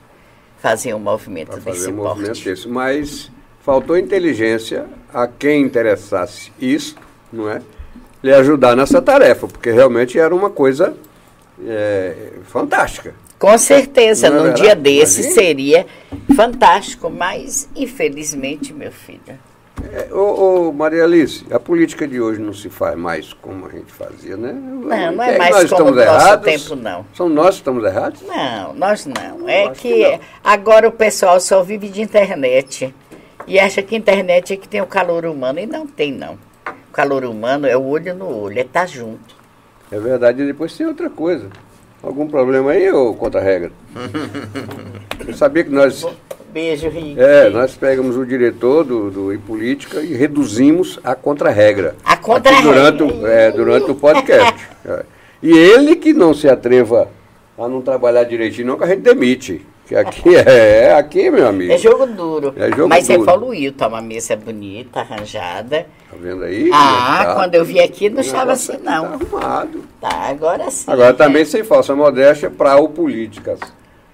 [0.60, 2.44] fazer um movimento Para desse fazer um movimento porte.
[2.44, 2.68] desse.
[2.68, 3.30] Mas
[3.64, 6.94] faltou inteligência a quem interessasse isso,
[7.32, 7.60] não é?
[8.22, 10.94] Lhe ajudar nessa tarefa, porque realmente era uma coisa
[11.66, 13.14] é, fantástica.
[13.36, 14.62] Com certeza, Não num verdade?
[14.62, 15.34] dia desse Imagina.
[15.42, 15.86] seria
[16.36, 19.20] fantástico, mas infelizmente, meu filho.
[19.90, 23.70] É, ô, ô, Maria Alice, a política de hoje não se faz mais como a
[23.70, 24.52] gente fazia, né?
[24.52, 26.44] Não, não É é mais nós como estamos no nosso errados?
[26.44, 27.06] tempo, não.
[27.14, 28.22] São nós que estamos errados?
[28.22, 29.40] Não, nós não.
[29.40, 30.20] Eu É que, que não.
[30.44, 32.94] agora o pessoal só vive de internet
[33.46, 36.34] e acha que internet é que tem o calor humano e não tem, não.
[36.66, 39.34] O calor humano é o olho no olho, é estar junto.
[39.90, 41.48] É verdade, e depois tem outra coisa.
[42.02, 43.70] Algum problema aí, ou contra-regra?
[45.26, 46.04] Eu sabia que nós,
[46.52, 47.18] Beijo, Rick.
[47.20, 51.94] é, nós pegamos o diretor do, do E Política e reduzimos a contra-regra.
[52.04, 52.90] A contra-regra.
[52.92, 54.66] Durante, o- é, durante o podcast.
[54.84, 55.04] É.
[55.40, 57.08] E ele que não se atreva
[57.56, 59.64] a não trabalhar direitinho, não, que a gente demite.
[59.86, 61.72] Que aqui é, aqui, meu amigo.
[61.72, 62.54] É jogo duro.
[62.56, 63.22] É jogo mas duro.
[63.22, 65.86] evoluiu, tá uma mesa bonita, arranjada.
[66.10, 66.70] Tá vendo aí?
[66.72, 67.34] Ah, Tá.
[67.34, 69.04] quando eu vi aqui não estava negócio assim, não.
[69.06, 69.84] Tá arrumado.
[70.00, 70.90] Tá, agora sim.
[70.90, 73.58] Agora também sem falsa modéstia para o Políticas.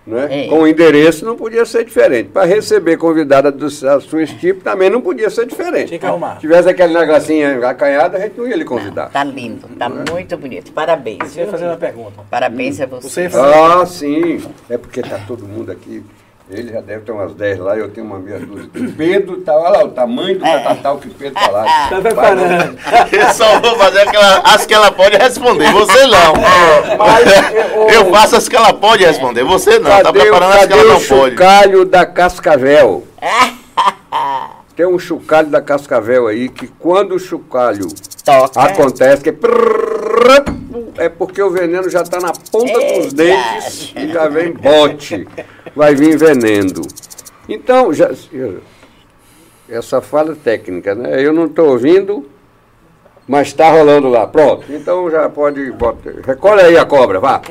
[0.09, 0.45] Né?
[0.47, 0.49] É.
[0.49, 2.31] Com o endereço não podia ser diferente.
[2.31, 5.89] Para receber convidada do da sua tipo também não podia ser diferente.
[5.89, 6.37] Tinha que arrumar.
[6.37, 9.11] Se tivesse aquele negocinho acanhado, a gente não ia lhe convidar.
[9.11, 10.73] Tá lindo, tá muito bonito.
[10.73, 11.19] Parabéns.
[11.25, 12.23] Você ia fazer uma pergunta.
[12.31, 13.29] Parabéns a Você você.
[13.29, 14.41] fazer- Ah, sim.
[14.71, 16.03] É porque tá todo mundo aqui.
[16.51, 18.71] Ele já deve ter umas 10 lá, eu tenho uma meia dúzia.
[18.75, 20.63] O Pedro tá, olha lá, o tamanho do É.
[20.63, 21.65] catatal que o Pedro tá lá.
[21.91, 22.79] Tá preparando.
[23.13, 26.33] Eu só vou fazer aquela, as que ela pode responder, você não.
[26.97, 29.91] Mas, Eu faço as que ela pode responder, você não.
[29.91, 31.05] Tá Cadê, o- preparando as que ela o não pode.
[31.07, 33.07] chocalho da Cascavel?
[34.75, 37.89] Tem um chocalho da Cascavel aí que quando o chocalho
[38.25, 38.63] Toca.
[38.63, 39.35] acontece, que é,
[41.05, 43.15] é porque o veneno já está na ponta dos Eita.
[43.17, 45.27] dentes e já vem bote.
[45.75, 46.83] Vai vir veneno.
[47.49, 48.11] Então, já,
[49.69, 51.25] essa fala técnica, né?
[51.25, 52.29] Eu não estou ouvindo,
[53.27, 54.27] mas está rolando lá.
[54.27, 54.65] Pronto.
[54.73, 55.71] Então já pode.
[55.73, 57.43] Bota, recolhe aí a cobra, vá.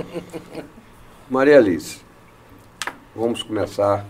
[1.30, 2.00] Maria Alice,
[3.16, 4.06] vamos começar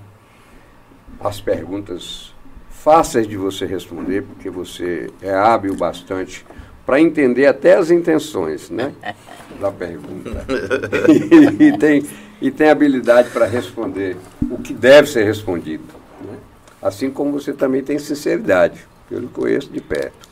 [1.19, 2.33] as perguntas
[2.69, 6.45] fáceis de você responder, porque você é hábil bastante
[6.87, 8.95] para entender até as intenções, né?
[9.59, 10.45] Da pergunta.
[11.59, 12.05] e, tem,
[12.39, 14.15] e tem habilidade para responder
[14.51, 15.83] o que deve ser respondido.
[16.21, 16.37] né?
[16.79, 20.29] Assim como você também tem sinceridade, que eu lhe conheço de perto.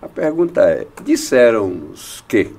[0.00, 2.54] A pergunta é: disseram-nos que,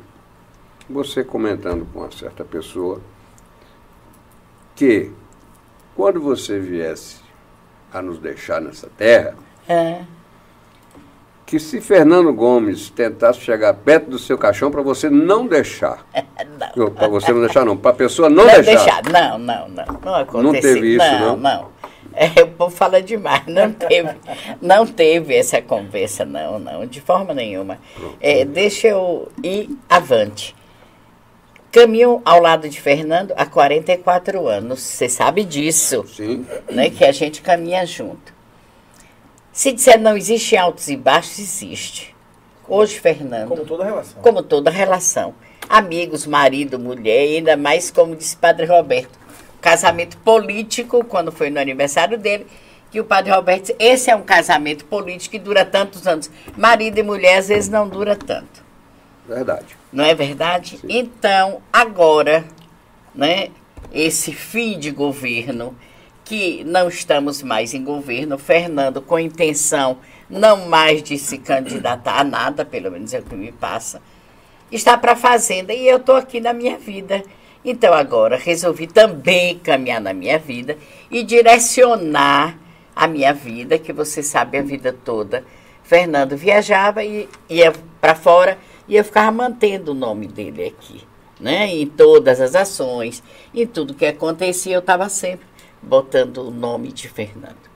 [0.90, 3.00] você comentando com uma certa pessoa,
[4.76, 5.12] que
[5.96, 7.22] quando você viesse
[7.94, 9.36] a nos deixar nessa terra,
[9.70, 10.04] É.
[11.54, 16.04] que se Fernando Gomes tentasse chegar perto do seu caixão para você não deixar.
[16.76, 16.90] Não.
[16.90, 17.78] Para você não deixar, não.
[17.78, 19.02] Para a pessoa não, Não deixar.
[19.04, 19.04] deixar.
[19.04, 19.86] Não, não, não.
[20.04, 20.74] Não aconteceu.
[20.74, 21.38] teve isso, não?
[21.38, 21.38] não?
[21.38, 21.70] Não,
[22.16, 23.44] É, o povo fala demais.
[23.46, 24.10] Não teve,
[24.60, 27.78] não teve essa conversa, não, não, de forma nenhuma.
[28.20, 30.56] É, deixa eu ir avante.
[31.72, 34.80] Caminho ao lado de Fernando há 44 anos.
[34.80, 36.48] Você sabe disso, Sim.
[36.72, 36.90] né?
[36.90, 38.33] Que a gente caminha junto.
[39.54, 42.16] Se disser não existe altos e baixos, existe.
[42.68, 44.22] Hoje, Fernando, Como toda relação.
[44.24, 45.36] como toda relação.
[45.70, 49.20] Amigos, marido, mulher, e ainda mais, como disse Padre Roberto,
[49.62, 52.48] casamento político, quando foi no aniversário dele,
[52.90, 56.32] que o Padre Roberto disse, esse é um casamento político que dura tantos anos.
[56.58, 58.64] Marido e mulher, às vezes, não dura tanto.
[59.28, 59.78] Verdade.
[59.92, 60.80] Não é verdade?
[60.90, 62.44] Então, agora,
[63.14, 63.50] né,
[63.94, 65.76] esse fim de governo,
[66.34, 72.24] que não estamos mais em governo, Fernando com intenção não mais de se candidatar a
[72.24, 74.02] nada, pelo menos é o que me passa,
[74.72, 77.24] está para a Fazenda e eu estou aqui na minha vida.
[77.64, 80.76] Então, agora, resolvi também caminhar na minha vida
[81.12, 82.58] e direcionar
[82.96, 85.46] a minha vida, que você sabe a vida toda.
[85.84, 88.58] Fernando viajava e ia para fora
[88.88, 91.04] e eu ficava mantendo o nome dele aqui.
[91.40, 91.68] Né?
[91.68, 93.22] Em todas as ações,
[93.54, 95.53] em tudo que acontecia, eu estava sempre
[95.88, 97.72] botando o nome de Fernando.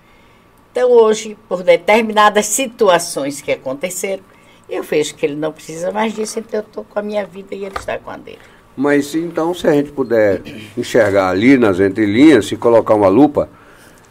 [0.72, 4.24] Então, hoje, por determinadas situações que aconteceram,
[4.70, 7.56] eu vejo que ele não precisa mais disso, então eu estou com a minha vida
[7.56, 8.40] e ele está com a dele.
[8.76, 10.42] Mas então, se a gente puder
[10.78, 13.50] enxergar ali nas entrelinhas, se colocar uma lupa,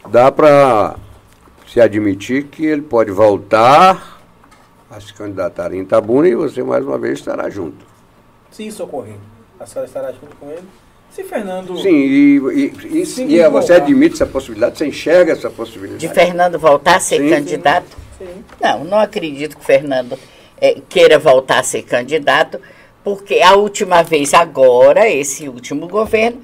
[0.09, 0.97] dá para
[1.67, 4.19] se admitir que ele pode voltar
[4.89, 7.85] a se candidatar em Itabuna e você mais uma vez estará junto.
[8.51, 9.15] Se isso ocorrer,
[9.59, 10.67] a senhora estará junto com ele?
[11.17, 11.75] Se Fernando.
[11.79, 16.07] Sim, e, e, e, Sim, e é, você admite essa possibilidade, você enxerga essa possibilidade.
[16.07, 17.29] De Fernando voltar a ser Sim, sim.
[17.31, 17.97] candidato?
[18.19, 18.43] Sim.
[18.61, 20.15] Não, não acredito que Fernando
[20.61, 22.61] eh, queira voltar a ser candidato,
[23.03, 26.39] Porque a última vez, agora, esse último governo,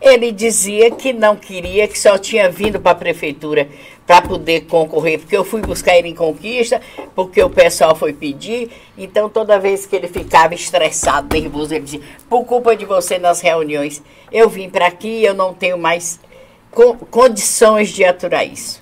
[0.00, 3.68] ele dizia que não queria, que só tinha vindo para a prefeitura
[4.06, 6.80] para poder concorrer, porque eu fui buscar ele em conquista,
[7.14, 8.70] porque o pessoal foi pedir.
[8.96, 13.40] Então, toda vez que ele ficava estressado, nervoso, ele dizia: por culpa de você nas
[13.40, 14.00] reuniões,
[14.30, 16.20] eu vim para aqui e eu não tenho mais
[16.70, 18.80] co condições de aturar isso.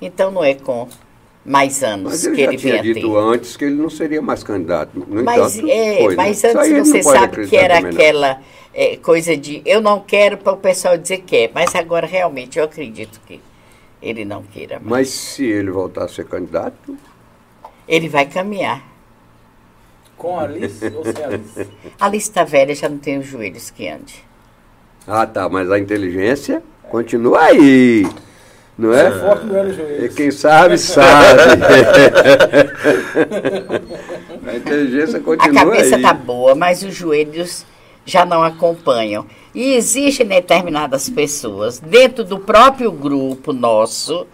[0.00, 0.86] Então, não é com
[1.44, 3.18] mais anos Mas ele que já ele tinha vinha dito ter.
[3.18, 4.90] antes que ele não seria mais candidato.
[4.94, 6.16] No Mas, entanto, é, foi, né?
[6.16, 8.40] mas aí antes você sabe que era aquela
[8.74, 11.50] é, coisa de eu não quero para o pessoal dizer que é.
[11.52, 13.40] Mas agora realmente eu acredito que
[14.00, 14.90] ele não queira mais.
[14.90, 16.96] Mas se ele voltar a ser candidato,
[17.86, 18.82] Ele vai caminhar.
[20.16, 21.68] Com a Alice ou sem a Alice?
[22.00, 24.24] A lista velha já não tem os joelhos que ande.
[25.06, 28.06] ah tá, mas a inteligência continua aí.
[28.76, 29.10] Não é?
[29.10, 31.42] Forte não é E quem sabe, sabe.
[34.46, 36.02] a inteligência A continua cabeça aí.
[36.02, 37.66] está boa, mas os joelhos
[38.06, 39.26] já não acompanham.
[39.54, 44.26] E existem determinadas pessoas dentro do próprio grupo nosso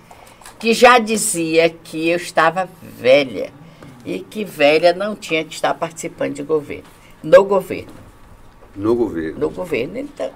[0.58, 3.50] que já dizia que eu estava velha
[4.04, 6.84] e que velha não tinha que estar participando de governo.
[7.22, 7.92] No governo.
[8.76, 9.38] No governo.
[9.38, 10.30] No governo, então.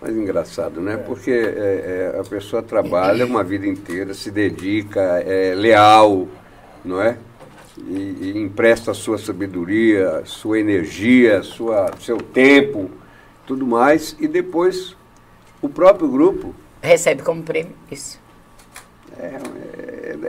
[0.00, 0.96] Mas engraçado, né?
[0.96, 6.26] Porque é, é, a pessoa trabalha uma vida inteira, se dedica, é leal,
[6.84, 7.18] não é?
[7.86, 12.90] E, e empresta sua sabedoria, sua energia, sua, seu tempo,
[13.50, 14.94] tudo mais, e depois
[15.60, 18.20] o próprio grupo Recebe como prêmio isso.
[19.18, 19.40] é,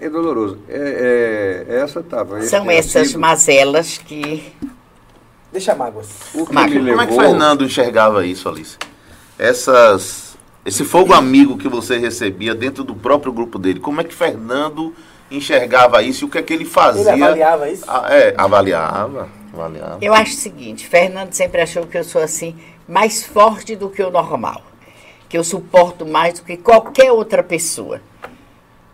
[0.01, 0.57] é, é doloroso.
[0.67, 2.41] É, é, essa estava.
[2.41, 4.51] São essas mazelas que.
[5.51, 6.09] Deixa mágoas.
[6.33, 8.77] O que Magno, me Como é que levou- Fernando enxergava isso, Alice?
[9.37, 10.35] Essas,
[10.65, 14.93] esse fogo amigo que você recebia dentro do próprio grupo dele, como é que Fernando
[15.29, 17.13] enxergava isso e o que é que ele fazia?
[17.13, 17.85] Ele avaliava isso?
[17.87, 19.29] Ah, é, avaliava.
[19.53, 19.97] avaliava.
[20.01, 22.57] Eu acho o seguinte: Fernando sempre achou que eu sou assim,
[22.91, 24.61] mais forte do que o normal.
[25.29, 28.01] Que eu suporto mais do que qualquer outra pessoa.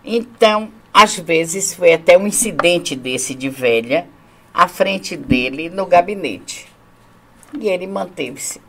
[0.06, 4.08] Então, às vezes, foi até um incidente desse de velha
[4.54, 6.72] à frente dele no gabinete.
[7.60, 8.62] E ele manteve-se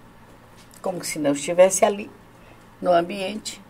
[0.80, 2.10] como se não estivesse ali,
[2.80, 3.60] no ambiente,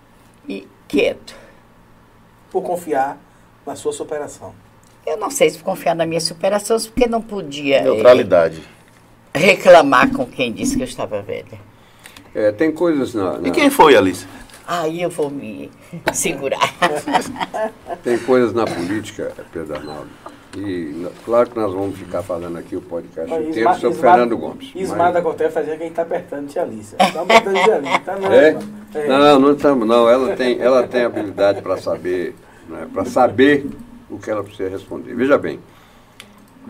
[0.49, 1.35] e quieto.
[2.53, 3.19] Por confiar
[3.67, 4.55] na sua superação.
[5.05, 8.63] Eu não sei se confiar na minha superação, porque não podia eh, Neutralidade.
[9.39, 11.59] Reclamar com quem disse que eu estava velha.
[12.35, 14.27] É, tem coisas na, na- E quem foi, Alice?
[14.66, 15.70] Aí eu vou me
[16.12, 16.60] segurar.
[18.05, 20.09] tem coisas na política, Pedro Arnaldo.
[20.56, 24.10] E claro que nós vamos ficar falando aqui o podcast Olha, inteiro Isma- sobre Isma-
[24.10, 24.73] Fernando Gomes.
[24.74, 26.97] Ismar da Coté fazia quem tá apertando tia Alice.
[26.97, 27.98] Tá apertando tia Alice.
[28.01, 28.59] Tá não, É?
[28.94, 29.06] É.
[29.09, 30.09] Não, não estamos, não.
[30.09, 32.35] Ela tem, ela tem habilidade para saber,
[32.69, 33.66] né, para saber
[34.10, 35.15] o que ela precisa responder.
[35.15, 35.60] Veja bem,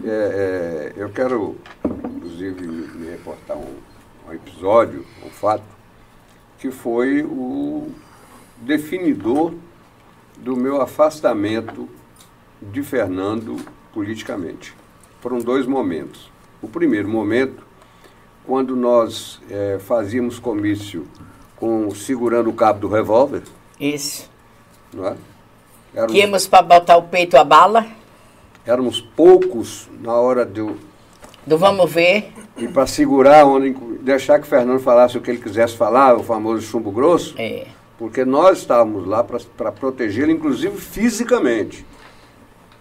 [0.04, 3.74] é, é, eu quero, inclusive, me, reportar um,
[4.28, 5.64] um episódio, um fato,
[6.58, 7.90] que foi o
[8.58, 9.54] definidor
[10.36, 11.88] do meu afastamento
[12.60, 13.56] de Fernando
[13.92, 14.74] politicamente.
[15.20, 16.30] Foram dois momentos.
[16.62, 17.64] O primeiro momento,
[18.44, 21.06] quando nós eh, fazíamos comício
[21.56, 23.42] com segurando o cabo do revólver,
[23.78, 24.28] Isso.
[24.92, 25.16] não é?
[26.10, 27.86] Íamos para botar o peito à bala,
[28.68, 30.76] éramos poucos na hora eu
[31.46, 32.30] do vamos ver.
[32.58, 33.70] e para segurar, onde,
[34.02, 37.66] deixar que o Fernando falasse o que ele quisesse falar, o famoso chumbo grosso, É,
[37.98, 41.86] porque nós estávamos lá para protegê-lo, inclusive fisicamente,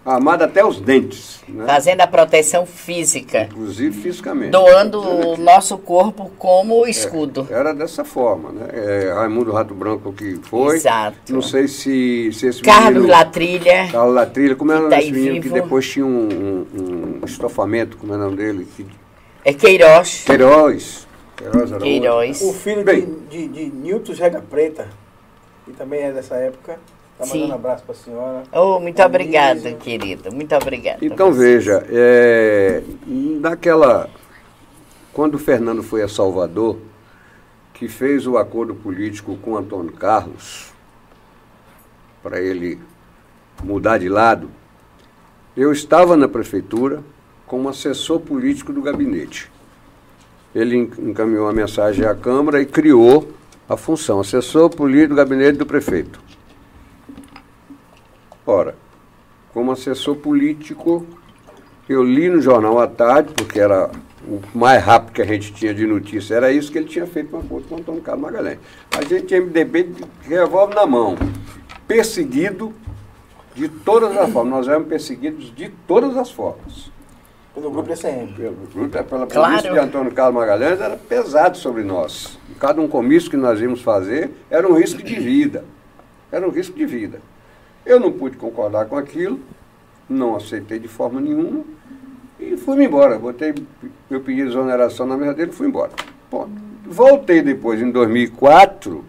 [0.08, 1.66] armado até os dentes, né?
[1.66, 4.50] fazendo a proteção física, inclusive fisicamente.
[4.50, 7.46] doando o nosso corpo como escudo.
[7.50, 8.66] Era dessa forma, né?
[8.72, 10.76] É, Raimundo Rato Branco que foi.
[10.76, 11.16] Exato.
[11.32, 13.08] Não sei se, se esse Carlos menino...
[13.12, 15.62] Latrilha, Carlos Latrilha, como era o que tá nome aí desse menino que vivo.
[15.62, 18.66] depois tinha um, um- um estofamento, como era o nome dele?
[18.76, 18.86] Que-
[19.44, 20.24] é Queiroz.
[20.26, 21.06] Queiroz.
[21.36, 22.40] Queiroz era Queiroz.
[22.42, 23.16] O filho Bem.
[23.30, 24.88] de, de, de Nilton Rega Preta,
[25.64, 26.78] que também é dessa época.
[27.18, 27.40] Tá Sim.
[27.40, 28.42] mandando um abraço pra senhora.
[28.52, 30.32] Oh, muito obrigada, querido.
[30.32, 30.98] Muito obrigada.
[31.04, 34.08] Então veja, é, naquela.
[35.12, 36.78] Quando o Fernando foi a Salvador,
[37.74, 40.72] que fez o acordo político com Antônio Carlos,
[42.22, 42.78] para ele
[43.64, 44.48] mudar de lado,
[45.56, 47.02] eu estava na prefeitura
[47.48, 49.50] como assessor político do gabinete.
[50.54, 53.28] Ele en- encaminhou a mensagem à Câmara e criou
[53.68, 56.20] a função assessor político do gabinete do prefeito.
[58.48, 58.74] Ora,
[59.52, 61.06] como assessor político,
[61.86, 63.90] eu li no jornal à tarde, porque era
[64.26, 67.28] o mais rápido que a gente tinha de notícia, era isso que ele tinha feito
[67.28, 68.58] com a conta com o Antônio Carlos Magalhães.
[68.96, 71.14] A gente tinha MDB de revólver na mão,
[71.86, 72.72] perseguido
[73.54, 74.50] de todas as formas.
[74.50, 76.90] Nós éramos perseguidos de todas as formas.
[77.54, 78.32] Pelo grupo ECM.
[78.34, 79.50] Pelo grupo, pela Claro.
[79.50, 82.38] polícia de Antônio Carlos Magalhães era pesado sobre nós.
[82.58, 85.66] Cada um comício que nós íamos fazer era um risco de vida.
[86.32, 87.20] Era um risco de vida.
[87.88, 89.40] Eu não pude concordar com aquilo,
[90.06, 91.64] não aceitei de forma nenhuma
[92.38, 93.18] e fui-me embora.
[93.18, 93.54] Botei
[94.10, 95.92] meu pedido de exoneração na mesa dele e fui embora.
[96.30, 96.52] Ponto.
[96.84, 99.02] Voltei depois, em 2004,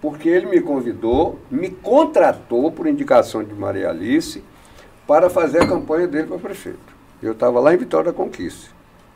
[0.00, 4.42] porque ele me convidou, me contratou por indicação de Maria Alice
[5.06, 6.78] para fazer a campanha dele para prefeito.
[7.22, 8.70] Eu estava lá em Vitória da Conquista.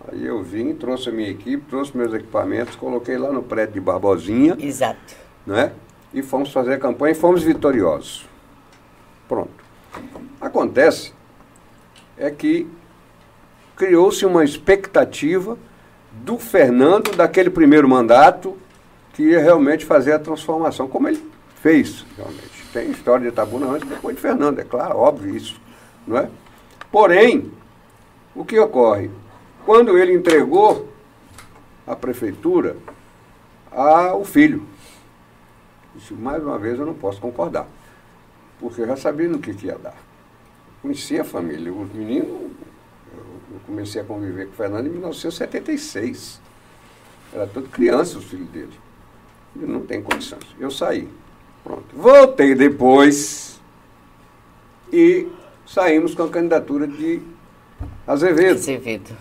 [0.06, 3.80] Aí eu vim, trouxe a minha equipe, trouxe meus equipamentos, coloquei lá no prédio de
[3.80, 5.16] Barbosinha, Exato.
[5.46, 5.72] né?
[6.12, 8.33] E fomos fazer a campanha e fomos vitoriosos.
[9.28, 9.64] Pronto.
[10.40, 11.12] Acontece
[12.16, 12.68] é que
[13.76, 15.58] criou-se uma expectativa
[16.12, 18.56] do Fernando, daquele primeiro mandato,
[19.12, 21.22] que ia realmente fazer a transformação, como ele
[21.60, 22.64] fez, realmente.
[22.72, 25.60] Tem história de Itabuna antes depois de Fernando, é claro, óbvio isso.
[26.06, 26.28] Não é?
[26.90, 27.50] Porém,
[28.34, 29.10] o que ocorre?
[29.64, 30.92] Quando ele entregou
[31.86, 32.76] a prefeitura
[33.70, 34.66] ao filho,
[35.94, 37.66] disse, mais uma vez eu não posso concordar,
[38.58, 39.96] porque eu já sabia no que, que ia dar.
[40.82, 46.40] Conhecia a família, os meninos, eu comecei a conviver com o Fernando em 1976.
[47.32, 48.72] Era tudo criança os filhos dele.
[49.56, 50.44] Ele não tem condições.
[50.58, 51.08] Eu saí.
[51.62, 51.84] Pronto.
[51.94, 53.60] Voltei depois
[54.92, 55.28] e
[55.66, 57.22] saímos com a candidatura de
[58.06, 58.58] Azevedo.
[58.58, 59.16] Azevedo.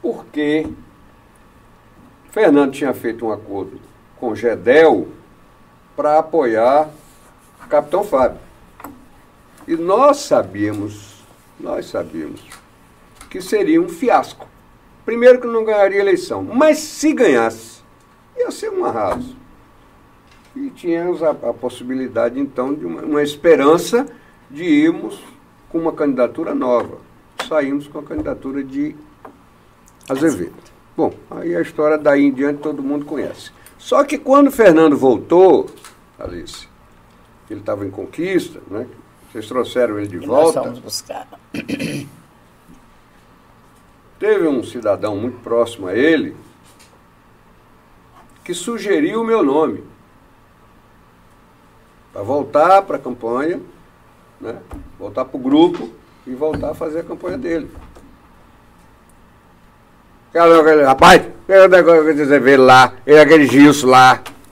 [0.00, 0.66] Porque
[2.30, 3.80] Fernando tinha feito um acordo
[4.16, 5.08] com Gedel
[5.96, 6.90] para apoiar
[7.70, 8.40] Capitão Fábio.
[9.66, 11.22] E nós sabíamos,
[11.58, 12.44] nós sabíamos,
[13.30, 14.48] que seria um fiasco.
[15.04, 17.80] Primeiro que não ganharia eleição, mas se ganhasse,
[18.36, 19.36] ia ser um arraso.
[20.56, 24.04] E tínhamos a, a possibilidade, então, de uma, uma esperança
[24.50, 25.22] de irmos
[25.68, 26.98] com uma candidatura nova.
[27.48, 28.96] Saímos com a candidatura de
[30.08, 30.54] Azevedo.
[30.96, 33.52] Bom, aí a história daí em diante todo mundo conhece.
[33.78, 35.70] Só que quando Fernando voltou,
[36.18, 36.69] Alice,
[37.50, 38.86] ele estava em conquista, né?
[39.30, 40.62] Vocês trouxeram ele de E nós volta.
[40.62, 41.26] fomos buscar.
[44.18, 46.36] Teve um cidadão muito próximo a ele
[48.44, 49.84] que sugeriu o meu nome
[52.12, 53.60] para voltar para a campanha,
[54.40, 54.56] né?
[54.98, 55.90] voltar para o grupo
[56.26, 57.70] e voltar a fazer a campanha dele.
[60.84, 63.88] Rapaz, pega o negócio que você vê lá, ele é aquele Gilson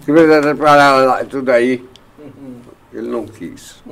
[0.05, 1.87] que lá, tudo aí.
[2.93, 3.83] Ele não quis.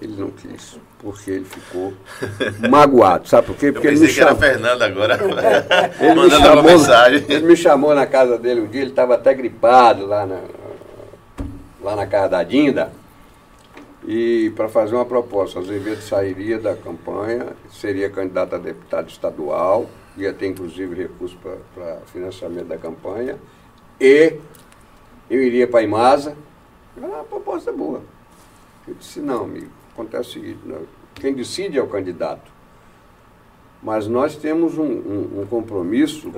[0.00, 0.78] Ele não quis.
[0.98, 1.94] Porque ele ficou
[2.68, 3.26] magoado.
[3.28, 3.66] Sabe por quê?
[3.68, 4.42] Eu Porque ele pensei me que era chamou.
[4.42, 5.18] Fernando agora.
[6.00, 7.24] Ele me, mandando uma chamou, mensagem.
[7.28, 10.40] ele me chamou na casa dele um dia, ele estava até gripado lá na,
[11.82, 12.92] lá na casa da Dinda,
[14.06, 15.58] e para fazer uma proposta.
[15.60, 21.36] Azevedo sairia da campanha, seria candidato a deputado estadual, ia ter inclusive recurso
[21.74, 23.36] para financiamento da campanha,
[24.00, 24.34] e
[25.30, 26.36] eu iria para a Imasa.
[26.96, 28.02] Era uma proposta boa.
[28.88, 30.78] Eu disse, não, amigo, acontece o seguinte, não,
[31.14, 32.50] quem decide é o candidato.
[33.80, 36.28] Mas nós temos um, um- um compromisso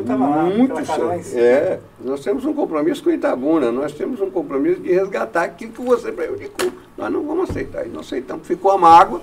[0.59, 1.07] muito lá sério.
[1.39, 5.81] É, nós temos um compromisso com Itabuna, nós temos um compromisso de resgatar aquilo que
[5.81, 6.71] você prejudicou.
[6.99, 8.47] Nós não vamos aceitar, e não aceitamos.
[8.47, 9.23] Ficou a mágoa,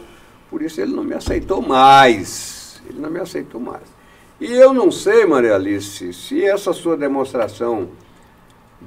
[0.50, 2.82] por isso ele não me aceitou mais.
[2.90, 3.84] Ele não me aceitou mais.
[4.40, 7.90] E eu não sei, Maria Alice, se essa sua demonstração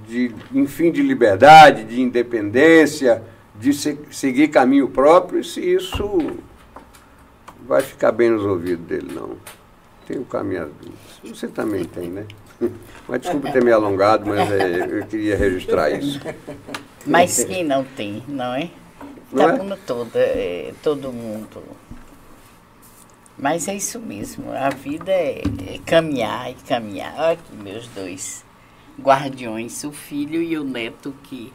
[0.08, 3.22] de, enfim, de liberdade, de independência,
[3.60, 6.38] de se- seguir caminho próprio, se isso
[7.66, 9.36] vai ficar bem nos ouvidos dele, não.
[10.06, 11.20] Tem o dúvidas.
[11.22, 12.26] Você também tem, né?
[13.06, 16.20] Mas desculpe ter me alongado, mas é, eu queria registrar isso.
[17.06, 18.70] Mas quem não tem, não é?
[19.32, 19.76] Não é?
[19.86, 21.62] Toda, é, todo mundo.
[23.38, 27.14] Mas é isso mesmo, a vida é, é caminhar e caminhar.
[27.16, 28.44] Olha aqui meus dois
[29.00, 31.50] guardiões, o filho e o neto que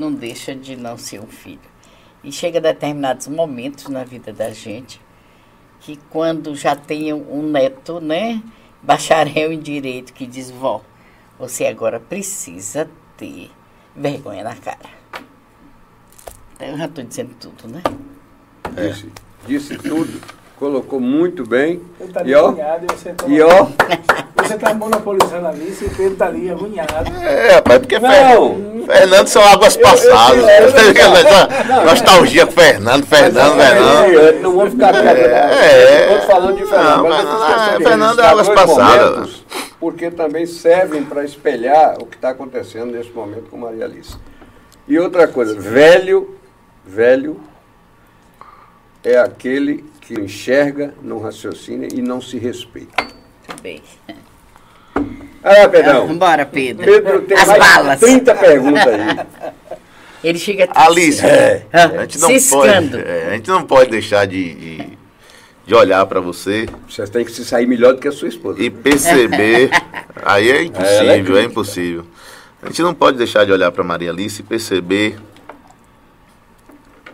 [0.00, 1.60] não deixa de não ser um filho.
[2.24, 5.00] E chega a determinados momentos na vida da gente
[5.80, 8.42] que quando já tem um neto, né,
[8.82, 10.82] bacharel em direito, que diz, vó,
[11.38, 13.50] você agora precisa ter
[13.94, 14.90] vergonha na cara.
[16.54, 17.82] Então, Eu já estou dizendo tudo, né?
[18.74, 19.12] Disse,
[19.46, 20.20] disse tudo,
[20.56, 21.80] colocou muito bem.
[21.98, 23.66] Ele tá E ó, e tá, e ó,
[24.52, 27.12] você tá monopolizando a lista e o Pedro tá ali agoniado.
[27.22, 28.10] É, rapaz, porque Não.
[28.10, 30.38] Fer- Fernando são águas passadas.
[30.38, 34.18] eu- eu- Essa Nostalgia com Fernando, Fernando, Fernando.
[34.18, 35.22] É, Não vamos ficar quietos.
[35.24, 36.12] É.
[36.14, 36.96] Estou falando de Fernando.
[37.02, 39.44] Não, mas eu Fernando- Fernando é águas passadas.
[39.78, 44.14] Porque também servem para espelhar o que está acontecendo nesse momento com Maria Alice.
[44.86, 46.36] E outra coisa, velho,
[46.84, 47.40] velho
[49.04, 53.02] é aquele que enxerga, não raciocina e não se respeita.
[53.02, 53.82] Muito bem.
[55.42, 56.06] Ah, Pedrão.
[56.06, 56.84] Vambora, Pedro.
[56.84, 58.00] Pedro tem As mais balas.
[58.00, 59.50] 30 perguntas aí.
[60.22, 61.66] Ele chega Alice, É.
[61.72, 62.90] Ah, a, gente não ciscando.
[62.98, 64.98] pode, é, a gente não pode deixar de, de,
[65.64, 68.60] de olhar para você Você tem que se sair melhor do que a sua esposa.
[68.62, 69.70] e perceber.
[70.22, 71.42] aí é é impossível, é, crítica.
[71.42, 72.04] impossível.
[72.62, 75.16] A gente não pode deixar de olhar para Maria Alice e perceber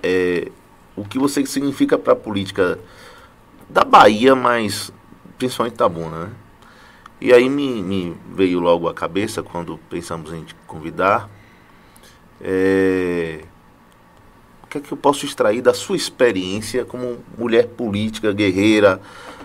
[0.02, 0.48] é,
[0.96, 2.76] o que você significa para a política
[3.68, 4.92] da Bahia, mas
[5.38, 6.28] principalmente Tabuna, né?
[7.20, 11.28] E aí me, me veio logo à cabeça quando pensamos em te convidar.
[12.40, 13.40] é,
[14.62, 19.00] o que é que eu posso extrair da sua experiência como mulher política, guerreira,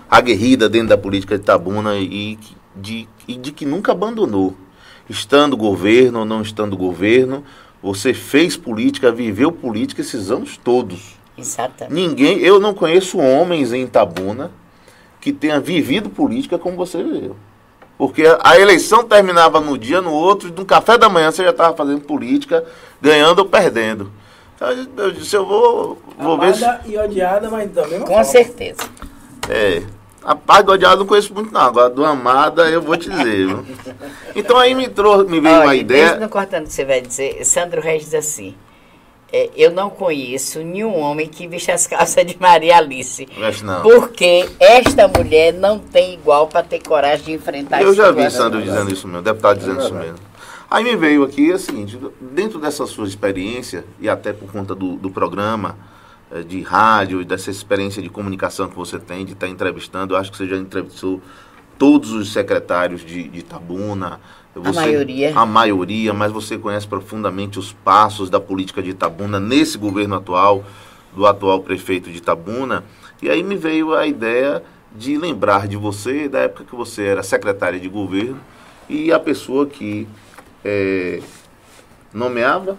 [0.09, 2.37] aguerrida dentro da política de Tabuna e
[2.75, 4.55] de, e de que nunca abandonou?
[5.07, 7.43] Estando governo ou não estando governo,
[7.81, 11.15] você fez política, viveu política esses anos todos.
[11.37, 11.93] Exatamente.
[11.93, 14.51] Ninguém, eu não conheço homens em Itabuna
[15.21, 17.35] que tenha vivido política como você viveu.
[18.01, 21.51] Porque a eleição terminava no dia, no outro, e no café da manhã você já
[21.51, 22.65] estava fazendo política,
[22.99, 24.11] ganhando ou perdendo.
[24.55, 26.63] Então, eu disse, eu vou, vou ver se.
[26.65, 28.23] Amada e odiada, mas da mesma Com forma.
[28.23, 28.81] certeza.
[29.47, 29.83] É.
[30.23, 31.61] A parte do odiado eu não conheço muito, não.
[31.61, 33.45] Agora, do amada, eu vou te dizer.
[33.45, 33.63] viu?
[34.35, 36.05] Então aí me, trouxe, me veio uma Olha, ideia.
[36.05, 38.55] mesmo não cortando o que você vai dizer, Sandro Reis diz assim,
[39.33, 43.27] é, eu não conheço nenhum homem que veste as calças de Maria Alice.
[43.63, 43.81] Não.
[43.81, 48.61] Porque esta mulher não tem igual para ter coragem de enfrentar Eu já vi Sandro
[48.61, 50.17] dizendo isso mesmo, deputado dizendo isso mesmo.
[50.69, 54.95] Aí me veio aqui o seguinte, dentro dessa sua experiência, e até por conta do,
[54.95, 55.77] do programa
[56.31, 60.17] eh, de rádio, e dessa experiência de comunicação que você tem, de estar entrevistando, eu
[60.17, 61.21] acho que você já entrevistou
[61.77, 64.21] todos os secretários de, de Itabuna.
[64.55, 65.31] Você- maioria.
[65.35, 70.63] A maioria, mas você conhece profundamente os passos da política de Itabuna nesse governo atual,
[71.15, 72.83] do atual prefeito de Itabuna.
[73.21, 74.61] E aí me veio a ideia
[74.93, 78.39] de lembrar de você, da época que você era secretária de governo,
[78.89, 80.05] e a pessoa que
[80.65, 81.21] eh,
[82.13, 82.77] nomeava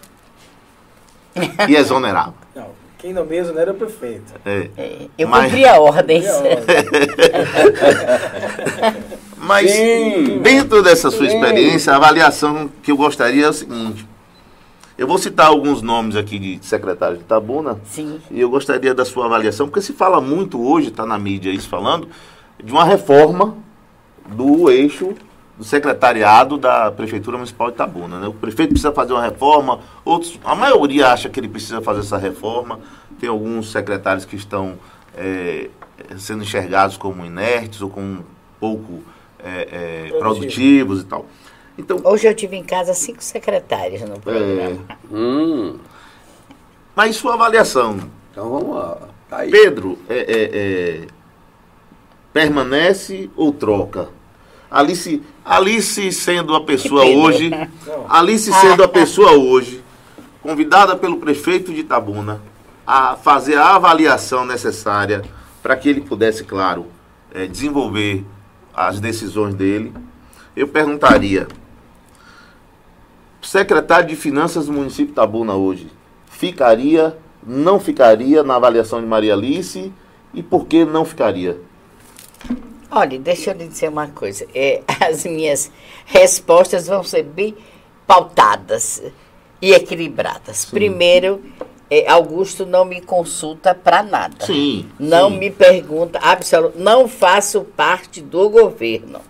[1.69, 2.35] e exonerava.
[2.55, 2.69] Não,
[2.99, 4.31] quem não mesmo não era o prefeito.
[4.45, 4.69] É.
[4.77, 6.27] É, eu Mas- cumpria ordens.
[6.29, 6.57] A ordem?
[9.43, 10.39] Mas Sim.
[10.41, 11.35] dentro dessa sua Sim.
[11.35, 14.07] experiência, a avaliação que eu gostaria é o seguinte.
[14.97, 18.21] Eu vou citar alguns nomes aqui de secretários de Tabuna, Sim.
[18.31, 21.69] e eu gostaria da sua avaliação, porque se fala muito hoje, está na mídia isso
[21.69, 22.09] falando,
[22.63, 23.57] de uma reforma
[24.29, 25.13] do eixo
[25.59, 28.21] do secretariado da Prefeitura Municipal de Itabuna.
[28.21, 28.29] Né?
[28.29, 32.17] O prefeito precisa fazer uma reforma, outros, a maioria acha que ele precisa fazer essa
[32.17, 32.79] reforma.
[33.19, 34.75] Tem alguns secretários que estão
[35.17, 35.69] eh,
[36.17, 38.25] sendo enxergados como inertes ou como
[38.61, 39.03] pouco
[39.45, 40.19] eh, Produtivo.
[40.21, 41.27] produtivos e tal.
[41.77, 44.79] Então, Hoje eu tive em casa cinco secretárias no é, programa.
[45.11, 45.79] Hum,
[46.95, 47.99] mas sua avaliação,
[48.31, 48.99] então vamos lá.
[49.29, 49.51] Tá aí.
[49.51, 51.07] Pedro, é, é, é,
[52.33, 54.11] permanece ou troca?
[54.71, 57.51] Alice, Alice sendo a pessoa hoje.
[58.09, 59.83] Alice sendo a pessoa hoje,
[60.43, 62.43] convidada pelo prefeito de Itabuna
[62.87, 65.23] a fazer a avaliação necessária
[65.63, 66.87] para que ele pudesse, claro,
[67.33, 68.25] eh, desenvolver
[68.75, 69.93] as decisões dele,
[70.57, 71.49] eu perguntaria,
[73.41, 75.89] secretário de Finanças do município de Itabuna hoje,
[76.27, 77.17] ficaria,
[77.47, 79.93] não ficaria na avaliação de Maria Alice
[80.33, 81.59] e por que não ficaria?
[82.91, 84.47] Olha, deixa eu lhe dizer uma coisa.
[84.55, 85.71] É, as minhas
[86.07, 87.57] respostas vão ser bem
[88.07, 89.03] pautadas
[89.61, 90.65] e equilibradas.
[90.65, 91.72] Primeiro, é,
[92.09, 94.47] Augusto não me consulta para nada.
[94.47, 95.39] Sim, Não sim.
[95.39, 96.83] me pergunta, absolutamente.
[96.83, 99.21] Não faço parte do governo.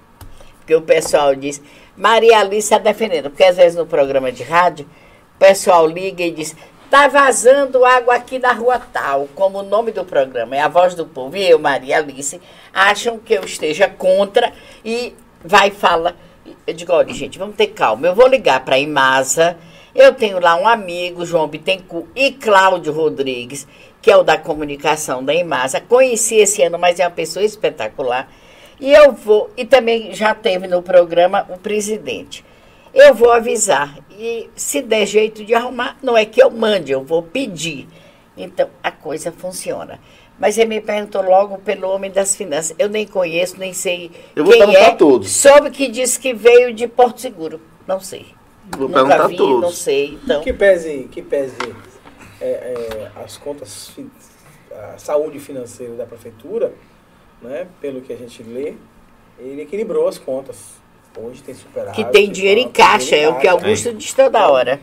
[0.59, 1.61] Porque o pessoal diz,
[1.97, 3.31] Maria Alice está defendendo.
[3.31, 4.87] Porque às vezes no programa de rádio,
[5.35, 9.29] o pessoal liga e diz, está vazando água aqui na rua tal.
[9.35, 12.41] Como o nome do programa é A Voz do Povo e eu, Maria Alice,
[12.73, 14.53] acham que eu esteja contra
[14.85, 15.15] e
[15.45, 16.15] vai fala.
[16.67, 18.07] Eu digo, olha, gente, vamos ter calma.
[18.07, 19.57] Eu vou ligar para a Imasa.
[19.95, 23.67] Eu tenho lá um amigo, João Bittencourt, e Cláudio Rodrigues,
[24.01, 25.81] que é o da comunicação da Imasa.
[25.81, 28.29] Conheci esse ano, mas é uma pessoa espetacular.
[28.81, 32.45] E eu vou, e também já teve no programa o presidente.
[32.95, 33.99] Eu vou avisar.
[34.11, 37.87] E se der jeito de arrumar, não é que eu mande, eu vou pedir.
[38.37, 40.01] Então, a coisa funciona.
[40.39, 42.75] Mas ele me perguntou logo pelo homem das finanças.
[42.79, 44.95] Eu nem conheço, nem sei Eu vou quem é.
[44.95, 45.31] todos.
[45.31, 47.61] Soube que disse que veio de Porto Seguro.
[47.87, 48.27] Não sei.
[48.71, 49.61] Vou Nunca perguntar vi, a todos.
[49.63, 50.19] não sei.
[50.23, 51.57] Então, Que pese, que pese
[52.41, 53.91] é, é, as contas,
[54.95, 56.73] a saúde financeira da prefeitura,
[57.41, 58.75] né, pelo que a gente lê,
[59.39, 60.81] ele equilibrou as contas.
[61.19, 61.95] Hoje tem superado.
[61.95, 64.81] que tem dinheiro em caixa, é o que Augusto diz toda hora.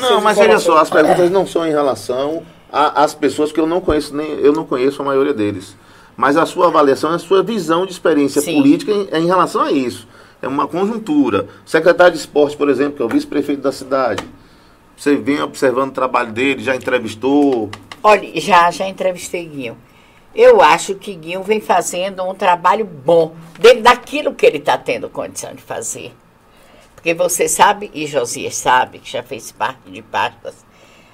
[0.00, 2.42] Não, mas veja só, as perguntas não são em relação
[2.72, 5.76] as pessoas que eu não conheço nem eu não conheço a maioria deles.
[6.16, 8.56] Mas a sua avaliação, a sua visão de experiência Sim.
[8.56, 10.08] política em, em relação a isso.
[10.42, 11.46] É uma conjuntura.
[11.64, 14.24] O secretário de esporte, por exemplo, que é o vice-prefeito da cidade.
[14.96, 17.70] Você vem observando o trabalho dele, já entrevistou.
[18.02, 19.76] Olha, já, já entrevistei Guinho.
[20.34, 25.08] Eu acho que Guinho vem fazendo um trabalho bom, dentro daquilo que ele está tendo
[25.08, 26.12] condição de fazer.
[26.94, 30.54] Porque você sabe, e Josias sabe, que já fez parte de pastas,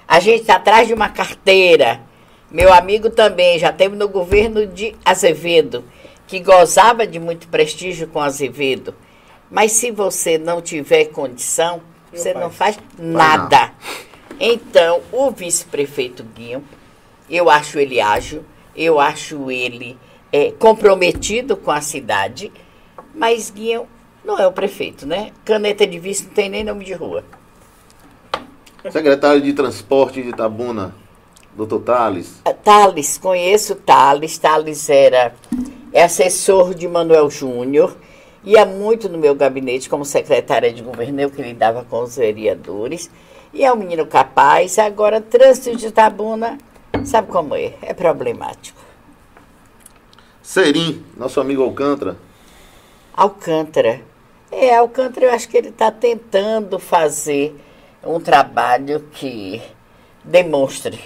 [0.07, 2.01] a gente está atrás de uma carteira.
[2.49, 5.83] Meu amigo também já teve no governo de Azevedo,
[6.25, 8.95] que gozava de muito prestígio com Azevedo.
[9.49, 11.81] Mas se você não tiver condição,
[12.11, 12.43] Não você faz.
[12.43, 13.73] não faz nada.
[14.39, 16.63] Então, o vice-prefeito Guinho,
[17.29, 18.43] eu acho ele ágil,
[18.75, 19.97] eu acho ele
[20.31, 22.51] é, comprometido com a cidade,
[23.13, 23.87] mas Guinho
[24.23, 25.31] não é o prefeito, né?
[25.43, 27.23] Caneta de vice não tem nem nome de rua.
[28.89, 30.95] Secretário de Transporte de Itabuna,
[31.53, 32.39] doutor Thales.
[32.45, 34.37] Ah, Thales, conheço Thales.
[34.37, 35.33] Thales era
[35.91, 37.97] é assessor de Manuel Júnior.
[38.43, 43.09] Ia muito no meu gabinete como secretária de governo, eu que lidava com os vereadores.
[43.53, 44.79] E é um menino capaz.
[44.79, 46.57] Agora, trânsito de Itabuna,
[47.03, 47.73] sabe como é?
[47.81, 48.79] É problemático.
[50.41, 52.17] Serim, nosso amigo Alcântara.
[53.13, 54.01] Alcântara.
[54.51, 57.55] É, Alcântara, eu acho que ele está tentando fazer
[58.03, 59.61] um trabalho que
[60.23, 60.99] demonstre,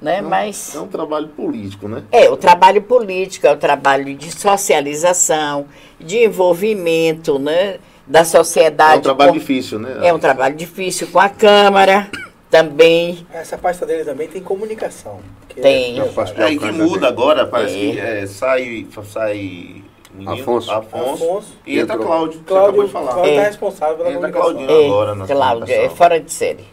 [0.00, 0.20] né?
[0.20, 2.02] Mas É um trabalho político, né?
[2.12, 5.66] é o trabalho político, é o trabalho de socialização,
[6.00, 7.78] de envolvimento, né?
[8.06, 8.94] Da sociedade.
[8.96, 9.98] É um trabalho com- difícil, né?
[10.06, 12.08] É um trabalho difícil com a Câmara
[12.50, 13.26] também.
[13.32, 15.18] Essa pasta dele também tem comunicação.
[15.54, 15.98] Tem.
[15.98, 16.02] é-
[16.36, 17.92] É, e que muda agora, parece É.
[17.92, 19.82] que é, sai, sai
[20.14, 20.70] menino, Afonso.
[20.70, 21.96] Afonso, e entra.
[21.96, 23.12] Cláudio, você Cláudio, acabou de falar.
[23.12, 23.34] Cláudio É.
[23.36, 24.54] está responsável pela Entra comunicação.
[24.66, 24.86] Claudinho.
[24.92, 26.64] agora na É, Cláudia, é fora de série.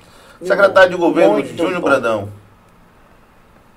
[0.42, 1.88] Secretário de Governo, Muito Júnior bom.
[1.90, 2.30] Brandão.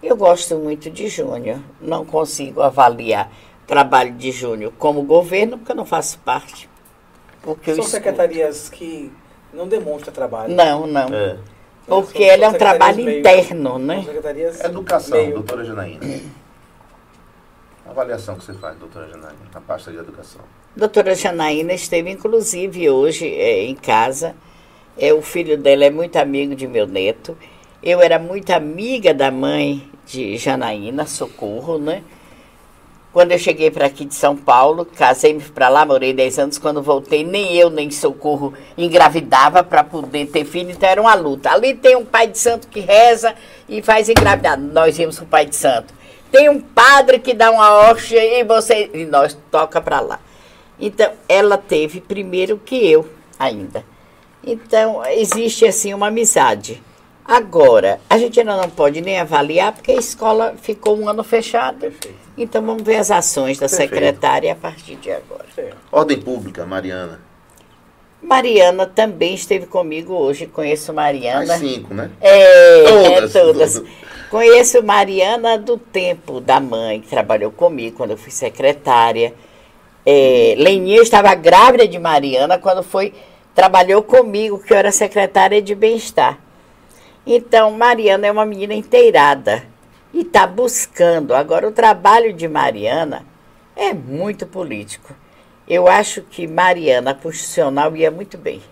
[0.09, 1.59] Eu gosto muito de Júnior.
[1.81, 3.31] Não consigo avaliar
[3.65, 6.69] o trabalho de Júnior como governo, porque eu não faço parte.
[7.43, 9.13] Porque São secretarias que
[9.53, 10.55] não demonstram trabalho.
[10.55, 11.09] Não, não.
[11.15, 11.37] É.
[11.87, 14.03] Porque ele é um trabalho meio- interno, né?
[14.05, 16.21] secretarias Educação, meio- doutora Janaína.
[17.87, 20.41] A avaliação que você faz, doutora Janaína, na pasta de educação.
[20.75, 24.35] Doutora Janaína esteve, inclusive, hoje é, em casa.
[24.99, 27.37] É, o filho dela é muito amigo de meu neto.
[27.83, 32.03] Eu era muito amiga da mãe de Janaína, Socorro, né?
[33.13, 36.59] Quando eu cheguei para aqui de São Paulo, casei-me para lá, morei 10 anos.
[36.59, 41.51] Quando voltei, nem eu nem Socorro engravidava para poder ter filho, então era uma luta.
[41.51, 43.35] Ali tem um pai de santo que reza
[43.69, 44.59] e faz engravidar.
[44.59, 45.95] Nós íamos pro pai de santo.
[46.31, 50.21] Tem um padre que dá uma hóstia e você e nós toca para lá.
[50.79, 53.09] Então, ela teve primeiro que eu
[53.39, 53.85] ainda.
[54.45, 56.83] Então, existe assim uma amizade.
[57.27, 61.79] Agora, a gente ainda não pode nem avaliar, porque a escola ficou um ano fechada.
[61.79, 62.17] Perfeito.
[62.39, 63.91] Então, vamos ver as ações da Perfeito.
[63.91, 65.45] secretária a partir de agora.
[65.91, 67.21] Ordem Pública, Mariana.
[68.23, 70.47] Mariana também esteve comigo hoje.
[70.47, 71.55] Conheço Mariana.
[71.55, 72.11] As cinco, né?
[72.21, 73.75] É, Todas, é, todas.
[73.75, 73.93] todas.
[74.31, 79.35] Conheço Mariana do tempo da mãe, que trabalhou comigo quando eu fui secretária.
[80.05, 83.13] É, Leninha estava grávida de Mariana quando foi
[83.55, 86.39] trabalhou comigo, que eu era secretária de bem-estar.
[87.27, 89.65] Então, Mariana é uma menina inteirada
[90.15, 91.35] e está buscando.
[91.35, 93.25] Agora, o trabalho de Mariana
[93.75, 95.13] é muito político.
[95.69, 98.63] Eu acho que Mariana, constitucional, ia muito bem.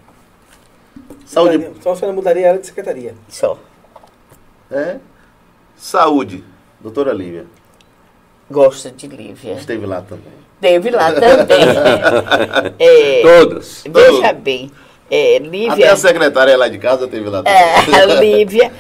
[1.27, 1.59] Saúde.
[1.59, 3.15] Mudaria- Só você não mudaria ela de secretaria.
[3.29, 3.59] Só.
[4.71, 4.99] É.
[5.77, 6.45] Saúde.
[6.81, 7.47] Doutora Lívia.
[8.51, 9.55] Gosto de Lívia.
[9.55, 10.33] Esteve lá também.
[10.61, 11.59] Teve lá também.
[12.79, 13.83] É, Todas.
[13.89, 14.71] veja bem,
[15.11, 18.73] é, Até Lívia, a secretária lá de casa teve lá é, a Lívia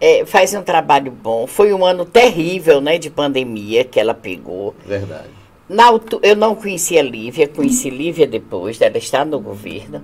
[0.00, 1.46] é, faz um trabalho bom.
[1.46, 4.74] Foi um ano terrível, né, de pandemia que ela pegou.
[4.84, 5.28] Verdade.
[5.68, 5.86] Na
[6.22, 10.02] eu não conhecia Lívia, conheci Lívia depois dela estar no governo.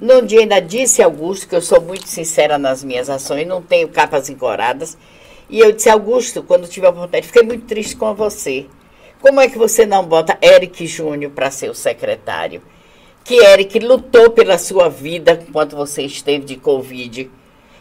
[0.00, 3.88] Num dia ainda disse Augusto que eu sou muito sincera nas minhas ações, não tenho
[3.88, 4.98] capas encoradas.
[5.48, 8.66] E eu disse, Augusto, quando tive a oportunidade, fiquei muito triste com você.
[9.20, 12.60] Como é que você não bota Eric Júnior para ser o secretário?
[13.26, 17.30] Que Eric lutou pela sua vida enquanto você esteve de Covid.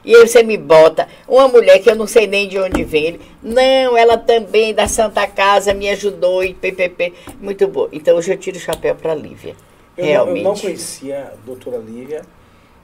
[0.04, 3.06] E aí você me bota uma mulher que eu não sei nem de onde vem.
[3.06, 7.14] Ele, não, ela também da Santa Casa me ajudou e PPP.
[7.40, 7.88] Muito bom.
[7.92, 9.56] Então hoje eu tiro o chapéu para Lívia.
[9.98, 10.38] Eu, não, Realmente.
[10.38, 12.24] eu não conhecia a doutora Lívia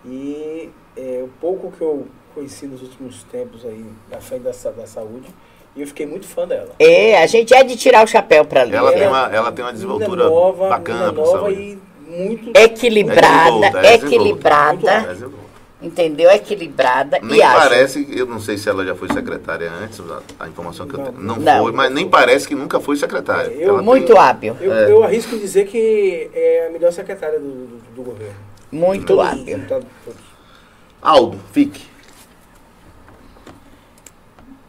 [0.06, 4.88] e é, o pouco que eu conheci nos últimos tempos aí na frente da, da
[4.88, 5.28] saúde,
[5.76, 6.70] e eu fiquei muito fã dela.
[6.80, 8.78] É, a gente é de tirar o chapéu para Lívia.
[8.78, 11.62] Ela tem uma, ela tem uma desenvoltura nova, bacana nova saúde.
[11.62, 12.52] e muito.
[12.58, 15.18] Equilibrada, É é equilibrada.
[15.82, 16.30] entendeu?
[16.30, 17.60] Equilibrada Nem e ágil.
[17.60, 21.00] parece, eu não sei se ela já foi secretária antes, a, a informação que eu
[21.00, 21.06] Não.
[21.06, 21.20] tenho.
[21.24, 21.64] Não, Não.
[21.64, 23.50] foi, mas nem parece que nunca foi secretária.
[23.52, 24.92] Eu- Ela Muito tem- hábil, Eu, É.
[24.92, 28.36] eu arrisco dizer que é a melhor secretária do, do, do governo.
[28.72, 29.46] muito Todos os hábil.
[29.46, 30.22] deputados, todos.
[31.02, 31.90] Aldo, fique.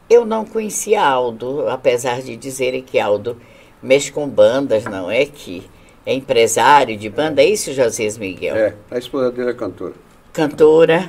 [0.09, 3.37] Eu não conhecia Aldo, apesar de dizerem que Aldo
[3.83, 5.69] mexe com bandas, não é que
[6.05, 8.57] é empresário de banda, é isso, Josias Miguel?
[8.57, 9.95] É, a esposa dele é cantora.
[10.33, 11.09] Cantora.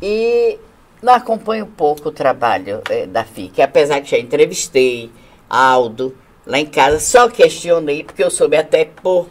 [0.00, 0.58] E
[1.02, 5.10] não acompanho pouco o trabalho eh, da FIC, apesar que já entrevistei
[5.48, 6.14] Aldo
[6.46, 9.28] lá em casa, só questionei, porque eu soube até por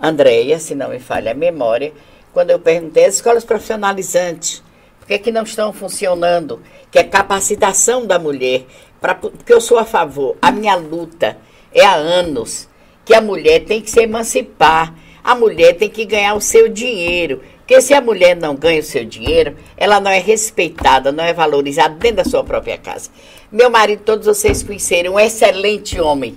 [0.00, 1.92] Andréia, se não me falha a memória,
[2.32, 4.62] quando eu perguntei as escolas profissionalizantes,
[4.98, 6.60] por que, é que não estão funcionando?
[6.90, 8.66] Que é capacitação da mulher,
[9.00, 11.38] pra, porque eu sou a favor, a minha luta
[11.72, 12.68] é há anos
[13.06, 14.92] que a mulher tem que se emancipar,
[15.22, 18.84] a mulher tem que ganhar o seu dinheiro, porque se a mulher não ganha o
[18.84, 23.08] seu dinheiro, ela não é respeitada, não é valorizada dentro da sua própria casa.
[23.50, 26.36] Meu marido, todos vocês conheceram, um excelente homem.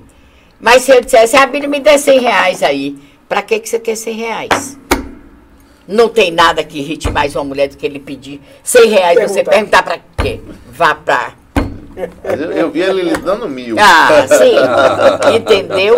[0.60, 2.98] Mas se eu dissesse, ah, Bíblia, me dê 100 reais aí,
[3.28, 4.80] para que, que você quer 100 reais?
[5.88, 9.44] Não tem nada que irrite mais uma mulher do que ele pedir 100 reais, você
[9.44, 9.82] Perguntar.
[9.82, 10.40] para quê?
[10.72, 11.34] Vá para
[12.24, 13.76] eu, eu vi ele dando mil.
[13.80, 15.36] ah, sim.
[15.36, 15.98] Entendeu?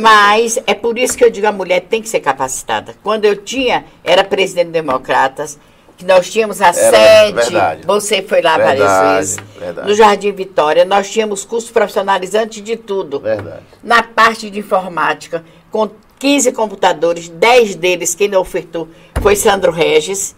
[0.00, 2.94] Mas é por isso que eu digo a mulher tem que ser capacitada.
[3.02, 5.58] Quando eu tinha, era presidente do Democratas,
[5.96, 7.32] que nós tínhamos a sede.
[7.50, 7.82] verdade.
[7.86, 9.36] Você foi lá várias Verdade, vezes.
[9.58, 9.88] verdade.
[9.88, 13.20] No Jardim Vitória, nós tínhamos cursos profissionalizantes de tudo.
[13.20, 13.62] Verdade.
[13.82, 15.88] Na parte de informática, com
[16.18, 18.88] 15 computadores, 10 deles quem não ofertou
[19.22, 20.34] foi Sandro Regis.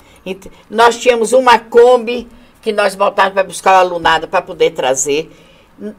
[0.68, 2.26] Nós tínhamos uma Kombi
[2.66, 5.30] que nós voltávamos para buscar o alunado para poder trazer.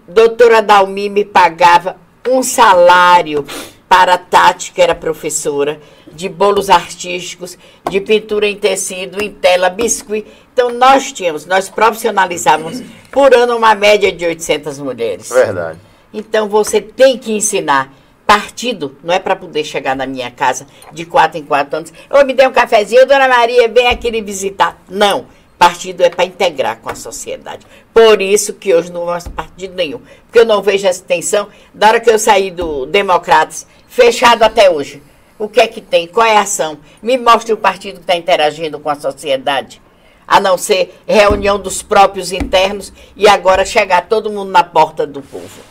[0.05, 1.95] Doutora Dalmi me pagava
[2.27, 3.45] um salário
[3.87, 5.79] para a Tati, que era professora,
[6.11, 7.57] de bolos artísticos,
[7.89, 10.27] de pintura em tecido, em tela, biscuit.
[10.51, 12.83] Então, nós tínhamos, nós profissionalizávamos
[13.13, 15.29] por ano uma média de 800 mulheres.
[15.29, 15.79] Verdade.
[16.13, 17.93] Então você tem que ensinar.
[18.25, 21.93] Partido não é para poder chegar na minha casa de quatro em quatro anos.
[22.09, 24.81] Ô, me dê um cafezinho, dona Maria, vem aqui me visitar.
[24.89, 25.27] Não.
[25.57, 27.65] Partido é para integrar com a sociedade.
[27.93, 29.99] Por isso que hoje não faço partido nenhum.
[30.25, 31.49] Porque eu não vejo essa tensão.
[31.73, 35.01] Da hora que eu saí do Democratas, fechado até hoje.
[35.39, 36.07] O que é que tem?
[36.07, 36.77] Qual é a ação?
[37.01, 39.81] Me mostre o partido que está interagindo com a sociedade.
[40.27, 45.21] A não ser reunião dos próprios internos e agora chegar todo mundo na porta do
[45.21, 45.61] povo.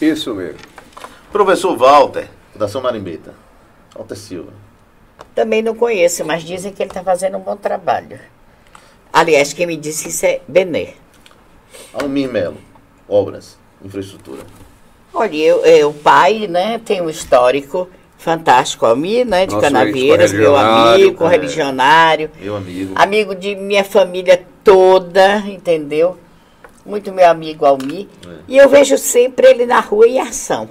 [0.00, 0.58] Isso mesmo.
[1.30, 3.34] Professor Walter, da São Marimbeta.
[3.94, 4.52] Walter Silva.
[5.34, 8.18] Também não conheço, mas dizem que ele está fazendo um bom trabalho.
[9.12, 10.94] Aliás, quem me disse isso é Benê.
[11.92, 12.56] Almir Melo.
[13.08, 14.42] Obras, infraestrutura.
[15.12, 18.86] Olha, eu, eu, o pai, né, tem um histórico fantástico.
[18.86, 21.28] Almir, né, de Nosso Canaveiras, meu amigo, é.
[21.28, 22.92] religionário, Meu amigo.
[22.94, 26.16] amigo de minha família toda, entendeu?
[26.86, 28.06] Muito meu amigo Almir.
[28.26, 28.30] É.
[28.48, 30.70] E eu vejo sempre ele na rua em ação.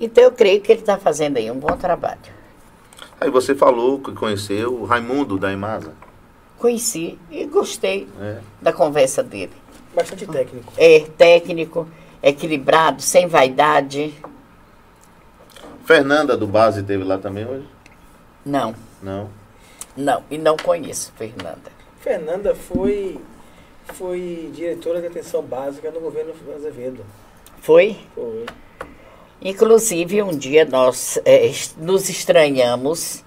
[0.00, 2.20] Então eu creio que ele está fazendo aí um bom trabalho.
[3.20, 5.92] Aí você falou que conheceu o Raimundo da Imasa.
[6.66, 8.38] Conheci e gostei É.
[8.60, 9.50] da conversa dele.
[9.92, 10.72] Bastante técnico.
[10.78, 11.88] É técnico,
[12.22, 14.14] equilibrado, sem vaidade.
[15.84, 17.66] Fernanda do Base teve lá também hoje?
[18.46, 19.28] Não, Não.
[19.96, 20.22] não.
[20.30, 21.72] E não conheço, Fernanda.
[22.00, 23.18] Fernanda foi,
[23.94, 27.04] foi diretora de atenção básica no governo Azevedo.
[27.60, 27.96] Foi?
[28.14, 28.46] Foi.
[29.40, 33.24] Inclusive, um dia nós es- nos estranhamos,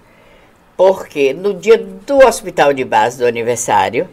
[0.76, 4.08] porque no dia do hospital de base do aniversário,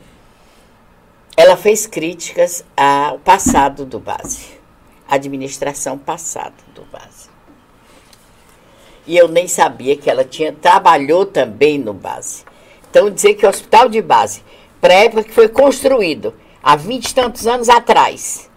[1.35, 4.47] ela fez críticas ao passado do base,
[5.07, 7.29] à administração passada do base.
[9.05, 12.45] E eu nem sabia que ela tinha trabalhou também no base.
[12.89, 14.43] Então, dizer que o hospital de base,
[14.79, 18.49] para época que foi construído, há vinte e tantos anos atrás,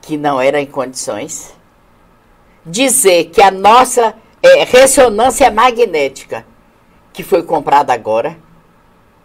[0.00, 1.52] que não era em condições,
[2.64, 6.46] dizer que a nossa eh, ressonância magnética,
[7.12, 8.36] que foi comprada agora,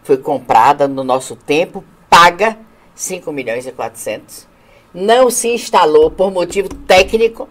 [0.03, 2.57] foi comprada no nosso tempo, paga
[2.95, 4.47] 5 milhões e 400,
[4.93, 7.47] não se instalou por motivo técnico.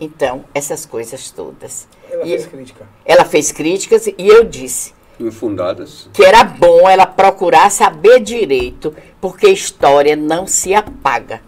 [0.00, 1.88] Então, essas coisas todas.
[2.10, 2.86] Ela E fez crítica.
[3.04, 6.08] ela fez críticas e eu disse Infundadas.
[6.12, 11.42] que era bom ela procurar saber direito, porque história não se apaga.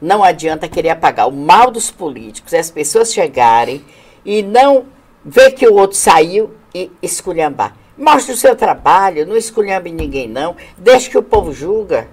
[0.00, 1.28] Não adianta querer apagar.
[1.28, 3.84] O mal dos políticos é as pessoas chegarem
[4.24, 4.86] e não
[5.24, 7.74] ver que o outro saiu e esculhambar.
[7.96, 10.56] Mostre o seu trabalho, não esculhambe ninguém, não.
[10.76, 12.08] Deixe que o povo julga.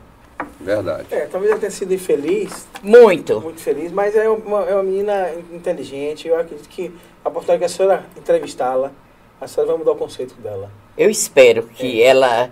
[0.60, 1.08] Verdade.
[1.12, 3.42] É, talvez ela tenha sido infeliz, Muito.
[3.42, 6.28] muito feliz, mas é uma, é uma menina inteligente.
[6.28, 6.94] Eu acredito que
[7.24, 8.92] a oportunidade que a senhora entrevistá-la,
[9.40, 10.72] A senhora vai mudar o conceito dela.
[10.96, 12.52] Eu espero que ela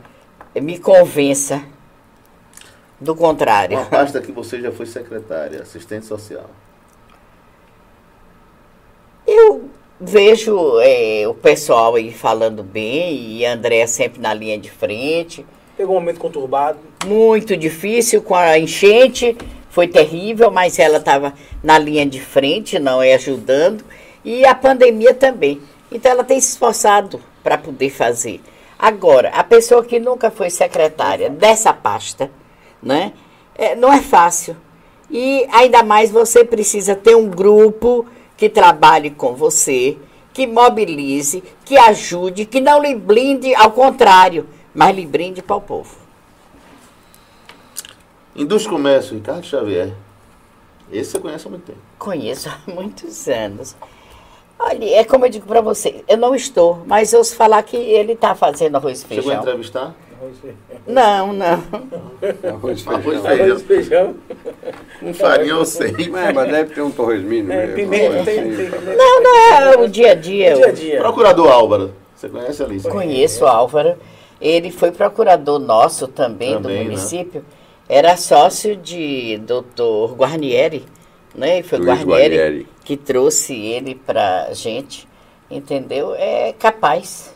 [0.56, 1.64] me convença
[2.99, 3.77] do contrário.
[3.77, 6.49] Uma pasta que você já foi secretária, assistente social.
[9.26, 9.69] Eu
[9.99, 15.45] vejo é, o pessoal aí falando bem e a Andréa sempre na linha de frente.
[15.76, 16.80] Pegou um momento conturbado.
[17.05, 19.35] Muito difícil com a enchente,
[19.69, 23.84] foi terrível, mas ela estava na linha de frente, não é ajudando.
[24.23, 25.61] E a pandemia também.
[25.91, 28.41] Então ela tem se esforçado para poder fazer.
[28.77, 32.31] Agora, a pessoa que nunca foi secretária dessa pasta,
[32.81, 33.13] né?
[33.55, 34.55] É, não é fácil.
[35.11, 38.05] E ainda mais você precisa ter um grupo
[38.40, 39.98] que trabalhe com você,
[40.34, 45.61] que mobilize, que ajude, que não lhe blinde, ao contrário, mas lhe brinde para o
[45.61, 45.98] povo.
[48.34, 49.94] Indústria e Comércio, Ricardo Xavier.
[50.90, 51.80] Esse você conhece há muito tempo.
[51.99, 53.76] Conheço há muitos anos.
[54.57, 57.76] Olha, é como eu digo para você, eu não estou, mas eu ouço falar que
[57.76, 59.41] ele está fazendo arroz e Chegou a
[60.19, 60.57] feijão.
[60.87, 61.63] Não, não.
[62.49, 63.23] Arroz, Arroz, feijão.
[63.23, 63.47] feijão.
[63.49, 64.15] Arroz e feijão.
[64.99, 65.91] Com farinha eu sei.
[66.09, 68.25] Mas, mas deve ter um torresminho É, pimenta, assim.
[68.25, 68.95] tem, tem pimenta.
[68.95, 70.55] Não, não é o dia a dia.
[70.55, 70.97] Dia a dia.
[70.99, 71.93] Procurador Álvaro.
[72.15, 72.89] Você conhece Alice?
[72.89, 73.95] Conheço o Álvaro.
[74.41, 76.83] Ele foi procurador nosso também, Também, do né?
[76.83, 77.43] município.
[77.87, 80.85] Era sócio de doutor Guarnieri,
[81.33, 81.59] né?
[81.59, 82.67] E foi Luiz Guarnieri, Guarnieri.
[82.85, 85.07] que trouxe ele pra gente,
[85.49, 86.13] entendeu?
[86.15, 87.33] É capaz.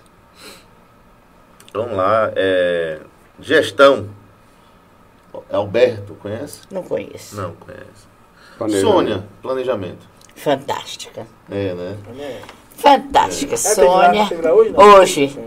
[1.74, 2.32] Vamos lá.
[2.36, 3.00] É...
[3.40, 4.10] Gestão.
[5.52, 6.62] Alberto, conhece?
[6.72, 7.36] Não conheço.
[7.36, 8.08] Não, conhece.
[8.58, 8.92] Planejamento.
[8.94, 10.08] Sônia, planejamento.
[10.36, 11.28] Fantástica.
[11.50, 11.98] É, né?
[12.76, 13.56] Fantástica.
[13.56, 14.54] Teve lá- Sônia.
[14.54, 14.74] hoje?
[14.78, 15.40] Hoje.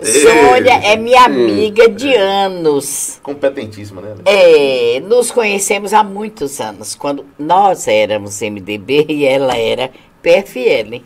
[0.00, 3.20] Sônia é minha amiga de anos.
[3.22, 4.14] Competentíssima, né?
[4.24, 9.90] É, nos conhecemos há muitos anos, quando nós éramos MDB e ela era
[10.22, 11.02] PFL.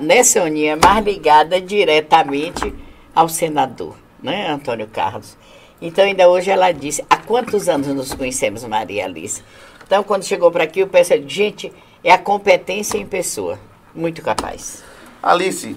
[0.00, 0.76] Né, Soninha?
[0.82, 2.72] Mais ligada diretamente
[3.14, 5.36] ao senador, né, Antônio Carlos.
[5.80, 9.42] Então, ainda hoje ela disse, há quantos anos nos conhecemos, Maria Alice?
[9.86, 11.72] Então, quando chegou para aqui, eu pensei, gente,
[12.04, 13.58] é a competência em pessoa.
[13.94, 14.84] Muito capaz.
[15.22, 15.76] Alice,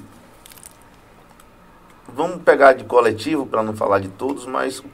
[2.08, 4.86] vamos pegar de coletivo para não falar de todos, mas o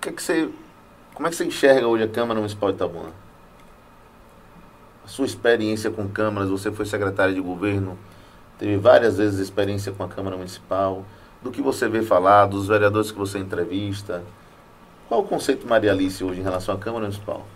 [0.00, 0.48] que, é que você,
[1.14, 3.12] como é que você enxerga hoje a Câmara Municipal de Itabuna?
[5.04, 7.98] A sua experiência com câmaras, você foi secretário de governo,
[8.58, 11.04] teve várias vezes experiência com a Câmara Municipal,
[11.44, 14.24] do que você vê falar, dos vereadores que você entrevista.
[15.06, 17.46] Qual o conceito Maria Alice hoje em relação à Câmara Municipal?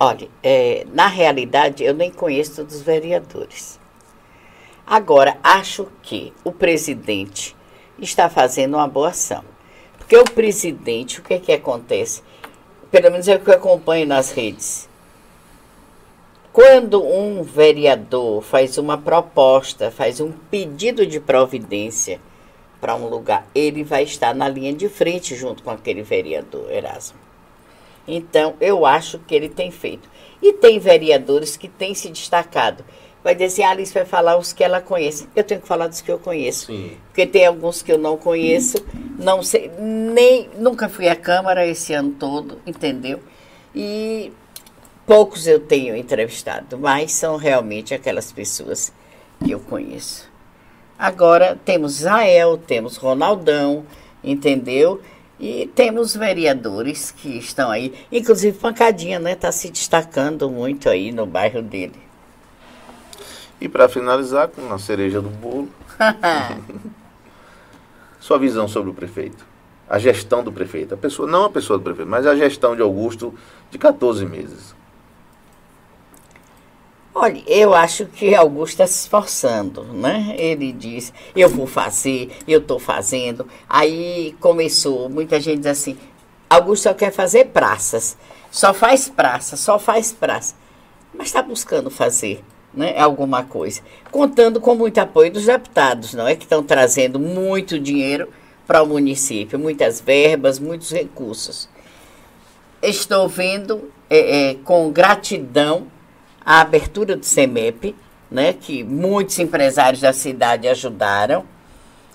[0.00, 3.78] Olha, é, na realidade, eu nem conheço todos os vereadores.
[4.86, 7.54] Agora, acho que o presidente
[7.98, 9.44] está fazendo uma boa ação.
[9.98, 12.22] Porque o presidente, o que, que acontece?
[12.90, 14.88] Pelo menos é o que eu acompanho nas redes.
[16.50, 22.20] Quando um vereador faz uma proposta, faz um pedido de providência
[22.80, 27.18] para um lugar, ele vai estar na linha de frente junto com aquele vereador, Erasmo.
[28.06, 30.08] Então, eu acho que ele tem feito.
[30.42, 32.84] E tem vereadores que têm se destacado.
[33.22, 35.26] Vai dizer assim, a Alice vai falar os que ela conhece.
[35.34, 36.66] Eu tenho que falar dos que eu conheço.
[36.66, 36.94] Sim.
[37.06, 38.76] Porque tem alguns que eu não conheço,
[39.18, 43.20] não sei, nem nunca fui à Câmara esse ano todo, entendeu?
[43.74, 44.30] E
[45.06, 48.92] poucos eu tenho entrevistado, mas são realmente aquelas pessoas
[49.42, 50.30] que eu conheço.
[50.98, 53.84] Agora temos Israel, temos Ronaldão,
[54.22, 55.00] entendeu?
[55.38, 59.32] E temos vereadores que estão aí, inclusive Pancadinha, né?
[59.32, 62.00] Está se destacando muito aí no bairro dele.
[63.60, 65.68] E para finalizar, com a cereja do bolo,
[68.20, 69.44] sua visão sobre o prefeito.
[69.88, 70.94] A gestão do prefeito.
[70.94, 73.34] A pessoa, não a pessoa do prefeito, mas a gestão de Augusto
[73.70, 74.73] de 14 meses.
[77.16, 80.34] Olha, eu acho que Augusto está se esforçando, né?
[80.36, 83.46] Ele diz, eu vou fazer, eu estou fazendo.
[83.68, 85.96] Aí começou, muita gente diz assim,
[86.50, 88.16] Augusto só quer fazer praças,
[88.50, 90.56] só faz praça, só faz praça.
[91.14, 92.42] Mas está buscando fazer
[92.74, 93.80] né, alguma coisa.
[94.10, 96.34] Contando com muito apoio dos deputados, não é?
[96.34, 98.28] Que estão trazendo muito dinheiro
[98.66, 101.68] para o município, muitas verbas, muitos recursos.
[102.82, 105.93] Estou vendo é, é, com gratidão
[106.44, 107.94] a abertura do CEMEP,
[108.30, 111.44] né, que muitos empresários da cidade ajudaram.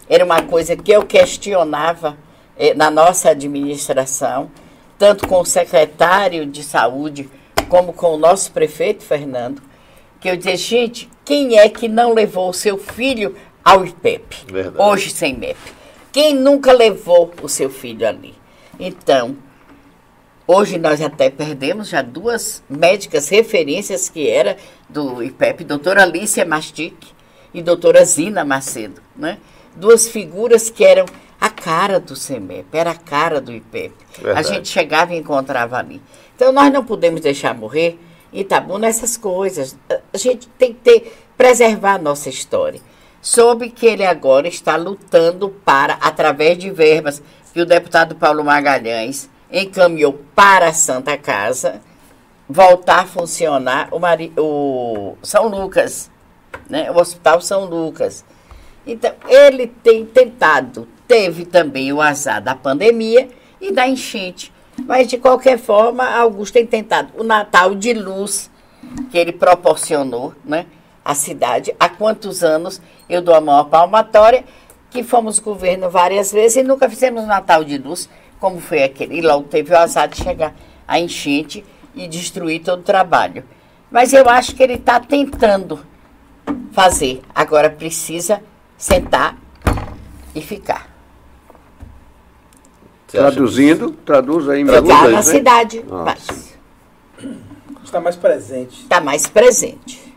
[0.07, 2.17] Era uma coisa que eu questionava
[2.57, 4.51] eh, na nossa administração,
[4.97, 7.29] tanto com o secretário de saúde
[7.69, 9.61] como com o nosso prefeito Fernando,
[10.19, 14.51] que eu dizia, gente, quem é que não levou o seu filho ao IPEP?
[14.51, 14.77] Verdade.
[14.77, 15.57] Hoje sem MEP.
[16.11, 18.33] Quem nunca levou o seu filho ali?
[18.79, 19.37] Então,
[20.51, 24.57] Hoje nós até perdemos já duas médicas referências que era
[24.89, 26.95] do IPEP, doutora Alicia Mastic
[27.53, 29.37] e doutora Zina Macedo, né?
[29.75, 31.05] duas figuras que eram
[31.39, 33.93] a cara do CEMEP, era a cara do IPEP.
[34.17, 34.39] Verdade.
[34.39, 36.01] A gente chegava e encontrava ali.
[36.35, 37.99] Então nós não podemos deixar morrer
[38.33, 39.77] Itabuna essas coisas.
[40.11, 42.81] A gente tem que ter, preservar a nossa história.
[43.21, 47.21] Soube que ele agora está lutando para, através de verbas
[47.53, 51.81] que o deputado Paulo Magalhães encaminhou para a Santa Casa,
[52.47, 56.09] voltar a funcionar o, Mari, o São Lucas,
[56.69, 56.89] né?
[56.91, 58.25] o Hospital São Lucas.
[58.85, 63.27] Então, ele tem tentado, teve também o azar da pandemia
[63.61, 64.51] e da enchente.
[64.85, 68.49] Mas, de qualquer forma, Augusto tem tentado o Natal de luz
[69.11, 70.65] que ele proporcionou né,
[71.03, 71.75] à cidade.
[71.79, 74.43] Há quantos anos eu dou a à palmatória,
[74.89, 78.09] que fomos governo várias vezes e nunca fizemos Natal de luz,
[78.39, 79.17] como foi aquele.
[79.17, 80.53] E logo teve o azar de chegar
[80.87, 81.63] a enchente
[81.95, 83.43] e destruir todo o trabalho.
[83.91, 85.79] Mas eu acho que ele está tentando
[86.71, 87.21] fazer.
[87.33, 88.41] Agora precisa
[88.77, 89.37] sentar
[90.33, 90.87] e ficar.
[93.07, 95.21] Traduzindo, traduz aí em Ficar na né?
[95.23, 95.83] cidade.
[95.91, 96.57] Ah, mas.
[97.83, 98.83] Está mais presente.
[98.83, 100.15] está mais presente.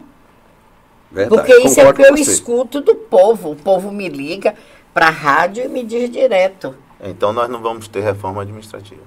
[1.11, 2.31] Verdade, Porque isso é o que eu você.
[2.31, 3.53] escuto do povo.
[3.53, 4.55] O povo me liga
[4.93, 6.75] para a rádio e me diz direto.
[7.03, 9.03] Então nós não vamos ter reforma administrativa.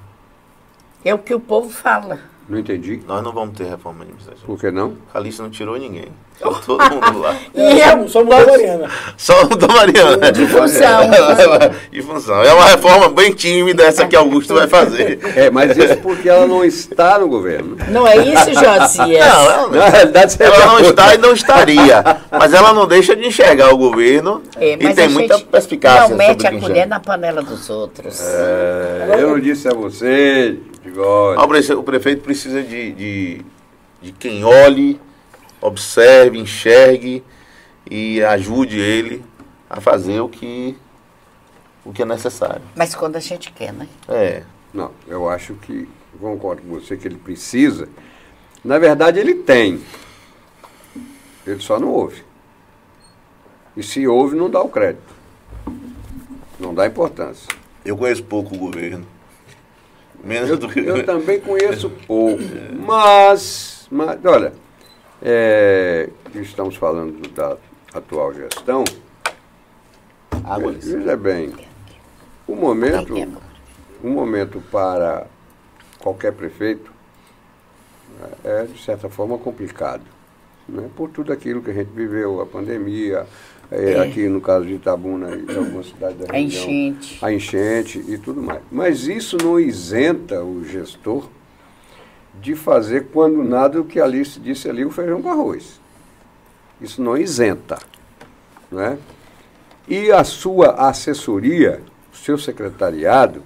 [1.03, 2.19] É o que o povo fala.
[2.47, 3.01] Não entendi.
[3.07, 4.45] Nós não vamos ter reforma administrativa.
[4.45, 4.95] Por que não?
[5.11, 6.09] Calixto não tirou ninguém.
[6.38, 7.35] Só todo mundo lá.
[7.53, 8.91] E É, eu, só mudou a Mariana.
[9.17, 10.31] Só o da Mariana.
[10.34, 10.99] de função.
[11.89, 12.43] De função.
[12.43, 15.19] É uma reforma bem tímida essa que Augusto vai fazer.
[15.35, 17.77] É, mas isso porque ela não está no governo.
[17.88, 18.99] Não é isso, Josias?
[18.99, 22.03] Não, ela, Na realidade, você ela não está e não estaria.
[22.30, 24.41] Mas ela não deixa de enxergar o governo.
[24.57, 26.09] É, e tem a muita gente perspicácia.
[26.09, 28.22] Não mete sobre a colher na panela dos outros.
[28.22, 30.59] É, eu não disse a você.
[31.38, 33.41] Ah, o prefe- O prefeito precisa de, de,
[34.02, 34.99] de quem olhe,
[35.62, 37.24] observe, enxergue
[37.90, 39.24] e ajude ele
[39.70, 40.78] a fazer o que,
[41.84, 42.62] o que é necessário.
[42.76, 43.88] Mas quando a gente quer, né?
[44.07, 44.44] É.
[44.74, 45.88] Não, eu acho que,
[46.20, 47.88] concordo com você que ele precisa.
[48.64, 49.82] Na verdade, ele tem.
[51.48, 52.24] Ele só não ouve.
[53.78, 55.14] E se ouve, não dá o crédito.
[56.60, 57.48] Não dá importância.
[57.84, 59.06] Eu conheço pouco o governo.
[60.26, 60.80] Menos Eu, do que.
[60.80, 62.41] eu também conheço pouco.
[62.73, 64.52] Mas, mas olha,
[65.22, 67.56] é, estamos falando da
[67.93, 68.84] atual gestão.
[70.43, 70.73] Água.
[70.73, 71.53] Veja bem,
[72.47, 73.41] o momento, tempo.
[74.03, 75.27] o momento para
[75.99, 76.95] qualquer prefeito
[78.43, 80.03] é, de certa forma, complicado.
[80.68, 80.89] Né?
[80.95, 83.26] Por tudo aquilo que a gente viveu, a pandemia,
[83.71, 83.99] é, É.
[84.01, 87.17] aqui no caso de Itabuna e algumas cidades da A região enchente.
[87.21, 88.61] a enchente e tudo mais.
[88.71, 91.29] Mas isso não isenta o gestor
[92.41, 95.79] de fazer quando nada o que a Alice disse ali, o feijão com arroz.
[96.81, 97.77] Isso não isenta.
[98.71, 98.97] Não é?
[99.87, 101.81] E a sua assessoria,
[102.13, 103.41] o seu secretariado,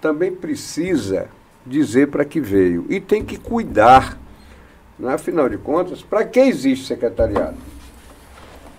[0.00, 1.28] também precisa
[1.64, 2.86] dizer para que veio.
[2.88, 4.18] E tem que cuidar.
[5.02, 5.08] É?
[5.12, 7.56] Afinal de contas, para que existe secretariado?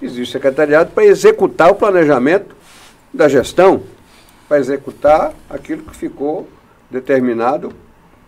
[0.02, 2.56] Existe secretariado para executar o planejamento
[3.14, 3.84] da gestão,
[4.48, 6.48] para executar aquilo que ficou
[6.90, 7.74] determinado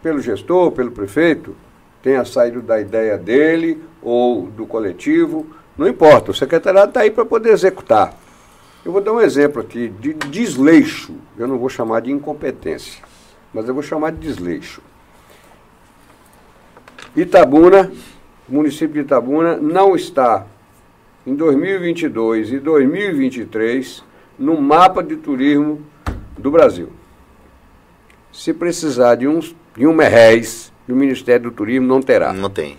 [0.02, 1.56] pelo gestor, pelo prefeito,
[2.02, 5.46] tenha saído da ideia dele ou do coletivo,
[5.78, 8.14] não importa, o secretariado está aí para poder executar.
[8.84, 13.04] Eu vou dar um exemplo aqui de desleixo, eu não vou chamar de incompetência,
[13.54, 14.82] mas eu vou chamar de desleixo.
[17.16, 17.91] Itabuna,
[18.48, 20.46] o município de Itabuna, não está
[21.26, 24.04] em 2022 e 2023
[24.38, 25.82] no mapa de turismo
[26.38, 26.90] do Brasil.
[28.32, 29.40] Se precisar de um,
[29.76, 32.34] de um merréis, o Ministério do Turismo não terá.
[32.34, 32.78] Não tem.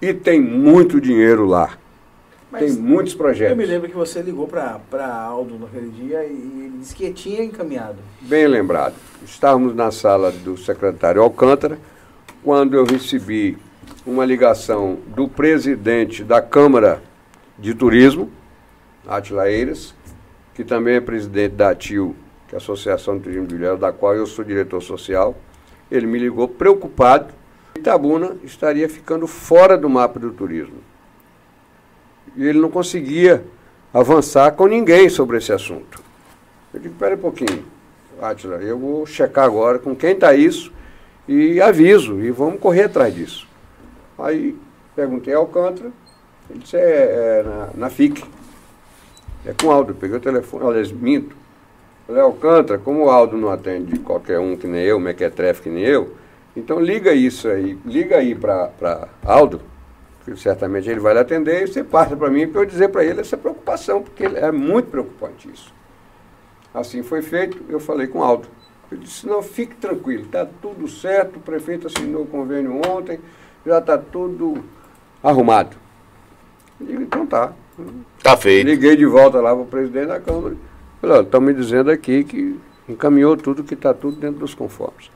[0.00, 1.78] E tem muito dinheiro lá.
[2.50, 3.50] Mas tem muitos projetos.
[3.50, 7.42] Eu me lembro que você ligou para Aldo naquele dia e ele disse que tinha
[7.44, 7.96] encaminhado.
[8.22, 8.94] Bem lembrado.
[9.24, 11.78] Estávamos na sala do secretário Alcântara
[12.42, 13.58] quando eu recebi
[14.06, 17.02] uma ligação do presidente da Câmara
[17.58, 18.30] de Turismo,
[19.06, 19.94] Atila Eiras,
[20.54, 22.14] que também é presidente da ATIL,
[22.48, 25.34] que é a Associação de Turismo de Ilhéus, da qual eu sou diretor social.
[25.90, 27.32] Ele me ligou preocupado.
[27.76, 30.78] Itabuna estaria ficando fora do mapa do turismo.
[32.36, 33.44] E ele não conseguia
[33.92, 36.02] avançar com ninguém sobre esse assunto.
[36.72, 37.64] Eu digo, espera um pouquinho,
[38.20, 40.72] Átila, eu vou checar agora com quem está isso
[41.28, 43.46] e aviso, e vamos correr atrás disso.
[44.18, 44.56] Aí
[44.94, 45.90] perguntei ao Alcântara,
[46.50, 48.24] ele disse, é, é na, na FIC.
[49.44, 51.36] É com o Aldo, peguei o telefone, olha, minto.
[52.06, 55.84] Falei, Alcântara, como o Aldo não atende qualquer um que nem eu, mequetrefe que nem
[55.84, 56.16] eu,
[56.56, 59.60] então liga isso aí, liga aí para Aldo,
[60.24, 63.04] que certamente ele vai lhe atender, e você passa para mim para eu dizer para
[63.04, 65.72] ele essa preocupação, porque é muito preocupante isso.
[66.72, 68.48] Assim foi feito, eu falei com o Aldo.
[68.90, 73.20] Ele disse, não, fique tranquilo, está tudo certo, o prefeito assinou o convênio ontem,
[73.64, 74.64] já está tudo
[75.22, 75.76] arrumado.
[76.80, 77.52] Eu digo, então tá.
[78.22, 78.66] Tá feito.
[78.66, 80.56] Liguei de volta lá para o presidente da Câmara.
[81.00, 82.58] Falei, estão me dizendo aqui que
[82.88, 85.10] encaminhou tudo, que está tudo dentro dos conformes.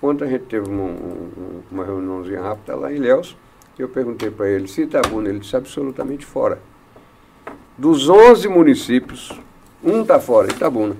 [0.00, 3.36] Ontem a gente teve um, um, uma reuniãozinha rápida lá em Ilhéus,
[3.78, 6.58] e eu perguntei para ele se Itabuna, ele disse absolutamente fora.
[7.76, 9.32] Dos 11 municípios,
[9.82, 10.96] um está fora, Itabuna.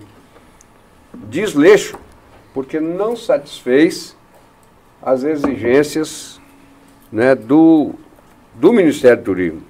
[1.15, 1.99] Desleixo,
[2.53, 4.17] porque não satisfez
[5.03, 6.41] as exigências
[7.11, 7.95] né, do,
[8.55, 9.63] do Ministério do Turismo.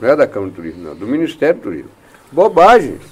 [0.00, 1.90] Não é da Câmara do Turismo, não, do Ministério do Turismo.
[2.32, 3.02] Bobagens,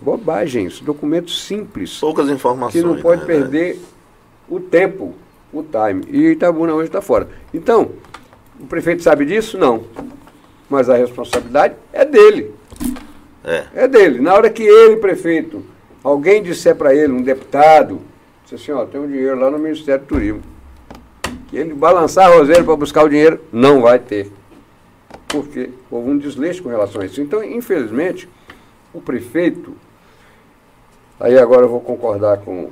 [0.00, 1.98] bobagens, documentos simples.
[1.98, 2.80] Poucas informações.
[2.80, 3.80] Que não pode né, perder
[4.48, 5.14] o tempo,
[5.52, 6.04] o time.
[6.08, 7.28] E Itabuna hoje está fora.
[7.52, 7.90] Então,
[8.58, 9.58] o prefeito sabe disso?
[9.58, 9.84] Não.
[10.68, 12.54] Mas a responsabilidade é dele.
[13.44, 13.64] É.
[13.74, 14.20] É dele.
[14.20, 15.62] Na hora que ele, prefeito,
[16.02, 18.00] alguém disser para ele, um deputado,
[18.44, 20.42] disse assim, ó, tem um dinheiro lá no Ministério do Turismo.
[21.48, 24.30] Que ele balançar a roseira para buscar o dinheiro, não vai ter.
[25.30, 27.20] Porque houve um desleixo com relação a isso.
[27.20, 28.28] Então, infelizmente,
[28.92, 29.74] o prefeito,
[31.18, 32.70] aí agora eu vou concordar com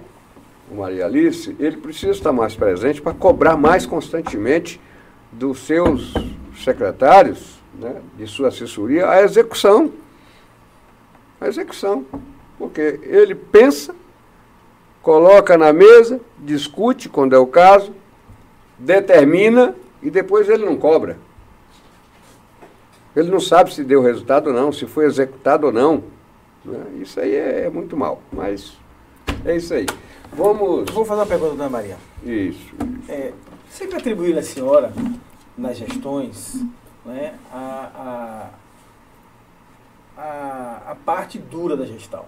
[0.70, 4.80] o Maria Alice, ele precisa estar mais presente para cobrar mais constantemente
[5.32, 6.12] dos seus
[6.62, 9.93] secretários, né, de sua assessoria, a execução.
[11.40, 12.05] A execução.
[12.59, 13.94] Porque ele pensa,
[15.01, 17.94] coloca na mesa, discute quando é o caso,
[18.78, 21.16] determina e depois ele não cobra.
[23.19, 26.05] Ele não sabe se deu resultado ou não, se foi executado ou não.
[26.65, 27.01] Né?
[27.01, 28.77] Isso aí é muito mal, mas
[29.45, 29.86] é isso aí.
[30.32, 30.89] Vamos.
[30.93, 31.97] Vou fazer uma pergunta, dona Maria.
[32.23, 32.77] Isso.
[32.77, 32.77] isso.
[33.09, 33.32] É,
[33.69, 34.93] sempre atribuir à senhora,
[35.57, 36.65] nas gestões,
[37.05, 38.51] né, a,
[40.16, 42.24] a, a, a parte dura da gestão.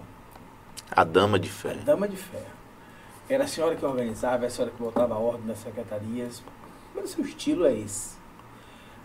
[0.91, 1.71] A dama de fé.
[1.71, 2.43] A dama de fé.
[3.29, 6.43] Era a senhora que organizava, era a senhora que botava a ordem nas secretarias.
[6.93, 8.19] Mas o seu estilo é esse.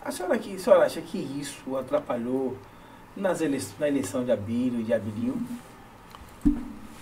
[0.05, 2.57] A senhora, aqui, a senhora acha que isso atrapalhou
[3.17, 5.37] nas ele, na eleição de Abílio e de Abilio?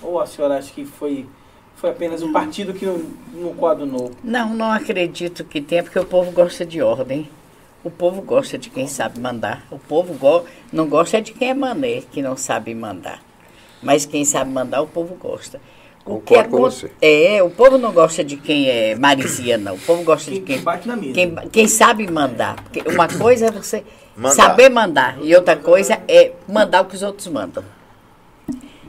[0.03, 1.27] Ou a senhora acha que foi,
[1.77, 2.99] foi apenas um partido que não,
[3.33, 4.13] não coadunou?
[4.23, 7.29] Não, não acredito que tenha, porque o povo gosta de ordem.
[7.83, 9.67] O povo gosta de quem sabe mandar.
[9.71, 13.23] O povo go não gosta de quem é mané, que não sabe mandar.
[13.83, 15.61] Mas quem sabe mandar, o povo gosta.
[16.07, 16.93] O que você.
[17.01, 19.75] É, o povo não gosta de quem é marizia, não.
[19.75, 21.15] O povo gosta de Quem, quem, quem bate na mesa.
[21.15, 22.57] quem, quem sabe mandar.
[22.57, 23.83] Porque uma coisa é você
[24.15, 24.35] Mandar.
[24.35, 27.65] saber mandar e outra coisa é mandar o que os outros mandam.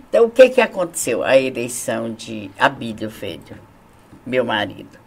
[0.09, 1.23] Então, o que, que aconteceu?
[1.23, 3.57] A eleição de Abílio Filho,
[4.25, 4.97] meu marido.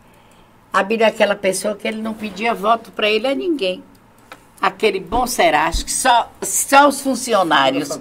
[0.72, 3.82] Abílio é aquela pessoa que ele não pedia voto para ele a ninguém.
[4.60, 7.98] Aquele bom serás que só, só os funcionários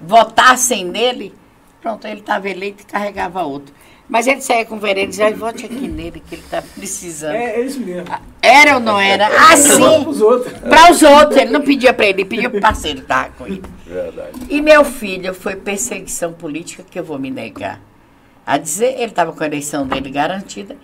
[0.00, 1.34] votassem nele,
[1.80, 3.74] pronto, ele estava eleito e carregava outro.
[4.08, 7.34] Mas ele saía com o vereador e dizia, vote aqui nele, que ele está precisando.
[7.34, 8.08] É, é isso mesmo.
[8.40, 9.26] Era ou não era?
[9.52, 10.58] Assim, pros outros.
[10.60, 11.36] para os outros.
[11.36, 13.62] Ele não pedia para ele, ele pedia para o parceiro que estava com ele.
[13.86, 14.38] Verdade.
[14.48, 17.80] E meu filho foi perseguição política que eu vou me negar
[18.46, 18.94] a dizer.
[18.94, 20.74] Ele estava com a eleição dele garantida.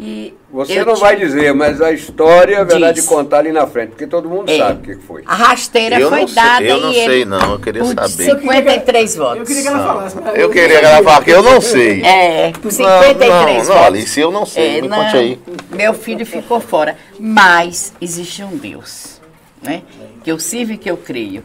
[0.00, 3.06] E Você eu não ti- vai dizer, mas a história é verdade Diz.
[3.06, 4.56] contar ali na frente, porque todo mundo É.
[4.58, 5.22] sabe o que foi.
[5.26, 8.08] A rasteira Eu foi não sei- dada eu e não sei, não, eu queria saber.
[8.08, 9.48] 53 Eu votos.
[9.48, 10.16] queria que ela falasse.
[10.22, 12.02] mas Eu queria que ela falasse que eu não sei.
[12.04, 13.68] É, por Não, 53 não, votos.
[13.68, 14.78] não, Alice, eu não sei.
[14.78, 15.38] É, Me não, conte aí.
[15.72, 16.96] Meu filho ficou fora.
[17.18, 19.20] Mas existe um Deus,
[19.62, 19.82] né?
[20.22, 21.42] Que eu sirvo e que eu creio.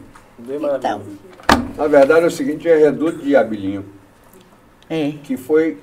[0.77, 1.01] Então.
[1.75, 3.83] Na verdade é o seguinte, é reduto de Abilinho,
[4.89, 5.13] é.
[5.23, 5.77] que foi,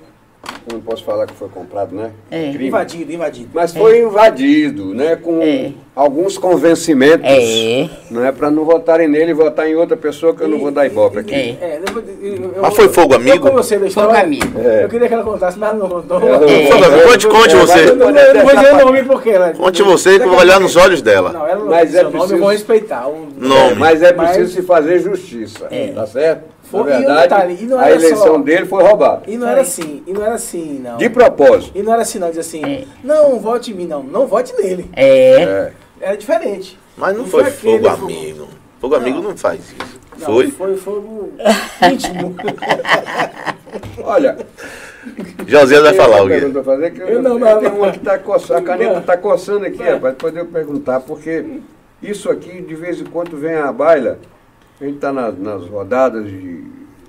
[0.67, 2.11] eu não posso falar que foi comprado, né?
[2.29, 2.49] É.
[2.49, 2.67] Crime.
[2.67, 3.49] Invadido, invadido.
[3.53, 5.15] Mas foi invadido, né?
[5.15, 5.71] Com É.
[5.95, 7.25] alguns convencimentos.
[7.27, 7.89] É.
[8.09, 10.71] Não é para não votarem nele e votar em outra pessoa que eu não vou
[10.71, 11.33] dar ibope aqui.
[11.33, 11.49] É.
[11.61, 13.47] É, depois, eu, eu- Mas foi fogo amigo?
[13.47, 14.59] Eu, sei da história, Fogo amigo.
[14.59, 14.83] É.
[14.83, 16.17] eu queria que ela contasse, mas ela não contou.
[16.17, 17.07] É.
[17.07, 17.73] Conte, conte É, você.
[17.73, 19.51] mas Eu não, eu não vou dizer o nome porque ela...
[19.53, 21.31] Conte você que eu vou olhar nos olhos dela.
[21.33, 23.07] Não, ela não Mas é seu nome, preciso- eu vou respeitar.
[23.07, 23.75] O, Nome.
[23.75, 26.43] Mas é Mas- preciso se fazer justiça, tá certo?
[26.71, 29.23] Foi- Na e um verdade, detalhe, e não a eleição só- dele foi roubada.
[29.27, 30.97] E não era assim, e não era assim, não.
[30.97, 31.77] De propósito.
[31.77, 32.85] E não era assim, não, dizer assim, É.
[33.03, 34.89] não, vote em mim, não, não vote nele.
[34.95, 35.41] É.
[35.43, 35.73] É.
[35.99, 36.79] Era diferente.
[36.95, 38.47] Mas não Não foi foi aquele fogo amigo.
[38.79, 39.99] Fogo amigo não faz isso.
[40.17, 40.47] Não, Foi?
[40.51, 41.33] Foi fogo
[41.91, 42.35] íntimo.
[44.03, 44.37] Olha,
[45.47, 46.17] José vai tem falar
[46.91, 47.77] que eu, Eu não, eu não, tenho não.
[47.81, 48.99] uma que tá coçando, a caneta Não.
[48.99, 49.93] está coçando aqui, Não.
[49.93, 51.43] rapaz, poder eu perguntar, porque
[52.01, 54.19] isso aqui, de vez em quando, vem à baila,
[54.81, 56.63] a gente está nas rodadas, de,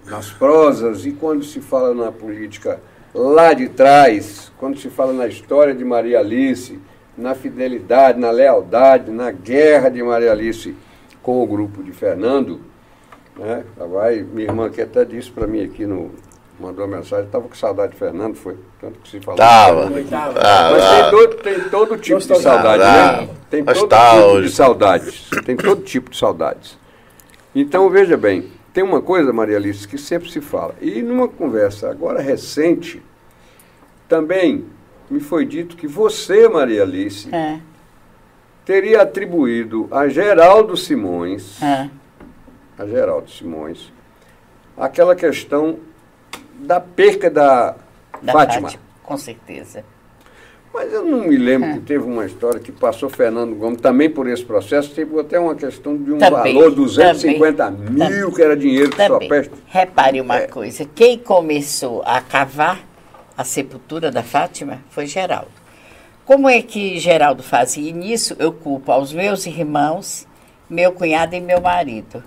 [0.07, 2.79] nas prosas, e quando se fala na política
[3.15, 6.79] lá de trás, quando se fala na história de Maria Alice,
[7.17, 10.75] na fidelidade, na lealdade, na guerra de Maria Alice
[11.23, 12.61] com o grupo de Fernando,
[13.39, 13.65] né?
[13.77, 16.11] Vai, minha irmã que até disse para mim aqui no,
[16.61, 19.39] mandou uma mensagem, estava com saudade de Fernando, foi tanto que se falou.
[19.39, 19.87] Tava.
[19.87, 23.29] Ah, Mas tem todo, tem todo tipo de saudade, né?
[23.49, 24.31] Tem todo nostálgico.
[24.31, 25.31] tipo de saudades.
[25.45, 26.82] Tem todo tipo de saudades.
[27.55, 30.75] Então, veja bem, tem uma coisa, Maria Alice, que sempre se fala.
[30.81, 33.03] E numa conversa agora recente,
[34.09, 34.65] também
[35.11, 37.61] me foi dito que você, Maria Alice, É,
[38.65, 41.91] teria atribuído a Geraldo Simões, é.
[42.79, 43.93] a Geraldo Simões,
[44.77, 45.79] aquela questão
[46.59, 47.75] da perca da,
[48.23, 48.71] Da Fátima.
[49.03, 49.85] Com certeza.
[50.73, 51.73] Mas eu não me lembro É.
[51.75, 55.55] que teve uma história que passou Fernando Gomes também por esse processo, teve até uma
[55.55, 58.31] questão de um Também, valor de 250 também, mil, também.
[58.35, 59.53] que era dinheiro que só peste.
[59.67, 60.47] Repare uma É.
[60.47, 62.81] coisa: quem começou a cavar
[63.37, 65.51] a sepultura da Fátima foi Geraldo.
[66.25, 67.91] Como é que Geraldo fazia?
[67.91, 70.27] E nisso eu culpo aos meus irmãos,
[70.71, 72.23] meu cunhado e meu marido.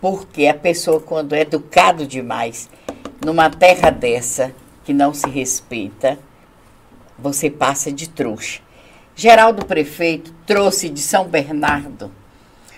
[0.00, 2.68] Porque a pessoa, quando é educado demais,
[3.24, 4.50] numa terra dessa,
[4.82, 6.18] que não se respeita,
[7.22, 8.60] você passa de trouxa.
[9.14, 12.10] Geraldo Prefeito trouxe de São Bernardo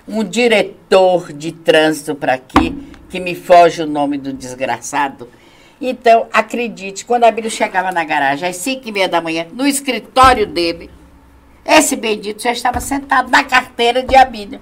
[0.06, 2.76] um diretor de trânsito para aqui,
[3.08, 5.28] que me foge o nome do desgraçado.
[5.80, 9.66] Então, acredite, quando a Bíblia chegava na garagem às 5 e meia da manhã, no
[9.66, 10.90] escritório dele,
[11.64, 14.60] esse bendito já estava sentado na carteira de Abílio.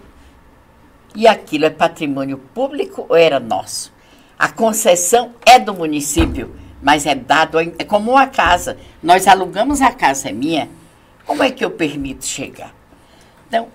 [1.15, 3.93] E aquilo é patrimônio público ou era nosso?
[4.39, 8.77] A concessão é do município, mas é dado, a- é como uma casa.
[9.03, 10.69] Nós alugamos a casa, minha.
[11.27, 12.75] Como é que eu permito chegar?
[13.49, 13.69] Então,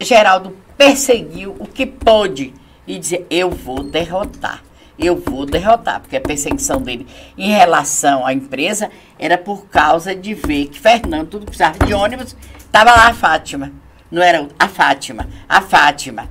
[0.00, 2.54] Geraldo perseguiu o que pôde
[2.86, 4.62] e dizer: eu vou derrotar.
[4.98, 7.06] Eu vou derrotar, porque a perseguição dele
[7.36, 12.36] em relação à empresa era por causa de ver que Fernando, tudo precisava de ônibus,
[12.58, 13.72] estava lá a Fátima.
[14.10, 16.28] Não era a Fátima, a Fátima.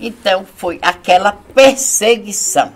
[0.00, 2.72] Então foi aquela perseguição.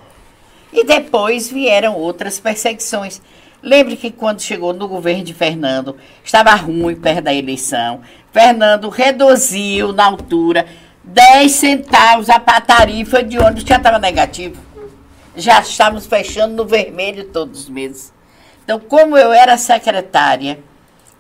[0.73, 3.20] E depois vieram outras perseguições.
[3.62, 8.01] Lembre que quando chegou no governo de Fernando, estava ruim perto da eleição.
[8.32, 10.66] Fernando reduziu na altura
[11.05, 14.61] 10 centavos a tarifa de ônibus, já estava negativo.
[15.36, 18.12] Já estávamos fechando no vermelho todos os meses.
[18.65, 20.59] Então, como eu era secretária,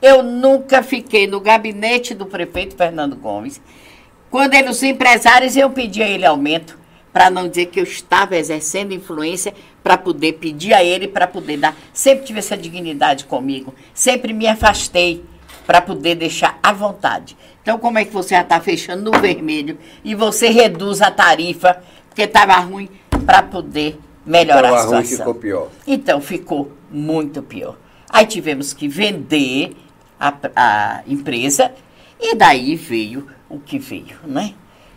[0.00, 3.60] eu nunca fiquei no gabinete do prefeito Fernando Gomes.
[4.30, 6.78] Quando ele, os empresários iam pedir a ele aumento,
[7.12, 9.52] para não dizer que eu estava exercendo influência
[9.82, 11.76] para poder pedir a ele, para poder dar.
[11.92, 13.74] Sempre tive essa dignidade comigo.
[13.92, 15.24] Sempre me afastei
[15.66, 17.36] para poder deixar à vontade.
[17.60, 21.82] Então, como é que você já está fechando no vermelho e você reduz a tarifa,
[22.08, 22.88] porque estava ruim,
[23.24, 25.18] para poder melhorar a ruim, situação?
[25.18, 25.68] ficou pior.
[25.86, 27.76] Então ficou muito pior.
[28.08, 29.76] Aí tivemos que vender
[30.18, 31.72] a, a empresa
[32.20, 34.54] e daí veio o que veio, né?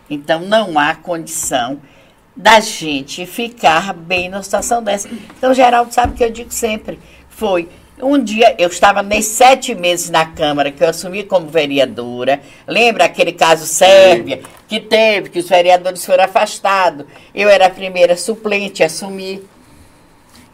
[0.08, 1.80] Então não há condição
[2.36, 5.08] da gente ficar bem numa situação dessa.
[5.08, 6.98] Então, Geraldo sabe que eu digo sempre,
[7.28, 7.68] foi
[8.02, 12.42] um dia, eu estava nesses sete meses na Câmara, que eu assumi como vereadora.
[12.66, 17.06] Lembra aquele caso Sérvia, que teve, que os vereadores foram afastados.
[17.34, 19.42] Eu era a primeira suplente a assumir.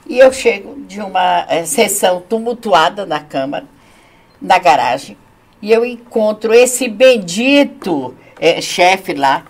[0.07, 3.67] E eu chego de uma eh, sessão tumultuada na Câmara,
[4.41, 5.17] na garagem,
[5.61, 9.45] e eu encontro esse bendito eh, chefe lá,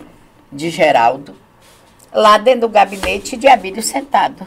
[0.51, 1.35] de Geraldo,
[2.13, 4.47] lá dentro do gabinete de Abílio sentado.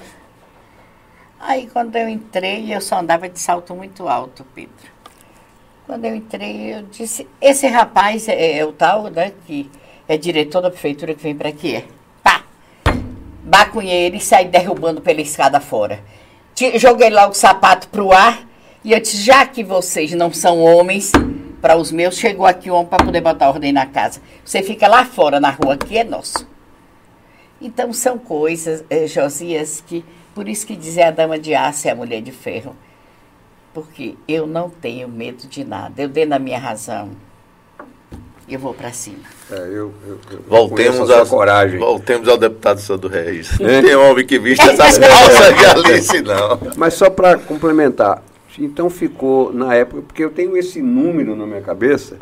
[1.40, 4.94] Aí quando eu entrei, eu só andava de salto muito alto, Pedro.
[5.86, 9.70] Quando eu entrei, eu disse, esse rapaz é, é o tal, né, que
[10.08, 11.86] é diretor da prefeitura que vem para aqui, é.
[12.24, 12.44] Pá!
[13.44, 16.00] Bacunhei ele e saí derrubando pela escada fora.
[16.76, 18.48] Joguei logo o sapato pro ar
[18.84, 21.12] e eu disse, já que vocês não são homens,
[21.62, 24.22] para os meus, chegou aqui um homem para poder botar ordem na casa.
[24.44, 26.48] Você fica lá fora, na rua, aqui é nosso.
[27.62, 30.04] Então são coisas, eh, Josias, que
[30.34, 32.76] por isso que dizer a dama de aço é a mulher de ferro.
[33.74, 36.02] Porque eu não tenho medo de nada.
[36.02, 37.12] Eu dei na minha razão.
[38.48, 39.24] Eu vou para cima.
[39.50, 41.80] É, eu, eu, eu Voltemos, a a, coragem.
[41.80, 43.60] voltemos ao deputado Sandro Reis.
[43.60, 43.64] É.
[43.64, 46.60] Não tem homem que viste essas calças de Alice, não.
[46.78, 48.22] Mas só para complementar,
[48.60, 52.18] então ficou na época, porque eu tenho esse número na minha cabeça,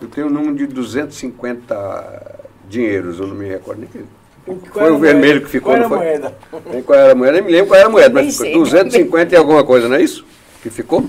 [0.00, 4.04] eu tenho o número de 250 dinheiros, eu não me recordo nem que.
[4.44, 6.06] Qual Foi o vermelho que ficou, Qual era não a foi?
[6.08, 6.34] moeda?
[6.72, 8.80] Nem qual era a moeda, nem me lembro qual era a moeda, mas ficou sei.
[8.80, 10.24] 250 e alguma coisa, não é isso?
[10.62, 11.04] Que ficou?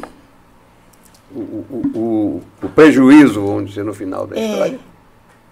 [1.33, 4.45] O, o, o, o prejuízo, vamos dizer, no final da É.
[4.51, 4.79] história.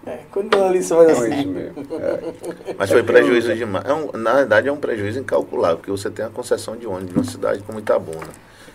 [0.06, 1.38] É, quando a Alice faz é assim.
[1.40, 1.74] isso mesmo.
[2.00, 2.74] é.
[2.78, 3.84] Mas foi prejuízo demais.
[3.86, 7.14] É um- na verdade, é um prejuízo incalculável, porque você tem a concessão de ônibus
[7.14, 8.28] numa cidade como Itabuna,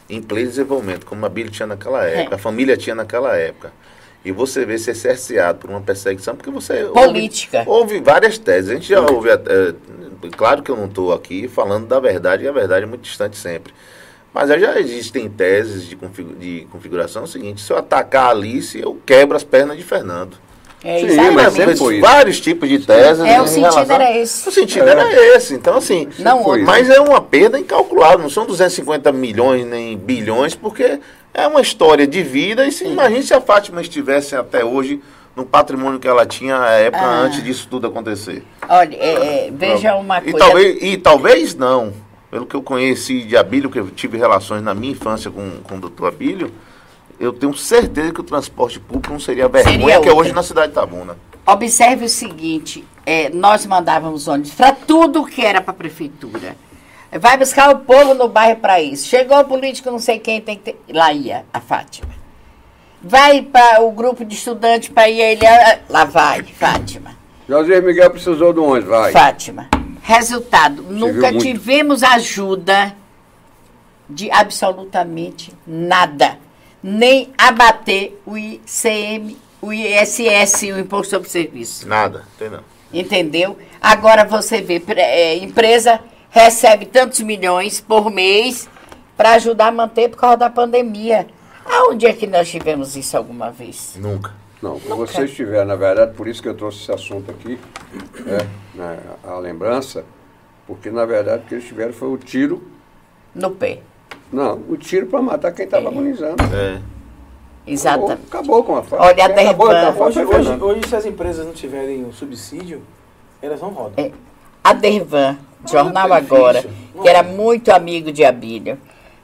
[0.09, 3.71] em pleno desenvolvimento, como a Bíblia tinha naquela época, a família tinha naquela época.
[4.25, 6.85] E você vê ser cerceado por uma perseguição, porque você.
[6.85, 7.59] Política.
[7.65, 8.71] Houve, houve várias teses.
[8.71, 9.29] A gente já ouve.
[9.29, 9.37] É,
[10.35, 13.37] claro que eu não estou aqui falando da verdade, e a verdade é muito distante
[13.37, 13.73] sempre.
[14.33, 18.29] Mas já existem teses de, config, de configuração é o seguinte: se eu atacar a
[18.31, 20.37] Alice, eu quebro as pernas de Fernando.
[20.83, 21.31] É Sim, isso aí.
[21.31, 22.01] mas sempre foi isso.
[22.05, 23.23] vários tipos de teses.
[23.23, 24.49] É, o sentido relação- era esse.
[24.49, 24.91] O sentido É.
[24.91, 25.53] era esse.
[25.55, 26.07] Então, assim.
[26.19, 26.43] Não.
[26.59, 30.99] Mas é uma perda incalculável, não são 250 milhões nem bilhões, porque
[31.35, 32.65] é uma história de vida.
[32.65, 35.01] E se, imagine se a Fátima estivesse até hoje
[35.35, 37.21] no patrimônio que ela tinha na época Ah.
[37.23, 38.41] antes disso tudo acontecer.
[38.69, 40.37] Olha, é, é, veja uma E coisa.
[40.39, 41.93] talvez, e talvez não.
[42.31, 45.75] Pelo que eu conheci de Abílio, que eu tive relações na minha infância com, com
[45.75, 46.51] o doutor Abílio,
[47.19, 50.31] eu tenho certeza que o transporte público não seria a vergonha Seria que é hoje
[50.33, 51.17] na cidade de Itabuna.
[51.45, 56.55] Observe o seguinte: é, nós mandávamos ônibus para tudo que era para a prefeitura.
[57.19, 59.07] Vai buscar o povo no bairro para isso.
[59.07, 60.79] Chegou o político, não sei quem tem que ter.
[60.93, 62.13] Lá ia a Fátima.
[63.01, 65.81] Vai para o grupo de estudantes para ir a ele.
[65.89, 67.15] Lá vai, Fátima.
[67.47, 68.85] José Miguel precisou de onde?
[68.85, 69.11] Vai.
[69.11, 69.69] Fátima.
[70.01, 71.43] Resultado: nunca muito.
[71.43, 72.95] tivemos ajuda
[74.09, 76.37] de absolutamente nada.
[76.83, 81.87] Nem abater o ICM, o ISS, o Imposto sobre Serviço.
[81.87, 82.59] Nada, entendeu?
[82.93, 83.57] Entendeu?
[83.81, 85.99] Agora você vê, é, empresa
[86.45, 88.67] recebe tantos milhões por mês
[89.15, 91.25] para ajudar a manter por causa da pandemia.
[91.65, 93.95] Aonde é que nós tivemos isso alguma vez?
[93.97, 94.33] Nunca.
[94.61, 97.57] Não, se você estiver, na verdade, por isso que eu trouxe esse assunto aqui,
[98.27, 98.45] é,
[98.77, 100.03] né, a lembrança,
[100.67, 102.61] porque na verdade o que eles tiveram foi o tiro,
[103.33, 103.79] No pé.
[104.31, 106.43] não, o tiro para matar quem estava agonizando.
[106.53, 106.81] É.
[107.67, 108.11] Exatamente.
[108.27, 109.03] Acabou, acabou com a faca.
[109.03, 112.03] Olha, a Quem acabou, Dervan- a faca Hoje, hoje, hoje, se as empresas não tiverem
[112.05, 112.81] o subsídio,
[113.41, 114.03] elas não rodam.
[114.05, 114.11] É.
[114.65, 115.37] A Dervan,
[115.69, 116.35] Jornal difícil.
[116.35, 116.65] Agora,
[116.99, 118.79] que era muito amigo de Abílio.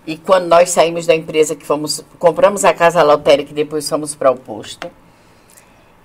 [0.06, 4.14] E quando nós saímos da empresa que fomos, compramos a casa lotérica e depois fomos
[4.14, 4.88] para o posto,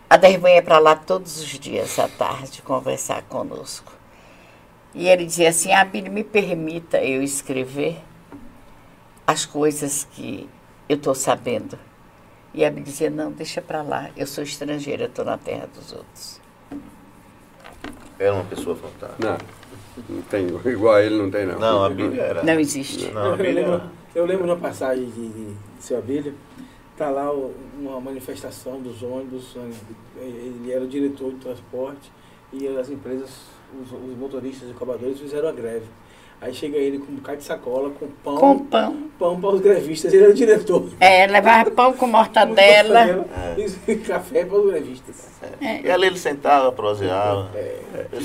[0.09, 3.93] a Dervan ia para lá todos os dias à tarde conversar conosco.
[4.95, 7.99] E ele dizia assim, Abílio, me permita eu escrever
[9.27, 10.49] as coisas que
[10.89, 11.79] eu estou sabendo.
[12.55, 15.93] E a Abílio dizia, não, deixa para lá, eu sou estrangeira, estou na terra dos
[15.93, 16.46] outros.
[18.19, 19.17] Era uma pessoa fantástica.
[19.29, 21.59] Não, não tem, igual a ele não tem não.
[21.59, 22.43] Não, a Bíblia era.
[22.43, 23.11] Não existe.
[23.13, 23.91] Não, a eu, Bíblia lembro, era.
[24.15, 26.33] eu lembro na passagem de, de, seu Abelha,
[26.97, 29.55] tá lá o- uma manifestação dos ônibus,
[30.19, 32.11] ele era o diretor de transporte
[32.53, 33.29] e as empresas,
[33.81, 35.87] os, os motoristas e cobradores fizeram a greve.
[36.39, 38.97] Aí chega ele com um bocado de sacola, com pão, Com pão.
[39.19, 40.87] pão para os grevistas, ele era o diretor.
[41.01, 43.27] É, levava pão com mortadela.
[43.87, 45.17] E café para os grevistas.
[45.83, 47.49] E ali ele sentava, proseava.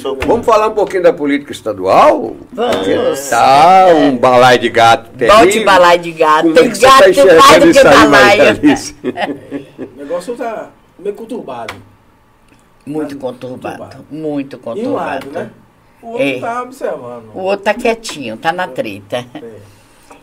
[0.03, 2.35] Com- Vamos falar um pouquinho da política estadual?
[2.51, 3.29] Vamos.
[3.29, 5.45] Tá, um balai de gato terrível.
[5.45, 6.41] Bote balai de gato.
[6.43, 8.07] Como é Tem que você tá gato mais do que balaia.
[8.09, 8.95] Maricalice?
[9.79, 10.69] O negócio tá
[10.99, 11.73] meio conturbado.
[12.85, 13.77] Muito conturbado.
[13.77, 14.05] conturbado.
[14.11, 14.95] Muito E um conturbado.
[14.95, 15.49] lado, né?
[16.02, 16.40] O outro É.
[16.40, 17.32] tá observando.
[17.34, 19.26] O outro tá quietinho, tá na treta.
[19.36, 19.60] É.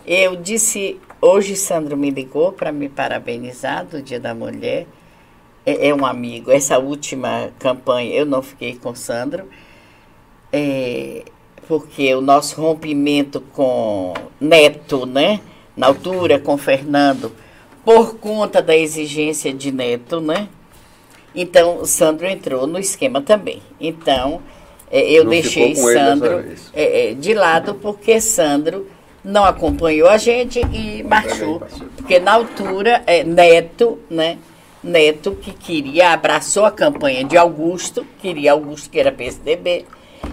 [0.06, 4.86] Eu disse, hoje Sandro me ligou para me parabenizar do Dia da Mulher.
[5.66, 6.50] É, é um amigo.
[6.50, 9.48] Essa última campanha eu não fiquei com Sandro,
[10.50, 11.24] é,
[11.66, 15.40] porque o nosso rompimento com Neto, né?
[15.76, 17.30] Na altura com Fernando,
[17.84, 20.48] por conta da exigência de Neto, né?
[21.34, 23.62] Então, o Sandro entrou no esquema também.
[23.78, 24.57] Então, é,
[24.90, 28.86] eu Não deixei Sandro é, é, de lado porque Sandro
[29.22, 31.62] não acompanhou a gente e marchou.
[31.96, 34.38] Porque na altura, é, Neto, né?
[34.82, 39.84] Neto que queria, abraçou a campanha de Augusto, queria Augusto, que era PSDB,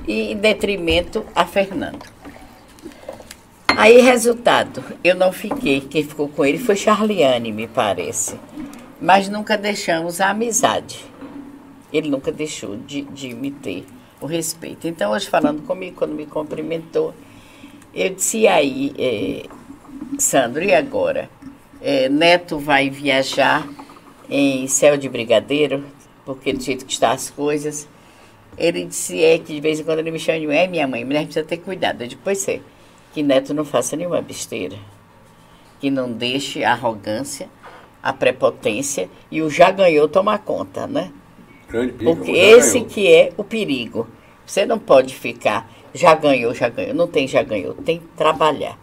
[0.08, 2.06] e em detrimento a Fernando.
[3.68, 8.40] Aí, resultado, eu não fiquei, quem ficou com ele foi Charliane, me parece.
[9.02, 11.04] Mas nunca deixamos a amizade.
[11.92, 13.86] Ele nunca deixou de, de me ter
[14.26, 14.88] o respeito.
[14.88, 17.14] Então, hoje falando comigo, quando me cumprimentou,
[17.94, 19.46] eu disse, e aí, eh,
[20.20, 21.30] Sandro, e agora?
[21.82, 23.68] Eh, Neto vai viajar
[24.30, 25.86] em céu de brigadeiro,
[26.26, 27.88] porque do jeito que estão as coisas.
[28.58, 31.06] Ele disse, é que de vez em quando ele me chama de é minha mãe,
[31.06, 32.02] mulher precisa ter cuidado.
[32.02, 32.60] Eu disse, pois é,
[33.14, 34.78] que Neto não faça nenhuma besteira.
[35.80, 37.50] Que não deixe a arrogância,
[38.02, 41.12] a prepotência e o já ganhou tomar conta, né?
[41.70, 42.90] Grande pica, Porque esse ganhou.
[42.90, 44.08] que é o perigo.
[44.46, 46.94] Você não pode ficar, já ganhou, já ganhou.
[46.94, 48.78] Não tem já ganhou, tem que trabalhar.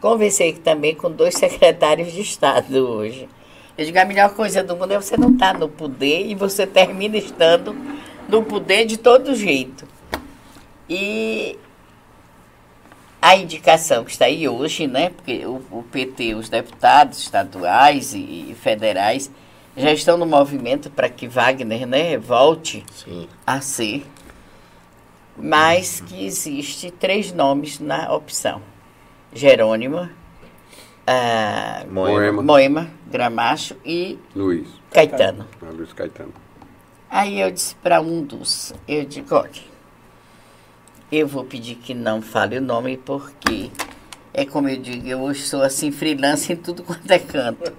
[0.00, 3.28] Conversei também com dois secretários de Estado hoje.
[3.78, 6.66] Eu digo, a melhor coisa do mundo é você não estar no poder e você
[6.66, 7.74] termina estando
[8.28, 9.86] no poder de todo jeito.
[10.88, 11.56] E
[13.22, 15.10] a indicação que está aí hoje, né?
[15.10, 18.18] Porque o, o PT, os deputados estaduais e,
[18.50, 19.30] e federais
[19.76, 23.28] já estão no movimento para que Wagner né, volte Sim.
[23.46, 24.04] a ser,
[25.36, 28.62] mas que existe três nomes na opção.
[29.32, 30.08] Jerônimo,
[31.06, 32.42] ah, Moema.
[32.42, 34.68] Moema, Gramacho e Luiz.
[34.92, 35.46] Caetano.
[35.62, 36.32] Ah, Luiz Caetano.
[37.08, 39.50] Aí eu disse para um dos, eu digo, olha,
[41.10, 43.70] eu vou pedir que não fale o nome porque
[44.32, 47.72] é como eu digo, eu sou assim freelance em tudo quanto é canto.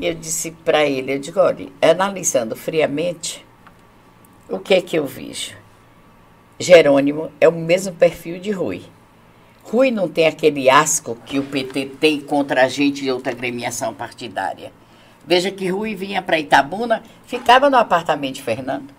[0.00, 3.44] Eu disse para ele, eu digo, olha, analisando friamente,
[4.48, 5.56] o que é que eu vejo?
[6.58, 8.82] Jerônimo é o mesmo perfil de Rui.
[9.62, 13.92] Rui não tem aquele asco que o PT tem contra a gente de outra gremiação
[13.92, 14.72] partidária.
[15.26, 18.94] Veja que Rui vinha para Itabuna, ficava no apartamento de Fernando.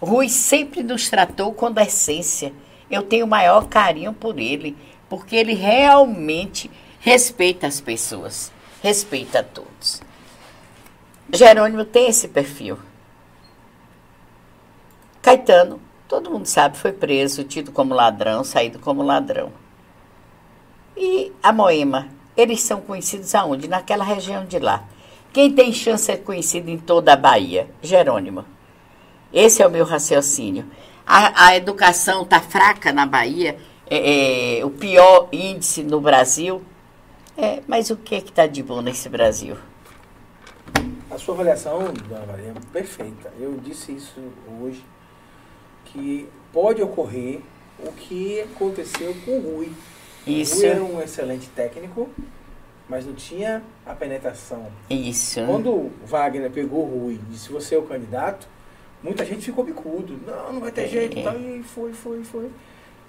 [0.00, 2.52] Rui sempre nos tratou com decência.
[2.90, 4.76] Eu tenho o maior carinho por ele,
[5.08, 6.70] porque ele realmente
[7.00, 8.52] respeita as pessoas,
[8.82, 10.00] respeita a todos.
[11.32, 12.78] Jerônimo tem esse perfil.
[15.22, 19.52] Caetano, todo mundo sabe, foi preso, tido como ladrão, saído como ladrão.
[20.96, 23.68] E a Moema, eles são conhecidos aonde?
[23.68, 24.84] Naquela região de lá.
[25.32, 27.68] Quem tem chance ser conhecido em toda a Bahia?
[27.80, 28.44] Jerônimo.
[29.32, 30.66] Esse é o meu raciocínio.
[31.06, 33.56] A, a educação está fraca na Bahia,
[33.88, 36.62] é, é, o pior índice no Brasil.
[37.40, 39.56] É, mas o que é que está de bom nesse Brasil?
[41.10, 43.32] A sua avaliação, dona Maria, é perfeita.
[43.40, 44.20] Eu disse isso
[44.60, 44.84] hoje,
[45.86, 47.40] que pode ocorrer
[47.78, 49.72] o que aconteceu com o Rui.
[50.26, 52.10] Isso, O Rui era um excelente técnico,
[52.88, 54.66] mas não tinha a penetração.
[54.90, 55.40] isso.
[55.46, 58.46] Quando o Wagner pegou o Rui e disse, você é o candidato,
[59.02, 60.20] muita gente ficou bicudo.
[60.26, 60.88] Não, não vai ter É.
[60.88, 61.22] jeito.
[61.22, 62.50] tal, E foi, foi, foi.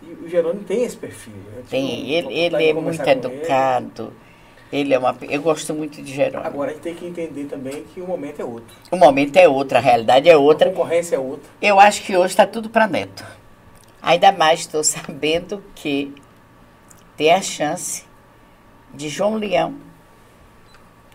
[0.01, 1.33] E o Jerônimo tem esse perfil.
[1.55, 3.11] Eu Tem, ele, ele é muito com ele.
[3.11, 4.13] educado.
[4.71, 5.15] Ele é uma.
[5.21, 6.47] Eu gosto muito de Jerônimo.
[6.47, 8.73] Agora a gente tem que entender também que o momento é outro.
[8.89, 10.69] O momento é outro, a realidade é A outra.
[10.69, 11.49] concorrência é outra.
[11.61, 13.25] Eu acho que hoje está tudo para Neto.
[14.01, 16.13] Ainda mais estou sabendo que
[17.17, 18.05] tem a chance
[18.93, 19.75] de João Leão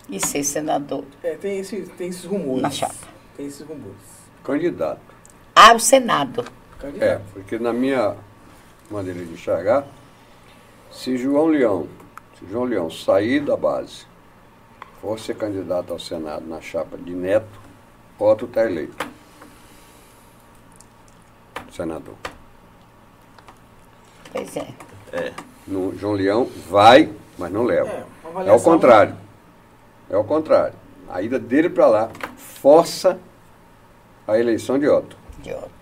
[0.09, 2.61] e ser senador É, tem, esse, tem esses rumores.
[2.61, 2.93] na chapa.
[3.35, 3.97] Tem esses rumores.
[4.43, 5.01] Candidato.
[5.55, 6.45] Ao Senado.
[6.77, 7.23] É, Candidato.
[7.33, 8.15] porque na minha
[8.89, 9.85] maneira de enxergar,
[10.91, 11.87] se João Leão,
[12.37, 14.05] se João Leão sair da base,
[15.01, 17.59] for ser candidato ao Senado na chapa de Neto,
[18.19, 19.07] Otto está eleito.
[21.71, 22.15] Senador.
[24.31, 24.73] Pois é.
[25.13, 25.33] É.
[25.67, 27.89] No, João Leão vai, mas não leva.
[27.89, 28.05] É,
[28.47, 29.15] É o contrário.
[30.09, 30.73] É o contrário.
[31.09, 33.19] A ida dele para lá força
[34.27, 35.15] a eleição de Otto.
[35.39, 35.76] De outro.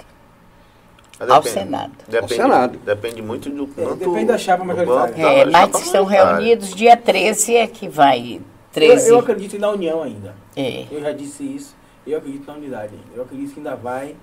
[1.19, 1.91] Mas Ao depende- Senado.
[2.07, 2.77] Depende, Ao Senado.
[2.79, 3.95] Depende muito do É, quanto.
[3.99, 5.13] depende da chapa do majoritária.
[5.13, 8.35] quanto É, mas chapa estão reunidos dia 13 é que vai.
[8.35, 8.41] Eu,
[8.73, 9.09] 13.
[9.09, 10.35] eu acredito na união ainda.
[10.55, 10.85] É.
[10.91, 11.75] Eu já disse isso.
[12.05, 13.15] Eu acredito na unidade ainda.
[13.15, 14.15] Eu acredito que ainda vai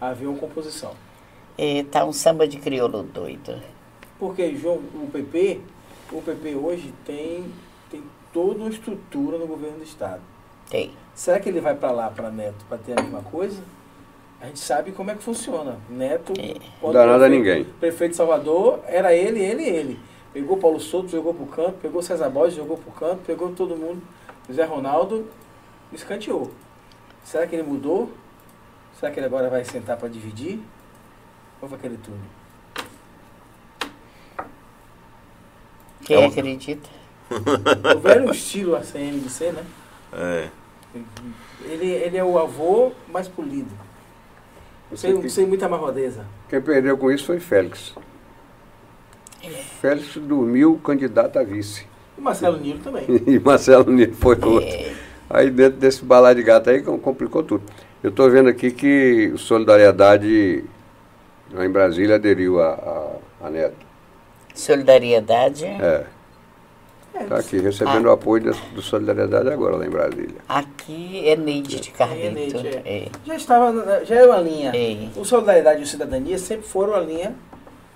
[0.00, 0.92] haver uma composição.
[1.58, 3.54] É, tá um samba de crioulo doido.
[4.18, 5.60] Porque João, o PP,
[6.10, 7.44] o PP hoje tem,
[7.90, 8.02] tem
[8.32, 10.20] toda uma estrutura no governo do Estado.
[10.70, 10.92] Tem.
[11.14, 13.60] Será que ele vai para lá, para Neto, para ter a mesma coisa?
[14.40, 15.78] A gente sabe como é que funciona.
[15.90, 16.54] Neto, É.
[16.92, 17.64] Dá nada a prefeito- ninguém.
[17.64, 20.00] Prefeito de Salvador, era ele, ele, ele.
[20.32, 24.00] Pegou Paulo Souto, jogou pro canto, pegou César Borges, jogou pro canto, pegou todo mundo.
[24.52, 25.26] Zé Ronaldo
[25.92, 26.50] escanteou.
[27.24, 28.10] Será que ele mudou?
[29.00, 30.60] Será que ele agora vai sentar para dividir?
[31.60, 32.18] Ou vai querer tudo?
[36.04, 36.88] Quem É uma- acredita?
[37.96, 39.64] O velho estilo ACM de ser, né?
[40.12, 40.48] É.
[41.64, 43.70] Ele, ele é o avô mais polido.
[44.94, 46.24] Sem, que- sem muita marrodeza.
[46.48, 47.94] Quem perdeu com isso foi Félix.
[49.80, 51.86] Félix dormiu candidato a vice.
[52.16, 53.04] E Marcelo Nilo também.
[53.26, 54.76] E Marcelo Nilo foi outro.
[55.30, 57.62] Aí dentro desse balai de gato aí com- complicou tudo.
[58.02, 60.64] Eu estou vendo aqui que o Solidariedade
[61.52, 62.72] lá em Brasília aderiu a,
[63.40, 63.76] a, a Neto.
[64.54, 65.64] Solidariedade.
[65.64, 66.04] É.
[67.18, 70.36] É, Está aqui, recebendo o apoio da- do Solidariedade agora lá em Brasília.
[70.48, 72.56] Aqui é Neide de É, Carlito.
[72.58, 72.82] É.
[72.84, 73.08] É.
[73.26, 74.72] Já estava, já era uma linha.
[74.74, 75.08] É.
[75.18, 77.34] O Solidariedade e o Cidadania sempre foram a linha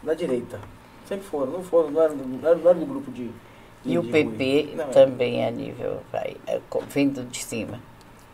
[0.03, 0.59] da direita.
[1.07, 3.25] Sempre foram, não foram, não eram, do- não eram, não eram do grupo de.
[3.27, 3.33] de-
[3.93, 4.75] E o de PP Rui.
[4.77, 4.87] Não, é.
[4.89, 7.79] também a nível, vai, é, vindo de cima.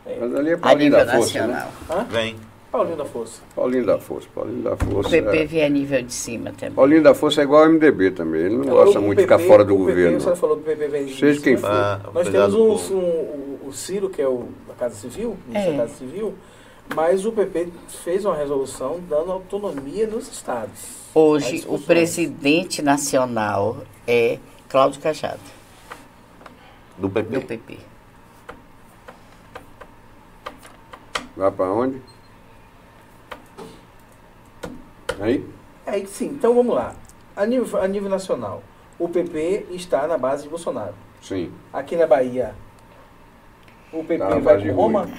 [0.06, 1.68] Mas ali é A nível da Força, nacional.
[1.88, 2.06] né?
[2.10, 2.36] Vem.
[2.70, 3.40] Paulinho da Força.
[3.56, 5.08] Paulinho da Força, Paulinho da O Força.
[5.10, 5.44] PP é.
[5.46, 6.74] vem a nível de cima também.
[6.74, 8.42] Paulinho da Força é igual ao MDB também.
[8.42, 10.20] Ele não gosta O muito de PP ficar fora do o PP, governo.
[10.20, 11.68] Senhora falou que o PP vem de Seja quem cima.
[11.68, 11.74] for.
[11.74, 15.70] Ah, Nós temos um, um- o- o Ciro, que é o da Casa Civil, É.
[15.72, 16.34] da Casa Civil,
[16.94, 17.68] mas o PP
[18.04, 20.98] fez uma resolução dando autonomia nos estados.
[21.14, 24.38] Hoje, o presidente nacional é
[24.68, 25.40] Cláudio Cajado,
[26.98, 27.34] Do PP.
[27.38, 27.78] do PP.
[31.34, 32.02] Vai para onde?
[35.20, 35.48] Aí?
[35.86, 36.94] Aí sim, então vamos lá.
[37.34, 38.62] A nível, a nível nacional,
[38.98, 40.94] o PP está na base de Bolsonaro.
[41.20, 41.52] Sim.
[41.72, 42.54] Aqui na Bahia,
[43.92, 45.02] o PP Tá vai com Roma?
[45.02, 45.14] Rui.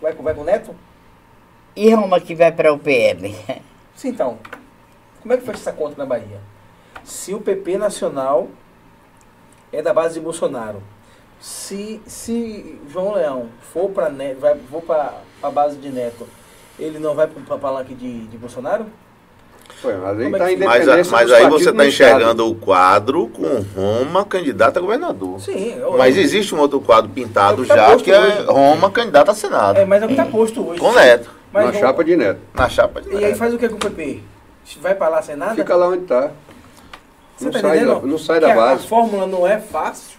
[0.00, 0.74] Vai com, vai com Neto?
[1.74, 3.34] E Roma que vai para o PM?
[3.94, 4.38] Sim, então.
[5.20, 6.40] Como é que fecha essa conta na Bahia?
[7.02, 8.48] Se o PP nacional
[9.72, 10.82] é da base de Bolsonaro,
[11.40, 14.08] se, se João Leão for para
[14.38, 16.28] vai for para a base de Neto,
[16.78, 18.86] ele não vai para o palanque de, de Bolsonaro?
[19.80, 21.88] Foi, mas é tá a que- Mas, a- independência mas aí você no está Estado.
[21.88, 25.40] enxergando o quadro com Roma candidato a governador.
[25.40, 25.74] Sim.
[25.78, 28.42] eu- Mas existe um outro quadro pintado É tá já, que é hoje.
[28.44, 29.78] Roma candidato a Senado.
[29.78, 30.80] É, mas é o que está posto hoje.
[30.80, 31.30] Com Neto.
[31.52, 32.40] Mas Na chapa de neto.
[32.52, 33.36] Na chapa de E aí Neto.
[33.36, 34.20] faz o que com o PP?
[34.80, 35.54] Vai para lá sem nada?
[35.54, 36.30] Fica lá onde está.
[37.36, 38.00] Você Não, tá sai entendendo?
[38.00, 38.84] da, não sai da a- base.
[38.84, 40.18] A fórmula não é fácil.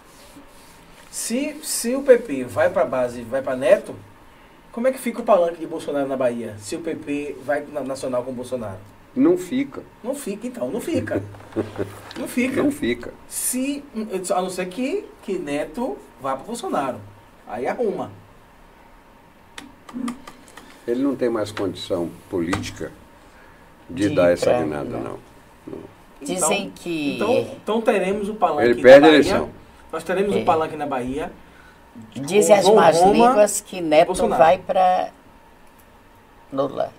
[1.12, 3.96] Se, se o PP vai para base e vai para Neto,
[4.76, 6.54] como é que fica o palanque de Bolsonaro na Bahia?
[6.58, 8.76] Se o PP vai na nacional com Bolsonaro?
[9.16, 9.82] Não fica.
[10.04, 11.24] Não fica, então, não fica.
[12.20, 12.62] Não fica.
[12.62, 13.14] Não fica.
[13.26, 13.82] Se,
[14.36, 16.98] a não ser que, que Neto vá para Bolsonaro.
[17.48, 18.12] Aí arruma.
[20.86, 22.92] Ele não tem mais condição política
[23.90, 25.20] de, De dar essa guinada, não.
[25.66, 25.80] não.
[26.22, 27.16] Dizem que.
[27.16, 29.16] Então, então teremos o palanque Ele na perde a Bahia.
[29.16, 29.50] eleição.
[29.92, 30.40] Nós teremos É.
[30.40, 31.32] o palanque na Bahia.
[32.14, 34.44] Dizem as más Roma, línguas que Neto Bolsonaro.
[34.44, 35.10] vai para
[36.52, 36.92] Lula.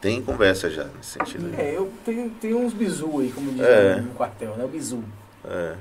[0.00, 1.46] Tem conversa já nesse sentido.
[1.46, 1.60] aí.
[1.60, 3.96] É, eu tenho, tenho uns bizu aí, como diz É.
[4.00, 4.64] no quartel, né?
[4.64, 5.02] O bizu.
[5.44, 5.74] É.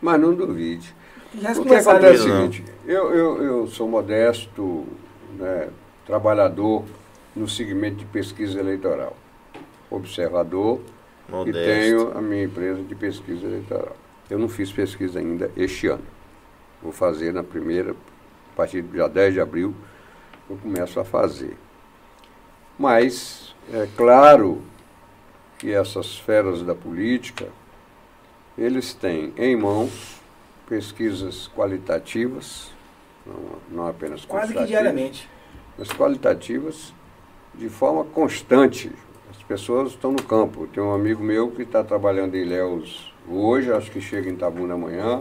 [0.00, 0.94] Mas não duvide.
[1.40, 4.86] Já O que acontece é o seguinte, eu, eu, eu sou modesto,
[5.38, 5.68] né,
[6.06, 6.84] trabalhador
[7.34, 9.14] no segmento de pesquisa eleitoral,
[9.90, 10.80] observador
[11.28, 11.60] e Modesto.
[11.64, 13.96] tenho a minha empresa de pesquisa eleitoral.
[14.28, 16.04] Eu não fiz pesquisa ainda este ano.
[16.82, 19.74] Vou fazer na primeira, a partir do dia 10 de abril,
[20.48, 21.56] eu começo a fazer.
[22.78, 24.62] Mas é claro
[25.58, 27.48] que essas feras da política,
[28.58, 30.20] eles têm em mãos
[30.68, 32.72] pesquisas qualitativas,
[33.24, 35.28] não, não apenas quase que diariamente.
[35.78, 36.92] mas qualitativas
[37.54, 38.92] de forma constante.
[39.30, 40.66] As pessoas estão no campo.
[40.68, 44.74] Tem um amigo meu que está trabalhando em Ilhéus hoje, acho que chega em Itabuna
[44.74, 45.20] amanhã,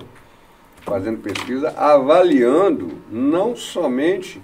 [0.82, 4.41] fazendo pesquisa, avaliando não somente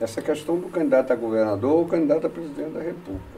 [0.00, 3.36] essa questão do candidato a governador ou candidato a presidente da República.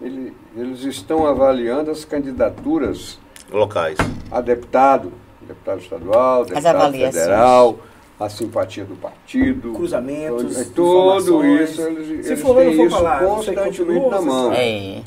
[0.00, 3.18] Ele- eles estão avaliando as candidaturas
[3.50, 3.96] Locais.
[4.30, 7.78] a deputado, deputado estadual, deputado federal,
[8.18, 9.72] a simpatia do partido.
[9.72, 14.52] Cruzamentos, É tudo isso, eles, Se eles têm for isso você constantemente na mão.
[14.52, 15.02] É.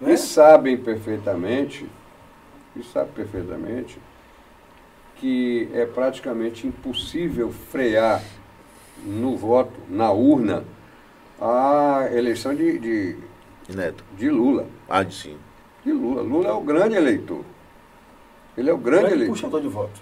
[0.00, 0.12] né?
[0.12, 1.86] E sabem perfeitamente,
[2.76, 3.98] e sabem perfeitamente
[5.16, 8.22] que é praticamente impossível frear
[9.04, 10.64] no voto, na urna,
[11.40, 13.16] a eleição de, de,
[13.68, 14.04] Neto.
[14.16, 14.66] de Lula.
[14.88, 15.36] Ah, de sim.
[15.84, 16.22] De Lula.
[16.22, 17.44] Lula é o grande eleitor.
[18.56, 19.32] Ele é o grande Grande eleitor.
[19.34, 20.00] puxador de voto.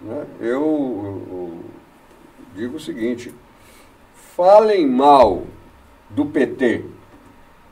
[0.00, 0.26] né?
[0.40, 1.60] Eu, eu- eu
[2.54, 3.32] digo o seguinte:
[4.34, 5.44] falem mal
[6.10, 6.84] do PT,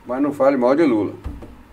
[0.05, 1.13] mas não falem mal de Lula.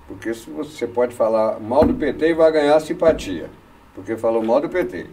[0.09, 3.51] Porque se você pode falar mal do PT e vai ganhar simpatia,
[3.95, 5.07] porque falou mal do PT.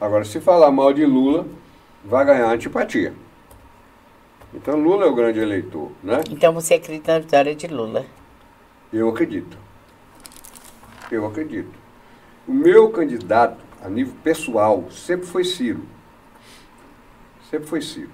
[0.00, 1.46] Agora, se falar mal de Lula,
[2.04, 3.14] vai ganhar antipatia.
[4.52, 6.20] Então, Lula é o grande eleitor, né?
[6.30, 8.04] Então você acredita na vitória de Lula?
[8.92, 9.56] Eu acredito.
[11.10, 11.70] Eu acredito.
[12.46, 15.82] O meu candidato, a nível pessoal, sempre foi Ciro.
[17.50, 18.10] Sempre foi Ciro.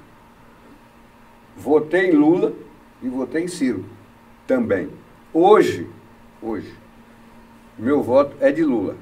[1.56, 2.52] Votei em Lula
[3.00, 3.84] e votei em Ciro
[4.46, 4.90] também.
[5.36, 5.90] Hoje,
[6.40, 6.72] hoje,
[7.76, 8.96] meu voto é de Lula.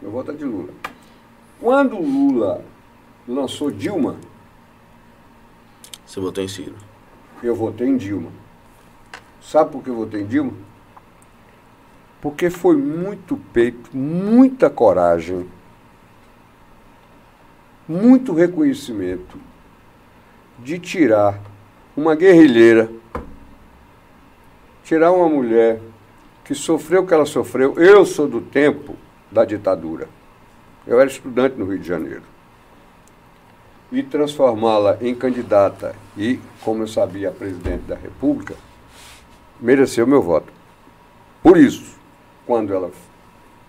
[0.00, 0.72] Meu voto é de Lula.
[1.58, 2.64] Quando Lula
[3.26, 4.18] lançou Dilma,
[6.06, 6.76] Você votou em Ciro.
[7.42, 8.30] eu votei em Dilma.
[9.40, 10.52] Sabe por que eu votei em Dilma?
[12.20, 15.50] Porque foi muito peito, muita coragem,
[17.88, 19.36] muito reconhecimento
[20.60, 21.40] de tirar
[21.96, 23.01] uma guerrilheira,
[24.84, 25.80] tirar uma mulher
[26.44, 27.74] que sofreu o que ela sofreu.
[27.78, 28.96] Eu sou do tempo
[29.30, 30.08] da ditadura.
[30.86, 32.22] Eu era estudante no Rio de Janeiro
[33.92, 38.54] e transformá-la em candidata e, como eu sabia, presidente da República,
[39.60, 40.50] mereceu meu voto.
[41.42, 41.96] Por isso,
[42.46, 42.90] quando ela,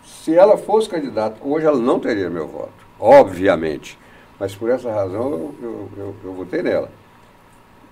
[0.05, 3.99] se ela fosse candidata, hoje ela não teria meu voto, obviamente.
[4.39, 6.89] Mas por essa razão eu, eu, eu, eu votei nela.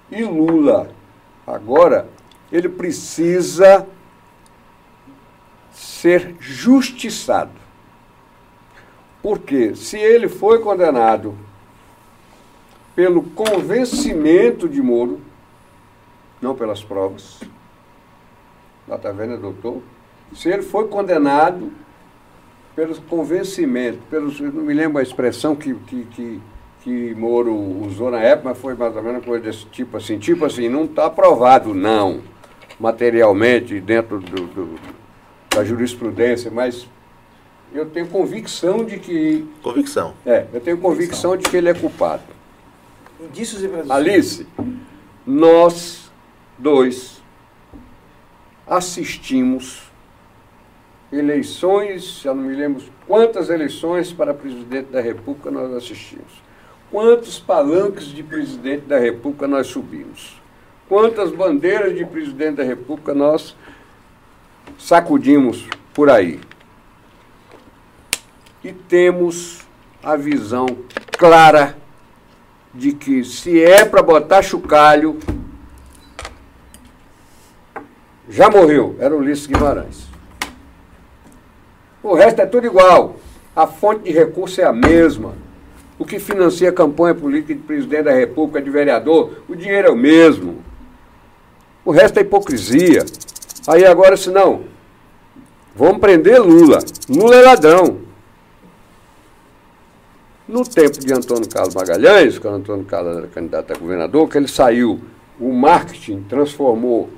[0.09, 0.89] E Lula,
[1.45, 2.07] agora,
[2.51, 3.87] ele precisa
[5.71, 7.51] ser justiçado.
[9.21, 11.35] Porque se ele foi condenado
[12.95, 15.21] pelo convencimento de Moro,
[16.41, 17.39] não pelas provas.
[18.87, 19.81] Lá está vendo, doutor?
[20.33, 21.71] Se ele foi condenado
[22.75, 26.41] pelo convencimento, pelos, não me lembro a expressão que, que, que,
[26.83, 30.45] que Moro usou na época, mas foi mais ou menos coisa desse tipo assim, tipo
[30.45, 32.21] assim, não está provado, não,
[32.81, 34.79] materialmente, dentro do, do,
[35.51, 36.87] da jurisprudência, mas
[37.71, 39.47] eu tenho convicção de que.
[39.61, 40.15] Convicção.
[40.25, 42.23] É, eu tenho convicção de que ele é culpado.
[43.19, 43.91] Indícios e presunções.
[43.91, 44.47] Alice,
[45.25, 46.11] nós
[46.57, 47.21] dois
[48.65, 49.83] assistimos
[51.11, 56.41] eleições, já não me lembro quantas eleições para presidente da República nós assistimos.
[56.89, 60.40] Quantos palanques de presidente da República nós subimos?
[60.91, 63.55] Quantas bandeiras de presidente da República nós
[64.77, 66.41] sacudimos por aí?
[68.61, 69.61] E temos
[70.03, 70.65] a visão
[71.17, 71.77] clara
[72.73, 75.17] de que se é para botar chocalho,
[78.27, 80.09] já morreu, era Ulisses Guimarães.
[82.03, 83.15] O resto é tudo igual.
[83.55, 85.35] A fonte de recurso é a mesma.
[85.97, 89.91] O que financia a campanha política de presidente da República, de vereador, o dinheiro é
[89.91, 90.69] o mesmo.
[91.83, 93.05] O resto é hipocrisia.
[93.67, 94.63] Aí agora, se não,
[95.75, 96.79] vamos prender Lula.
[97.09, 97.99] Lula é ladrão.
[100.47, 104.47] No tempo de Antônio Carlos Magalhães, quando Antônio Carlos era candidato a governador, que ele
[104.47, 104.99] saiu,
[105.39, 107.09] o marketing transformou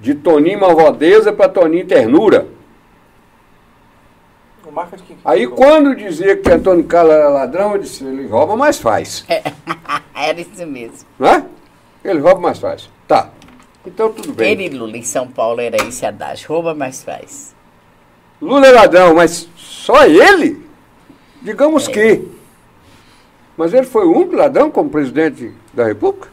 [0.00, 2.46] de Toninho Malvadeza para Toninho Ternura.
[4.66, 8.56] O marketing que- Aí quando dizia que Antônio Carlos era ladrão, eu disse, ele rouba,
[8.56, 9.24] mas faz.
[10.14, 11.06] Era isso mesmo.
[11.18, 11.44] Não é?
[12.04, 12.90] Ele rouba, mas faz.
[13.08, 13.30] Tá.
[13.86, 14.52] Então tudo bem.
[14.52, 16.48] Ele e Lula em São Paulo era esse adágio.
[16.48, 17.54] Rouba, mas faz.
[18.42, 20.64] Lula é ladrão, mas só ele?
[21.40, 22.26] Digamos que.
[23.56, 26.28] Mas ele foi o único ladrão como presidente da República?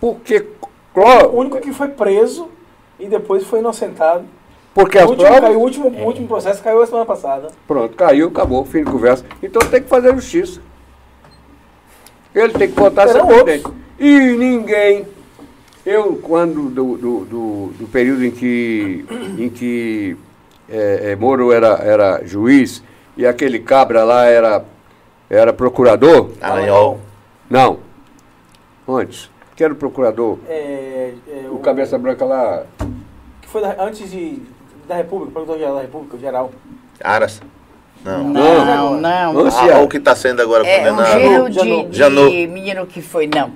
[0.00, 0.46] Porque,
[0.92, 2.48] cló- O único que foi preso
[3.00, 4.24] e depois foi inocentado.
[4.74, 5.40] porque O último, provas...
[5.40, 7.48] caiu, o, último, o último processo caiu a semana passada.
[7.66, 9.24] Pronto, caiu, acabou, fim de conversa.
[9.42, 10.60] Então tem que fazer justiça.
[12.34, 13.70] Ele tem que votar ser Terão presidente.
[13.98, 15.06] E ninguém.
[15.84, 19.04] Eu, quando do, do, do, do período em que,
[19.38, 20.16] em que
[20.68, 22.82] é, é, Moro era, era juiz
[23.16, 24.64] e aquele cabra lá era,
[25.28, 27.00] era procurador, Aranhol.
[27.50, 27.78] não.
[28.88, 29.30] Antes.
[29.56, 30.38] Que era o procurador.
[30.48, 32.64] É, é, O cabeça branca lá.
[33.40, 34.42] Que foi da- antes de,
[34.88, 36.52] da República, Procurador-Geral da República, geral.
[37.02, 37.40] Aras.
[38.04, 38.24] Não.
[38.24, 39.38] Não, não.
[39.38, 39.78] Antes Ah, era.
[39.82, 41.20] o que está sendo agora É, o condenado.
[41.52, 41.84] Janot.
[41.84, 42.46] de, de Janot.
[42.48, 43.52] menino que foi, não.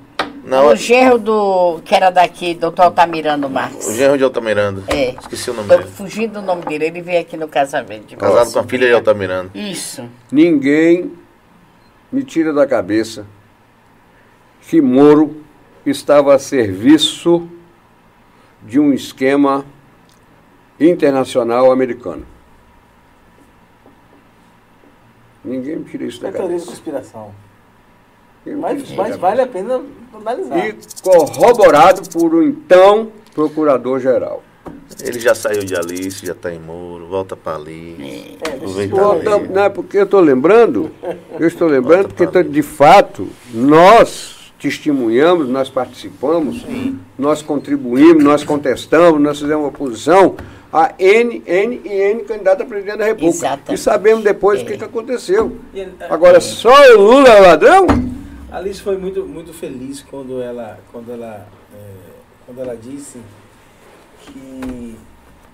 [0.49, 3.87] Não, o genro do, que era daqui, doutor Altamirano Marques.
[3.87, 4.83] o genro de Altamiranda.
[4.89, 5.11] É.
[5.11, 5.91] Esqueci o nome Tô dele.
[5.91, 8.07] fugindo do nome dele, ele veio aqui no casamento.
[8.07, 8.53] de Casado moça.
[8.55, 9.51] com a filha de Altamiranda.
[9.55, 10.09] Isso.
[10.33, 11.13] Ninguém
[12.11, 13.27] me tira da cabeça
[14.63, 15.45] que Moro
[15.85, 17.47] estava a serviço
[18.63, 19.67] de um esquema
[20.81, 22.27] internacional americano.
[25.45, 26.71] Ninguém me tira isso da É teoria de cabeça.
[26.71, 27.35] conspiração.
[28.57, 29.19] Mas, mas cabeça.
[29.19, 29.81] vale a pena
[30.15, 30.69] analisar.
[30.69, 34.43] E corroborado por um então procurador-geral.
[35.03, 38.37] Ele já saiu de Alice, já está em Moro, volta para ali.
[38.43, 38.87] É, ali.
[38.89, 40.91] Volta- não é porque eu estou lembrando,
[41.39, 46.67] eu estou lembrando porque tô- de fato nós testemunhamos, nós participamos,
[47.17, 50.35] nós contribuímos, nós contestamos, nós fizemos oposição
[50.73, 53.37] a N, N e N candidato a presidente da República.
[53.37, 53.75] Exatamente.
[53.75, 54.77] E sabemos depois o que, É.
[54.79, 55.57] que aconteceu.
[55.75, 57.87] É, Agora, só o Lula é ladrão?
[58.51, 61.95] Alice foi muito, muito feliz quando ela, quando ela, é,
[62.47, 63.21] quando ela disse
[64.23, 64.97] que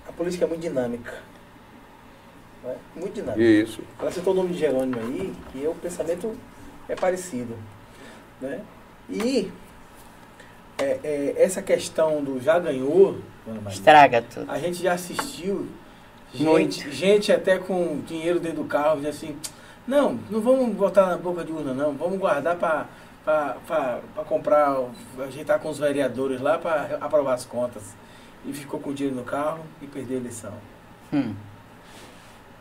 [0.08, 1.12] a política é muito dinâmica.
[2.62, 2.76] né?
[2.94, 3.42] Muito dinâmica.
[3.42, 3.80] Isso.
[3.98, 6.36] Ela citou o nome de Jerônimo aí, que o pensamento
[6.88, 7.56] é parecido.
[8.40, 8.60] Né?
[9.10, 9.50] E
[10.78, 13.18] é, é, essa questão do já ganhou,
[13.68, 14.50] Estraga tudo.
[14.50, 15.68] a gente já assistiu
[16.32, 16.74] Muito.
[16.74, 19.36] gente, gente até com dinheiro dentro do carro, assim,
[19.86, 24.76] não, não vamos botar na boca de urna não, vamos guardar para comprar,
[25.26, 27.82] ajeitar com os vereadores lá para aprovar as contas.
[28.46, 30.52] E ficou com o dinheiro no carro e perdeu a eleição.
[31.12, 31.32] Hum.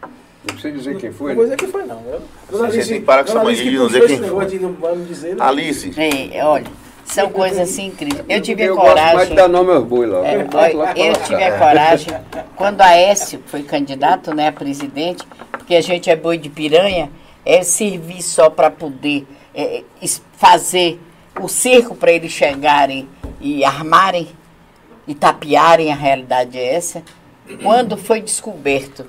[0.02, 1.30] Não precisa dizer quem foi.
[1.30, 1.56] Não vou né?
[1.56, 2.02] dizer quem foi não.
[2.06, 4.46] Eu, Você tem que parar com essa mania de não dizer quem foi.
[4.46, 5.46] De não vamos dizer, não.
[5.46, 6.66] Alice, É, olha,
[7.06, 8.24] são coisas assim incríveis.
[8.28, 9.30] Eu tive a eu gosto mais coragem.
[9.30, 10.26] de dar nome aos boi lá.
[10.26, 11.24] É, Eu eu lascar.
[11.26, 12.14] tive a coragem,
[12.56, 15.26] quando a Aécio foi candidato né, a presidente,
[15.64, 17.10] porque a gente é boi de piranha,
[17.46, 19.26] é servir só para poder
[19.56, 21.00] é, es- fazer
[21.40, 23.08] o cerco para eles chegarem
[23.40, 24.28] e armarem
[25.08, 27.02] e tapearem, a realidade é essa.
[27.62, 29.06] Quando foi descoberto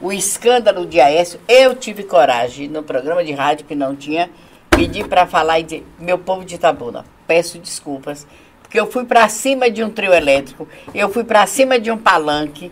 [0.00, 4.30] o escândalo de Aécio, eu tive coragem, no programa de rádio que não tinha,
[4.70, 8.26] pedir para falar e dizer, meu povo de Itabuna, peço desculpas,
[8.62, 11.98] porque eu fui para cima de um trio elétrico, eu fui para cima de um
[11.98, 12.70] palanque,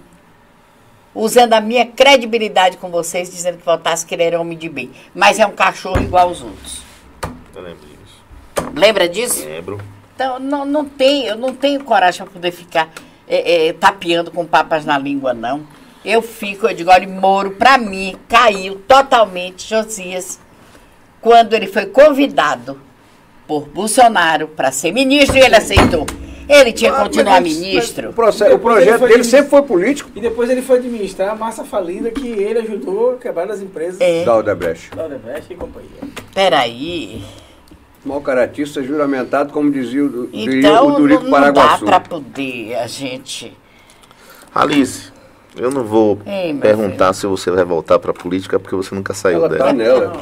[1.14, 4.90] usando a minha credibilidade com vocês, dizendo que votasse que ele era homem de bem.
[5.14, 6.82] Mas é um cachorro igual aos outros.
[7.54, 8.74] Eu lembro disso.
[8.74, 9.44] Lembra disso?
[9.46, 9.80] Lembro.
[10.14, 12.90] Então, não, não tenho, eu não tenho coragem para poder ficar
[13.28, 15.66] é, é, tapeando com papas na língua, não.
[16.04, 20.38] Eu fico, eu digo, olha, Moro, para mim, caiu totalmente Josias
[21.20, 22.80] quando ele foi convidado
[23.46, 26.06] por Bolsonaro para ser ministro e ele aceitou.
[26.48, 28.02] Ele tinha que Ah, continuar mas- ministro.
[28.04, 30.10] mas O, processo- o projeto dele de- sempre foi político.
[30.14, 34.00] E depois ele foi administrar a massa falida que ele ajudou a quebrar as empresas
[34.00, 34.24] É.
[34.24, 34.90] Da Odebrecht.
[34.94, 35.88] da Odebrecht e companhia.
[36.34, 37.24] Peraí.
[38.04, 42.86] Mal caratista juramentado, como dizia o, Então, o não, Durico não dá para poder a
[42.86, 43.56] gente.
[44.54, 45.10] Alice,
[45.56, 49.14] eu não vou Ei, perguntar se você vai voltar para a política, porque você nunca
[49.14, 49.64] saiu Ela dela.
[49.64, 50.12] tá nela.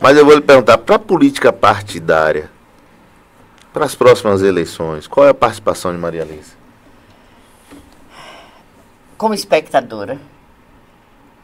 [0.00, 2.50] Mas eu vou lhe perguntar, para a política partidária,
[3.76, 6.54] para as próximas eleições, qual é a participação de Maria Alice?
[9.18, 10.18] como espectadora,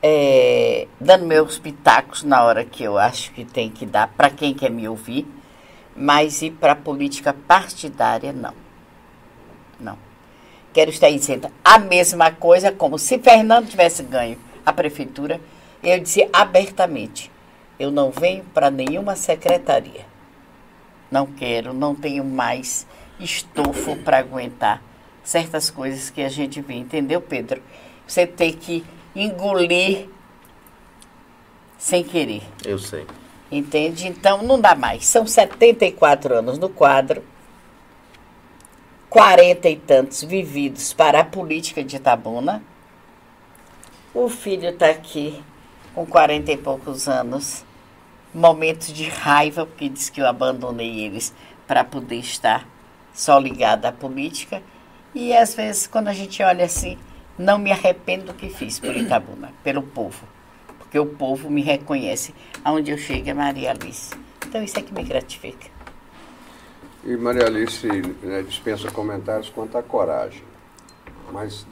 [0.02, 4.54] é, dando meus pitacos na hora que eu acho que tem que dar para quem
[4.54, 5.26] quer me ouvir,
[5.94, 8.54] mas ir para a política partidária, não.
[9.78, 9.98] Não.
[10.72, 15.38] Quero estar dizendo a mesma coisa, como se Fernando tivesse ganho a prefeitura,
[15.82, 17.30] eu dizia abertamente:
[17.78, 20.11] eu não venho para nenhuma secretaria.
[21.12, 22.86] Não quero, não tenho mais
[23.20, 24.82] estofo para aguentar
[25.22, 27.62] certas coisas que a gente vê, entendeu, Pedro?
[28.06, 28.82] Você tem que
[29.14, 30.08] engolir
[31.76, 33.06] sem querer, Eu sei.
[33.50, 34.08] entende?
[34.08, 35.04] Então não dá mais.
[35.04, 37.22] São 74 anos no quadro,
[39.10, 42.62] 40 e tantos vividos para a política de Itabuna.
[44.14, 45.42] O filho está aqui
[45.94, 47.64] com 40 e poucos anos,
[48.34, 51.34] momentos de raiva, porque diz que eu abandonei eles
[51.66, 52.66] para poder estar
[53.12, 54.62] só ligada à política.
[55.14, 56.98] E às vezes, quando a gente olha assim,
[57.38, 60.26] não me arrependo do que fiz por Itabuna, pelo povo.
[60.78, 62.34] Porque o povo me reconhece.
[62.64, 64.14] Aonde eu chego é Maria Alice.
[64.46, 65.70] Então isso é que me gratifica.
[67.04, 67.86] E Maria Alice
[68.22, 70.42] né, dispensa comentários quanto à coragem.
[71.32, 71.66] Mas